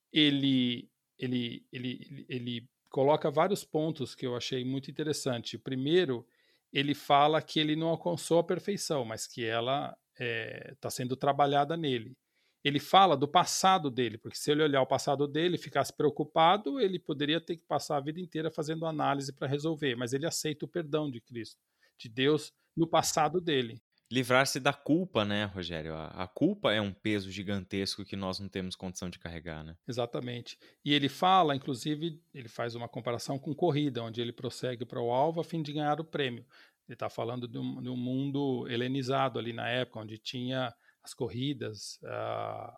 Ele, 0.10 0.90
ele, 1.20 1.68
ele, 1.70 2.26
ele 2.30 2.70
coloca 2.90 3.30
vários 3.30 3.66
pontos 3.66 4.16
que 4.16 4.26
eu 4.26 4.38
achei 4.38 4.64
muito 4.64 4.90
interessante. 4.90 5.58
Primeiro, 5.58 6.26
ele 6.72 6.96
fala 6.96 7.42
que 7.42 7.60
ele 7.60 7.76
não 7.76 7.90
alcançou 7.90 8.40
a 8.40 8.44
perfeição, 8.46 9.04
mas 9.04 9.28
que 9.28 9.44
ela 9.44 9.98
está 10.14 10.24
é, 10.24 10.76
tá 10.80 10.90
sendo 10.90 11.18
trabalhada 11.18 11.76
nele 11.76 12.16
ele 12.64 12.80
fala 12.80 13.18
do 13.18 13.28
passado 13.28 13.92
dele, 13.92 14.18
porque 14.18 14.38
se 14.38 14.52
ele 14.52 14.64
olhar 14.64 14.82
o 14.82 14.88
passado 14.88 15.28
dele 15.28 15.56
e 15.56 15.60
ficasse 15.60 15.92
preocupado, 15.92 16.80
ele 16.80 16.98
poderia 16.98 17.42
ter 17.42 17.58
que 17.58 17.66
passar 17.66 17.98
a 17.98 18.02
vida 18.02 18.20
inteira 18.20 18.50
fazendo 18.50 18.86
análise 18.86 19.34
para 19.34 19.48
resolver, 19.48 19.96
mas 19.96 20.14
ele 20.14 20.26
aceita 20.26 20.66
o 20.66 20.68
perdão 20.68 21.12
de 21.12 21.20
Cristo, 21.20 21.62
de 21.98 22.08
Deus 22.08 22.54
no 22.76 22.88
passado 22.88 23.42
dele. 23.42 23.82
Livrar-se 24.12 24.60
da 24.60 24.72
culpa, 24.72 25.26
né, 25.26 25.46
Rogério? 25.46 25.96
A, 25.96 26.28
culpa 26.28 26.72
é 26.72 26.80
um 26.80 26.94
peso 26.94 27.32
gigantesco 27.32 28.06
que 28.06 28.16
nós 28.16 28.40
não 28.40 28.48
temos 28.48 28.76
condição 28.76 29.10
de 29.10 29.18
carregar, 29.18 29.64
né? 29.64 29.76
Exatamente. 29.88 30.56
E 30.86 30.94
ele 30.94 31.10
fala, 31.10 31.56
inclusive, 31.56 32.22
ele 32.32 32.48
faz 32.48 32.76
uma 32.76 32.88
comparação 32.88 33.40
com 33.40 33.56
corrida, 33.56 34.04
onde 34.04 34.22
ele 34.22 34.32
prossegue 34.32 34.86
para 34.86 35.02
o 35.02 35.12
alvo 35.12 35.42
a 35.42 35.44
fim 35.44 35.64
de 35.64 35.74
ganhar 35.74 36.00
o 36.00 36.04
prêmio. 36.04 36.46
Ele 36.88 36.94
está 36.94 37.10
falando 37.10 37.48
de 37.48 37.58
um, 37.58 37.82
de 37.82 37.90
um 37.90 37.98
mundo 37.98 38.68
helenizado 38.70 39.40
ali 39.40 39.52
na 39.52 39.68
época, 39.68 40.02
onde 40.02 40.20
tinha 40.20 40.72
as 41.04 41.14
corridas, 41.14 42.00
uh, 42.04 42.72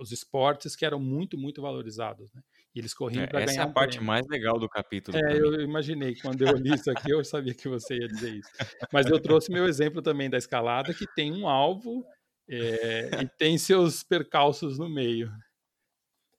os 0.00 0.12
esportes 0.12 0.76
que 0.76 0.84
eram 0.84 0.98
muito, 0.98 1.38
muito 1.38 1.62
valorizados, 1.62 2.32
né? 2.32 2.42
E 2.74 2.78
eles 2.78 2.94
corriam 2.94 3.24
é, 3.24 3.26
para 3.26 3.40
ganhar. 3.40 3.50
Essa 3.52 3.60
é 3.62 3.64
a 3.64 3.68
parte 3.68 3.96
prêmio. 3.96 4.06
mais 4.06 4.26
legal 4.28 4.58
do 4.58 4.68
capítulo. 4.68 5.16
É, 5.16 5.32
eu 5.36 5.60
imaginei. 5.60 6.14
Quando 6.14 6.46
eu 6.46 6.54
li 6.56 6.74
isso 6.74 6.90
aqui, 6.90 7.10
eu 7.10 7.24
sabia 7.24 7.52
que 7.52 7.68
você 7.68 7.96
ia 7.96 8.06
dizer 8.06 8.34
isso. 8.36 8.50
Mas 8.92 9.06
eu 9.06 9.20
trouxe 9.20 9.50
meu 9.50 9.66
exemplo 9.66 10.00
também 10.00 10.30
da 10.30 10.38
escalada, 10.38 10.94
que 10.94 11.06
tem 11.14 11.32
um 11.32 11.48
alvo 11.48 12.04
é, 12.48 13.22
e 13.22 13.28
tem 13.38 13.58
seus 13.58 14.02
percalços 14.02 14.78
no 14.78 14.88
meio. 14.88 15.32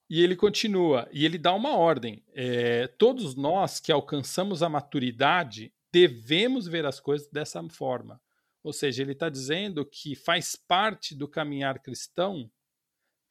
E 0.10 0.22
ele 0.22 0.36
continua, 0.36 1.08
e 1.12 1.26
ele 1.26 1.38
dá 1.38 1.54
uma 1.54 1.78
ordem. 1.78 2.24
É, 2.34 2.88
todos 2.88 3.36
nós 3.36 3.80
que 3.80 3.92
alcançamos 3.92 4.62
a 4.62 4.70
maturidade 4.70 5.74
devemos 5.92 6.68
ver 6.68 6.86
as 6.86 7.00
coisas 7.00 7.30
dessa 7.30 7.62
forma. 7.70 8.20
Ou 8.64 8.72
seja, 8.72 9.02
ele 9.02 9.14
está 9.14 9.30
dizendo 9.30 9.86
que 9.86 10.16
faz 10.16 10.56
parte 10.56 11.16
do 11.16 11.28
caminhar 11.28 11.82
cristão 11.82 12.50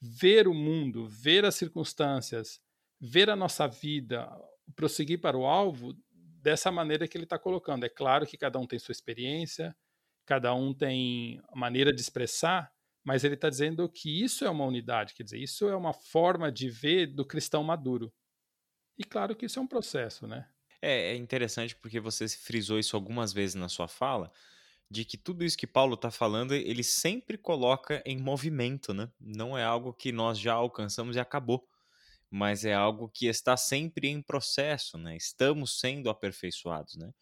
ver 0.01 0.49
o 0.49 0.55
mundo, 0.55 1.07
ver 1.07 1.45
as 1.45 1.55
circunstâncias, 1.55 2.61
ver 3.01 3.29
a 3.29 3.37
nossa 3.37 3.67
vida, 3.67 4.29
prosseguir 4.75 5.21
para 5.21 5.37
o 5.37 5.47
alvo 5.47 5.95
dessa 6.11 6.71
maneira 6.71 7.07
que 7.07 7.17
ele 7.17 7.25
está 7.25 7.39
colocando. 7.39 7.85
É 7.85 7.89
claro 7.89 8.27
que 8.27 8.37
cada 8.37 8.59
um 8.59 8.67
tem 8.67 8.79
sua 8.79 8.93
experiência, 8.93 9.77
cada 10.25 10.55
um 10.55 10.73
tem 10.73 11.41
maneira 11.55 11.93
de 11.93 12.01
expressar, 12.01 12.73
mas 13.05 13.25
ele 13.25 13.35
está 13.35 13.51
dizendo 13.51 13.89
que 13.89 14.23
isso 14.23 14.45
é 14.45 14.51
uma 14.51 14.65
unidade, 14.65 15.15
quer 15.15 15.23
dizer, 15.23 15.39
isso 15.39 15.69
é 15.69 15.77
uma 15.77 15.93
forma 15.93 16.51
de 16.51 16.69
ver 16.69 17.07
do 17.07 17.25
cristão 17.25 17.63
maduro. 17.63 18.13
E 18.99 19.05
claro 19.05 19.35
que 19.35 19.47
isso 19.47 19.59
é 19.59 19.63
um 19.63 19.67
processo, 19.67 20.27
né? 20.27 20.49
É, 20.83 21.13
é 21.13 21.17
interessante 21.17 21.77
porque 21.77 22.01
você 22.01 22.27
frisou 22.29 22.79
isso 22.79 22.97
algumas 22.97 23.33
vezes 23.33 23.55
na 23.55 23.69
sua 23.69 23.89
fala, 23.89 24.33
de 24.91 25.05
que 25.05 25.17
tudo 25.17 25.45
isso 25.45 25.57
que 25.57 25.67
Paulo 25.67 25.95
está 25.95 26.11
falando, 26.11 26.53
ele 26.55 26.83
sempre 26.83 27.39
coloca 27.39 28.03
em 28.05 28.19
movimento, 28.19 28.93
né? 28.93 29.11
Não 29.21 29.57
é 29.57 29.63
algo 29.65 29.93
que 29.95 30.11
nós 30.13 30.39
já 30.39 30.55
alcançamos 30.55 31.17
e 31.17 31.21
acabou, 31.21 31.67
mas 32.31 32.65
é 32.65 32.75
algo 32.75 33.09
que 33.09 33.27
está 33.27 33.57
sempre 33.57 34.09
em 34.09 34.23
processo, 34.23 34.99
né? 34.99 35.17
Estamos 35.17 35.81
sendo 35.81 36.11
aperfeiçoados, 36.11 36.97
né? 36.97 37.13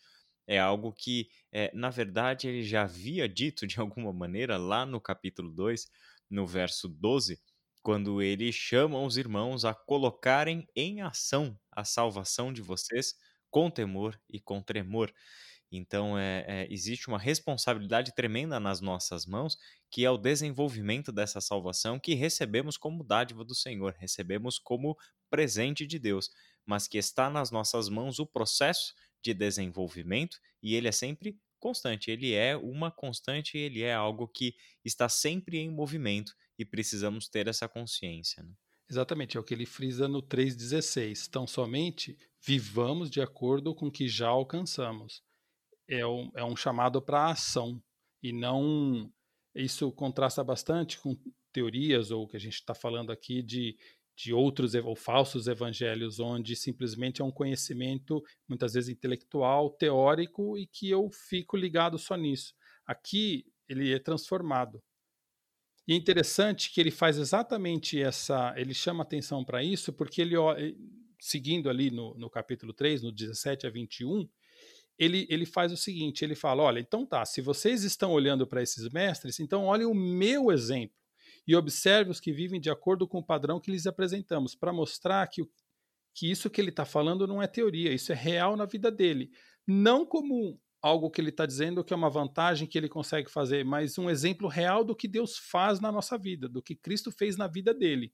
É 0.46 0.59
algo 0.59 0.92
que, 0.92 1.28
é, 1.52 1.70
na 1.74 1.90
verdade, 1.90 2.48
ele 2.48 2.62
já 2.62 2.83
havia 2.85 3.28
dito 3.28 3.66
de 3.66 3.78
alguma 3.81 4.12
maneira 4.12 4.57
lá 4.57 4.87
no 4.87 5.00
capítulo 5.00 5.50
2, 5.52 5.88
no 6.31 6.46
verso 6.46 6.88
12, 6.88 7.40
quando 7.82 8.22
ele 8.22 8.53
chama 8.53 9.01
os 9.03 9.16
irmãos 9.16 9.64
a 9.64 9.74
colocarem 9.74 10.66
em 10.74 11.01
ação 11.03 11.59
a 11.72 11.84
salvação 11.84 12.53
de 12.53 12.61
vocês 12.62 13.14
com 13.51 13.70
temor 13.70 14.20
e 14.28 14.40
com 14.40 14.61
tremor. 14.62 15.12
Então, 15.70 16.18
é, 16.18 16.44
é, 16.48 16.72
existe 16.72 17.08
uma 17.08 17.18
responsabilidade 17.18 18.14
tremenda 18.14 18.58
nas 18.58 18.80
nossas 18.80 19.26
mãos, 19.26 19.58
que 19.90 20.04
é 20.04 20.10
o 20.10 20.16
desenvolvimento 20.16 21.12
dessa 21.12 21.40
salvação 21.40 21.98
que 21.98 22.14
recebemos 22.14 22.76
como 22.76 23.04
dádiva 23.04 23.44
do 23.44 23.54
Senhor, 23.54 23.94
recebemos 23.98 24.58
como 24.58 24.96
presente 25.28 25.86
de 25.86 25.98
Deus, 25.98 26.30
mas 26.64 26.88
que 26.88 26.96
está 26.96 27.28
nas 27.28 27.50
nossas 27.50 27.88
mãos 27.88 28.18
o 28.18 28.26
processo 28.26 28.94
de 29.22 29.34
desenvolvimento 29.34 30.38
e 30.62 30.74
ele 30.74 30.88
é 30.88 30.92
sempre 30.92 31.38
constante, 31.58 32.10
ele 32.10 32.32
é 32.32 32.56
uma 32.56 32.90
constante, 32.90 33.58
ele 33.58 33.82
é 33.82 33.92
algo 33.92 34.26
que 34.28 34.54
está 34.84 35.08
sempre 35.08 35.58
em 35.58 35.70
movimento 35.70 36.32
e 36.58 36.64
precisamos 36.64 37.28
ter 37.28 37.46
essa 37.46 37.68
consciência. 37.68 38.42
Né? 38.42 38.52
Exatamente, 38.88 39.36
é 39.36 39.40
o 39.40 39.44
que 39.44 39.52
ele 39.52 39.66
frisa 39.66 40.08
no 40.08 40.22
3,16. 40.22 41.28
Tão 41.28 41.46
somente 41.46 42.16
vivamos 42.40 43.10
de 43.10 43.20
acordo 43.20 43.74
com 43.74 43.88
o 43.88 43.92
que 43.92 44.08
já 44.08 44.28
alcançamos 44.28 45.22
é 45.89 46.07
um, 46.07 46.30
é 46.34 46.45
um 46.45 46.55
chamado 46.55 47.01
para 47.01 47.30
ação 47.30 47.82
e 48.22 48.32
não 48.32 49.11
isso 49.55 49.91
contrasta 49.93 50.45
bastante 50.45 50.99
com 50.99 51.16
teorias 51.53 52.11
ou 52.11 52.24
o 52.24 52.28
que 52.28 52.36
a 52.36 52.41
gente 52.41 52.55
está 52.55 52.74
falando 52.74 53.11
aqui 53.11 53.43
de, 53.43 53.76
de 54.16 54.32
outros 54.32 54.74
ou 54.74 54.95
falsos 54.95 55.47
evangelhos, 55.47 56.20
onde 56.20 56.55
simplesmente 56.55 57.22
é 57.22 57.24
um 57.24 57.30
conhecimento, 57.30 58.22
muitas 58.47 58.74
vezes 58.74 58.91
intelectual, 58.91 59.70
teórico, 59.70 60.59
e 60.59 60.66
que 60.66 60.91
eu 60.91 61.11
fico 61.11 61.57
ligado 61.57 61.99
só 61.99 62.16
nisso. 62.16 62.55
Aqui 62.86 63.47
ele 63.68 63.93
é 63.93 63.99
transformado. 63.99 64.82
E 65.86 65.93
é 65.93 65.97
interessante 65.97 66.70
que 66.70 66.80
ele 66.80 66.91
faz 66.91 67.16
exatamente 67.16 68.01
essa. 68.01 68.53
Ele 68.57 68.74
chama 68.74 69.03
atenção 69.03 69.45
para 69.45 69.62
isso, 69.64 69.93
porque 69.93 70.20
ele, 70.20 70.34
seguindo 71.18 71.70
ali 71.70 71.91
no, 71.91 72.14
no 72.14 72.28
capítulo 72.28 72.74
3, 72.74 73.03
no 73.03 73.11
17 73.11 73.66
a 73.66 73.70
21, 73.70 74.28
ele, 74.99 75.26
ele 75.30 75.46
faz 75.46 75.72
o 75.72 75.76
seguinte: 75.76 76.24
ele 76.24 76.34
fala, 76.34 76.62
olha, 76.62 76.80
então 76.80 77.07
tá, 77.07 77.24
se 77.24 77.40
vocês 77.40 77.84
estão 77.84 78.12
olhando 78.12 78.46
para 78.46 78.62
esses 78.62 78.90
mestres, 78.90 79.38
então 79.38 79.64
olhem 79.64 79.86
o 79.86 79.94
meu 79.94 80.51
exemplo 80.51 80.96
e 81.46 81.55
observe 81.57 82.11
os 82.11 82.20
que 82.20 82.32
vivem 82.32 82.61
de 82.61 82.68
acordo 82.68 83.07
com 83.09 83.18
o 83.18 83.24
padrão 83.24 83.61
que 83.61 83.70
lhes 83.70 83.86
apresentamos, 83.86 84.55
para 84.55 84.72
mostrar 84.72 85.26
que, 85.28 85.42
que 86.14 86.30
isso 86.30 86.51
que 86.51 86.61
ele 86.61 86.70
está 86.70 86.84
falando 86.84 87.26
não 87.26 87.40
é 87.40 87.46
teoria, 87.46 87.92
isso 87.92 88.12
é 88.12 88.14
real 88.14 88.57
na 88.57 88.66
vida 88.66 88.90
dele. 88.90 89.30
Não 89.66 90.05
como 90.05 90.61
algo 90.82 91.11
que 91.11 91.20
ele 91.20 91.30
está 91.30 91.46
dizendo 91.46 91.82
que 91.82 91.92
é 91.92 91.96
uma 91.96 92.11
vantagem 92.11 92.68
que 92.68 92.76
ele 92.76 92.88
consegue 92.88 93.30
fazer, 93.30 93.64
mas 93.64 93.99
um 93.99 94.11
exemplo 94.11 94.46
real 94.46 94.84
do 94.84 94.94
que 94.94 95.09
Deus 95.09 95.38
faz 95.38 95.80
na 95.80 95.90
nossa 95.90 96.18
vida, 96.18 96.49
do 96.49 96.62
que 96.62 96.76
Cristo 96.76 97.11
fez 97.11 97.36
na 97.36 97.46
vida 97.46 97.72
dele. 97.72 98.12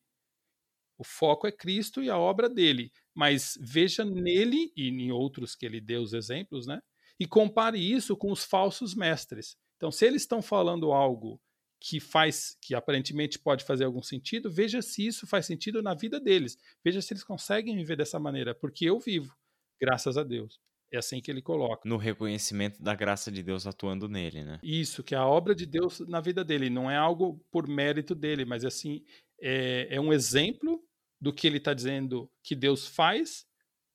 O 0.97 1.05
foco 1.05 1.47
é 1.47 1.53
Cristo 1.53 2.03
e 2.03 2.09
a 2.09 2.16
obra 2.16 2.49
dele, 2.49 2.92
mas 3.14 3.59
veja 3.61 4.05
nele 4.05 4.72
e 4.76 4.88
em 4.88 5.11
outros 5.11 5.55
que 5.55 5.66
ele 5.66 5.80
deu 5.80 6.03
os 6.03 6.12
exemplos, 6.12 6.66
né? 6.66 6.80
E 7.18 7.26
compare 7.26 7.78
isso 7.78 8.16
com 8.16 8.30
os 8.30 8.45
falsos 8.45 8.95
mestres. 8.95 9.57
Então, 9.76 9.90
se 9.90 10.07
eles 10.07 10.22
estão 10.22 10.40
falando 10.40 10.92
algo 10.92 11.40
que 11.80 12.01
faz, 12.01 12.57
que 12.62 12.74
aparentemente 12.74 13.38
pode 13.38 13.64
fazer 13.64 13.84
algum 13.84 14.03
sentido, 14.03 14.51
veja 14.51 14.80
se 14.80 15.07
isso 15.07 15.26
faz 15.26 15.47
sentido 15.47 15.82
na 15.82 15.95
vida 15.95 16.18
deles. 16.18 16.57
Veja 16.82 17.03
se 17.03 17.12
eles 17.12 17.24
conseguem 17.24 17.76
viver 17.76 17.97
dessa 17.97 18.18
maneira, 18.18 18.55
porque 18.55 18.86
eu 18.86 18.99
vivo, 18.99 19.34
graças 19.80 20.16
a 20.16 20.22
Deus. 20.22 20.59
É 20.92 20.99
assim 20.99 21.20
que 21.20 21.30
ele 21.30 21.42
coloca. 21.42 21.88
No 21.88 21.97
reconhecimento 21.97 22.80
da 22.80 22.95
graça 22.95 23.30
de 23.30 23.42
Deus 23.42 23.66
atuando 23.66 24.09
nele, 24.09 24.45
né? 24.45 24.61
Isso, 24.62 25.03
que 25.03 25.14
é 25.14 25.18
a 25.18 25.26
obra 25.26 25.55
de 25.55 25.66
Deus 25.66 25.99
na 26.01 26.20
vida 26.20 26.45
dele. 26.45 26.70
Não 26.70 26.88
é 26.88 26.97
algo 26.97 27.45
por 27.51 27.66
mérito 27.66 28.14
dele, 28.14 28.45
mas 28.45 28.64
assim, 28.64 29.05
é, 29.40 29.88
é 29.90 30.01
um 30.01 30.12
exemplo 30.12 30.84
do 31.25 31.33
que 31.33 31.47
ele 31.47 31.57
está 31.57 31.72
dizendo 31.72 32.31
que 32.43 32.55
Deus 32.55 32.87
faz, 32.87 33.47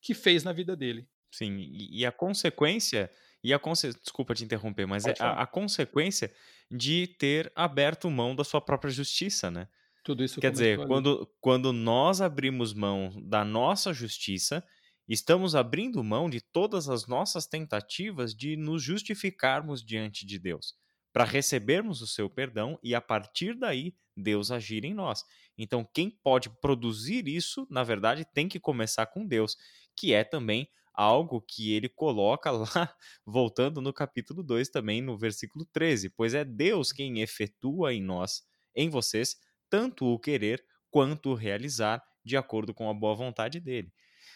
que 0.01 0.15
fez 0.15 0.43
na 0.43 0.51
vida 0.51 0.75
dele. 0.75 1.07
Sim, 1.29 1.57
e, 1.59 1.99
e 1.99 2.05
a 2.05 2.11
consequência 2.11 3.11
e 3.43 3.53
a 3.53 3.59
conse... 3.59 3.93
Desculpa 3.93 4.33
te 4.33 4.43
interromper, 4.43 4.87
mas 4.87 5.05
é 5.05 5.13
a, 5.19 5.43
a, 5.43 5.45
consequência 5.45 6.33
de 6.71 7.05
ter 7.19 7.51
aberto 7.55 8.09
mão 8.09 8.35
da 8.35 8.43
sua 8.43 8.59
própria 8.59 8.89
justiça, 8.89 9.51
né? 9.51 9.67
Tudo 10.03 10.23
isso 10.23 10.41
Quer 10.41 10.51
dizer, 10.51 10.87
quando, 10.87 11.31
quando 11.39 11.71
nós 11.71 12.19
abrimos 12.19 12.73
mão 12.73 13.11
da 13.23 13.45
nossa 13.45 13.93
justiça, 13.93 14.65
estamos 15.07 15.53
abrindo 15.53 16.03
mão 16.03 16.31
de 16.31 16.41
todas 16.41 16.89
as 16.89 17.05
nossas 17.05 17.45
tentativas 17.45 18.33
de 18.33 18.57
nos 18.57 18.81
justificarmos 18.81 19.85
diante 19.85 20.25
de 20.25 20.39
Deus, 20.39 20.73
para 21.13 21.25
recebermos 21.25 22.01
o 22.01 22.07
seu 22.07 22.27
perdão 22.27 22.79
e 22.81 22.95
a 22.95 23.01
partir 23.01 23.53
daí 23.53 23.93
Deus 24.21 24.51
agir 24.51 24.83
em 24.85 24.93
nós. 24.93 25.23
Então, 25.57 25.87
quem 25.93 26.09
pode 26.09 26.49
produzir 26.61 27.27
isso, 27.27 27.67
na 27.69 27.83
verdade, 27.83 28.25
tem 28.33 28.47
que 28.47 28.59
começar 28.59 29.05
com 29.07 29.25
Deus, 29.25 29.55
que 29.95 30.13
é 30.13 30.23
também 30.23 30.69
algo 30.93 31.41
que 31.41 31.73
ele 31.73 31.87
coloca 31.87 32.51
lá, 32.51 32.95
voltando 33.25 33.81
no 33.81 33.93
capítulo 33.93 34.43
2 34.43 34.69
também, 34.69 35.01
no 35.01 35.17
versículo 35.17 35.65
13, 35.71 36.09
pois 36.09 36.33
é 36.33 36.43
Deus 36.43 36.91
quem 36.91 37.21
efetua 37.21 37.93
em 37.93 38.01
nós, 38.03 38.43
em 38.75 38.89
vocês, 38.89 39.37
tanto 39.69 40.05
o 40.05 40.19
querer 40.19 40.63
quanto 40.91 41.29
o 41.29 41.35
realizar, 41.35 42.03
de 42.25 42.35
acordo 42.35 42.73
com 42.73 42.89
a 42.89 42.93
boa 42.93 43.15
vontade 43.15 43.59
dele. 43.59 43.93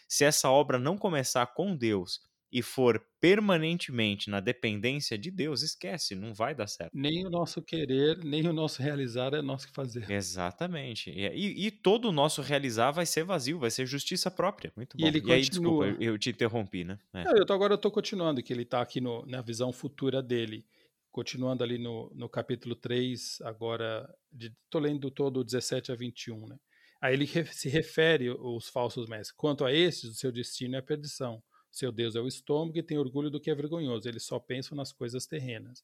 Se 0.07 0.23
essa 0.23 0.49
obra 0.49 0.79
não 0.79 0.97
começar 0.97 1.47
com 1.47 1.75
Deus 1.75 2.21
e 2.53 2.61
for 2.61 3.03
permanentemente 3.19 4.29
na 4.29 4.39
dependência 4.39 5.17
de 5.17 5.31
Deus, 5.31 5.63
esquece, 5.63 6.13
não 6.13 6.35
vai 6.35 6.53
dar 6.53 6.67
certo. 6.67 6.91
Nem 6.93 7.25
o 7.25 7.29
nosso 7.29 7.63
querer, 7.63 8.23
nem 8.23 8.47
o 8.47 8.53
nosso 8.53 8.79
realizar 8.79 9.33
é 9.33 9.41
nosso 9.41 9.67
que 9.67 9.73
fazer. 9.73 10.09
Exatamente. 10.11 11.09
E, 11.09 11.65
e, 11.65 11.71
todo 11.71 12.09
o 12.09 12.11
nosso 12.11 12.43
realizar 12.43 12.91
vai 12.91 13.07
ser 13.07 13.23
vazio, 13.23 13.57
vai 13.57 13.71
ser 13.71 13.87
justiça 13.87 14.29
própria. 14.29 14.71
Muito 14.75 14.95
bom. 14.95 15.03
E, 15.03 15.07
ele 15.07 15.19
e 15.25 15.31
aí, 15.31 15.41
desculpa, 15.41 15.85
eu, 15.85 15.99
eu, 15.99 16.17
te 16.19 16.29
interrompi, 16.29 16.83
né? 16.83 16.99
É. 17.11 17.23
Não, 17.23 17.35
eu 17.35 17.43
tô, 17.43 17.53
agora 17.53 17.73
eu 17.73 17.77
estou 17.77 17.89
continuando, 17.89 18.43
que 18.43 18.53
ele 18.53 18.61
está 18.61 18.81
aqui 18.81 19.01
no, 19.01 19.25
na 19.25 19.41
visão 19.41 19.73
futura 19.73 20.21
dele. 20.21 20.63
Continuando 21.11 21.63
ali 21.63 21.79
no, 21.79 22.11
no 22.13 22.29
capítulo 22.29 22.75
3, 22.75 23.39
agora, 23.41 24.07
estou 24.39 24.79
lendo 24.79 25.09
todo 25.09 25.43
17 25.43 25.91
a 25.91 25.95
21, 25.95 26.47
né? 26.47 26.57
Aí 27.01 27.15
ele 27.15 27.27
se 27.51 27.67
refere 27.67 28.27
aos 28.27 28.69
falsos 28.69 29.09
mestres. 29.09 29.31
Quanto 29.31 29.65
a 29.65 29.73
estes, 29.73 30.11
o 30.11 30.13
seu 30.13 30.31
destino 30.31 30.75
é 30.75 30.79
a 30.79 30.83
perdição 30.83 31.41
seu 31.73 31.91
Deus 31.91 32.15
é 32.15 32.21
o 32.21 32.27
estômago 32.27 32.77
e 32.77 32.83
tem 32.83 32.99
orgulho 32.99 33.31
do 33.31 33.39
que 33.39 33.49
é 33.49 33.55
vergonhoso. 33.55 34.07
Eles 34.07 34.23
só 34.23 34.37
pensam 34.37 34.77
nas 34.77 34.91
coisas 34.91 35.25
terrenas. 35.25 35.83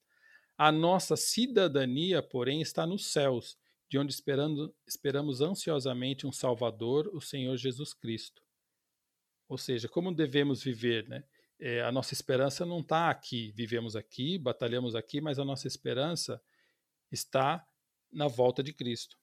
A 0.55 0.71
nossa 0.71 1.17
cidadania, 1.17 2.21
porém, 2.21 2.61
está 2.61 2.85
nos 2.85 3.07
céus, 3.07 3.57
de 3.89 3.97
onde 3.97 4.13
esperando, 4.13 4.73
esperamos 4.85 5.41
ansiosamente 5.41 6.27
um 6.27 6.31
Salvador, 6.31 7.09
o 7.11 7.19
Senhor 7.19 7.57
Jesus 7.57 7.91
Cristo. 7.91 8.43
Ou 9.47 9.57
seja, 9.57 9.89
como 9.89 10.13
devemos 10.13 10.61
viver, 10.61 11.07
né? 11.09 11.23
É, 11.59 11.81
a 11.81 11.91
nossa 11.91 12.13
esperança 12.13 12.65
não 12.65 12.81
está 12.81 13.09
aqui. 13.09 13.51
Vivemos 13.55 13.95
aqui, 13.95 14.37
batalhamos 14.37 14.95
aqui, 14.95 15.19
mas 15.19 15.39
a 15.39 15.43
nossa 15.43 15.67
esperança 15.67 16.39
está 17.11 17.65
na 18.11 18.27
volta 18.27 18.61
de 18.61 18.71
Cristo 18.71 19.17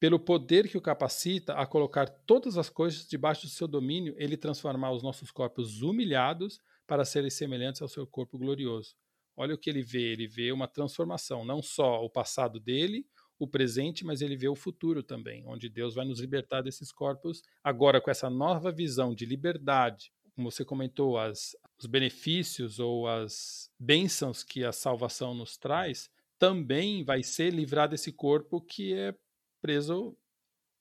pelo 0.00 0.18
poder 0.18 0.68
que 0.68 0.78
o 0.78 0.80
capacita 0.80 1.54
a 1.54 1.66
colocar 1.66 2.08
todas 2.08 2.56
as 2.56 2.68
coisas 2.68 3.06
debaixo 3.06 3.42
do 3.42 3.50
seu 3.50 3.66
domínio, 3.66 4.14
ele 4.16 4.36
transformar 4.36 4.92
os 4.92 5.02
nossos 5.02 5.30
corpos 5.30 5.82
humilhados 5.82 6.60
para 6.86 7.04
serem 7.04 7.30
semelhantes 7.30 7.82
ao 7.82 7.88
seu 7.88 8.06
corpo 8.06 8.38
glorioso. 8.38 8.94
Olha 9.36 9.54
o 9.54 9.58
que 9.58 9.70
ele 9.70 9.82
vê, 9.82 10.12
ele 10.12 10.26
vê 10.26 10.50
uma 10.52 10.66
transformação, 10.66 11.44
não 11.44 11.62
só 11.62 12.04
o 12.04 12.10
passado 12.10 12.58
dele, 12.58 13.06
o 13.38 13.46
presente, 13.46 14.04
mas 14.04 14.20
ele 14.20 14.36
vê 14.36 14.48
o 14.48 14.56
futuro 14.56 15.02
também, 15.02 15.44
onde 15.46 15.68
Deus 15.68 15.94
vai 15.94 16.04
nos 16.04 16.18
libertar 16.18 16.62
desses 16.62 16.90
corpos, 16.90 17.42
agora 17.62 18.00
com 18.00 18.10
essa 18.10 18.28
nova 18.28 18.72
visão 18.72 19.14
de 19.14 19.24
liberdade, 19.24 20.12
como 20.34 20.50
você 20.50 20.64
comentou, 20.64 21.18
as, 21.18 21.56
os 21.78 21.86
benefícios 21.86 22.78
ou 22.78 23.08
as 23.08 23.70
bênçãos 23.78 24.44
que 24.44 24.64
a 24.64 24.72
salvação 24.72 25.34
nos 25.34 25.56
traz, 25.56 26.08
também 26.38 27.04
vai 27.04 27.24
ser 27.24 27.52
livrar 27.52 27.88
desse 27.88 28.12
corpo 28.12 28.60
que 28.60 28.94
é 28.94 29.14
preso 29.60 30.16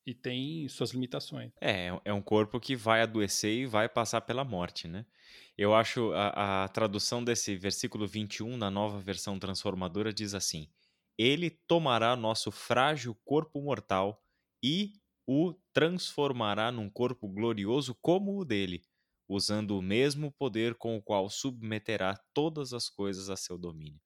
e 0.06 0.14
tem 0.14 0.68
suas 0.70 0.92
limitações. 0.92 1.52
É, 1.62 1.90
é 2.06 2.14
um 2.14 2.22
corpo 2.22 2.60
que 2.60 2.76
vai 2.76 3.02
adoecer 3.02 3.52
e 3.52 3.66
vai 3.66 3.90
passar 3.90 4.22
pela 4.22 4.46
morte, 4.46 4.88
né? 4.88 5.06
Eu 5.58 5.76
acho 5.76 6.14
a, 6.14 6.64
a 6.64 6.68
tradução 6.70 7.24
desse 7.24 7.56
versículo 7.58 8.08
21 8.08 8.56
na 8.56 8.72
nova 8.72 9.00
versão 9.00 9.38
transformadora 9.38 10.14
diz 10.14 10.34
assim: 10.34 10.70
Ele 11.18 11.50
tomará 11.50 12.16
nosso 12.16 12.52
frágil 12.52 13.16
corpo 13.26 13.62
mortal 13.62 14.24
e 14.64 14.94
o 15.28 15.54
transformará 15.74 16.72
num 16.72 16.90
corpo 16.90 17.28
glorioso 17.28 17.94
como 18.02 18.40
o 18.40 18.46
dele, 18.46 18.82
usando 19.28 19.78
o 19.78 19.82
mesmo 19.82 20.32
poder 20.32 20.76
com 20.76 20.96
o 20.96 21.02
qual 21.02 21.30
submeterá 21.30 22.18
todas 22.34 22.72
as 22.72 22.88
coisas 22.88 23.30
a 23.30 23.36
seu 23.36 23.58
domínio. 23.58 24.00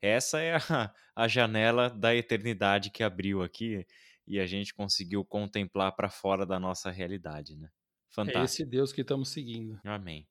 Essa 0.00 0.40
é 0.40 0.56
a, 0.56 0.94
a 1.16 1.26
janela 1.26 1.90
da 1.90 2.14
eternidade 2.14 2.90
que 2.90 3.02
abriu 3.02 3.42
aqui 3.42 3.84
e 4.28 4.38
a 4.38 4.46
gente 4.46 4.74
conseguiu 4.74 5.24
contemplar 5.24 5.92
para 5.96 6.10
fora 6.10 6.44
da 6.44 6.60
nossa 6.60 6.90
realidade, 6.90 7.56
né? 7.56 7.68
Fantástico. 8.10 8.40
É 8.40 8.44
esse 8.44 8.64
Deus 8.64 8.92
que 8.92 9.00
estamos 9.00 9.30
seguindo. 9.30 9.80
Amém. 9.84 10.26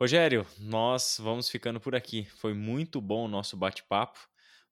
Rogério, 0.00 0.46
nós 0.58 1.18
vamos 1.20 1.48
ficando 1.48 1.80
por 1.80 1.94
aqui. 1.94 2.24
Foi 2.36 2.54
muito 2.54 3.00
bom 3.00 3.24
o 3.24 3.28
nosso 3.28 3.56
bate-papo. 3.56 4.18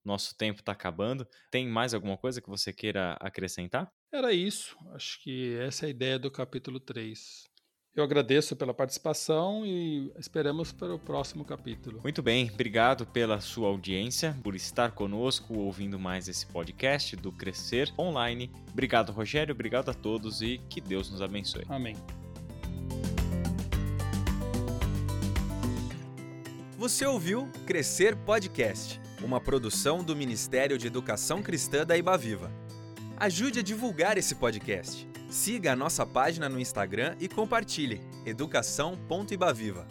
Nosso 0.05 0.37
tempo 0.37 0.61
está 0.61 0.73
acabando. 0.73 1.27
Tem 1.51 1.67
mais 1.69 1.95
alguma 1.95 2.17
coisa 2.17 2.41
que 2.41 2.49
você 2.49 2.73
queira 2.73 3.17
acrescentar? 3.21 3.93
Era 4.13 4.33
isso. 4.33 4.77
Acho 4.93 5.23
que 5.23 5.57
essa 5.59 5.87
é 5.87 5.89
a 5.89 5.91
ideia 5.91 6.19
do 6.19 6.31
capítulo 6.31 6.81
3. 6.81 7.49
Eu 7.95 8.03
agradeço 8.03 8.57
pela 8.57 8.73
participação 8.73 9.67
e 9.67 10.11
esperamos 10.19 10.73
para 10.73 10.95
o 10.95 10.99
próximo 10.99 11.45
capítulo. 11.45 12.01
Muito 12.03 12.23
bem, 12.23 12.51
obrigado 12.51 13.05
pela 13.05 13.39
sua 13.39 13.69
audiência, 13.69 14.35
por 14.43 14.55
estar 14.57 14.93
conosco 14.93 15.53
ouvindo 15.59 15.99
mais 15.99 16.27
esse 16.27 16.47
podcast 16.47 17.15
do 17.17 17.31
Crescer 17.31 17.93
Online. 17.99 18.51
Obrigado, 18.71 19.13
Rogério, 19.13 19.53
obrigado 19.53 19.91
a 19.91 19.95
todos 19.95 20.41
e 20.41 20.59
que 20.71 20.81
Deus 20.81 21.11
nos 21.11 21.21
abençoe. 21.21 21.67
Amém. 21.69 21.95
Você 26.79 27.05
ouviu 27.05 27.47
Crescer 27.67 28.17
Podcast, 28.17 28.99
uma 29.23 29.39
produção 29.39 30.03
do 30.03 30.17
Ministério 30.17 30.79
de 30.79 30.87
Educação 30.87 31.43
Cristã 31.43 31.85
da 31.85 31.95
Ibaviva. 31.95 32.51
Ajude 33.19 33.59
a 33.59 33.63
divulgar 33.63 34.17
esse 34.17 34.35
podcast. 34.37 35.12
Siga 35.33 35.73
a 35.73 35.77
nossa 35.77 36.05
página 36.05 36.47
no 36.47 36.61
Instagram 36.61 37.17
e 37.19 37.27
compartilhe 37.27 38.03
educação.ibaviva. 38.27 39.89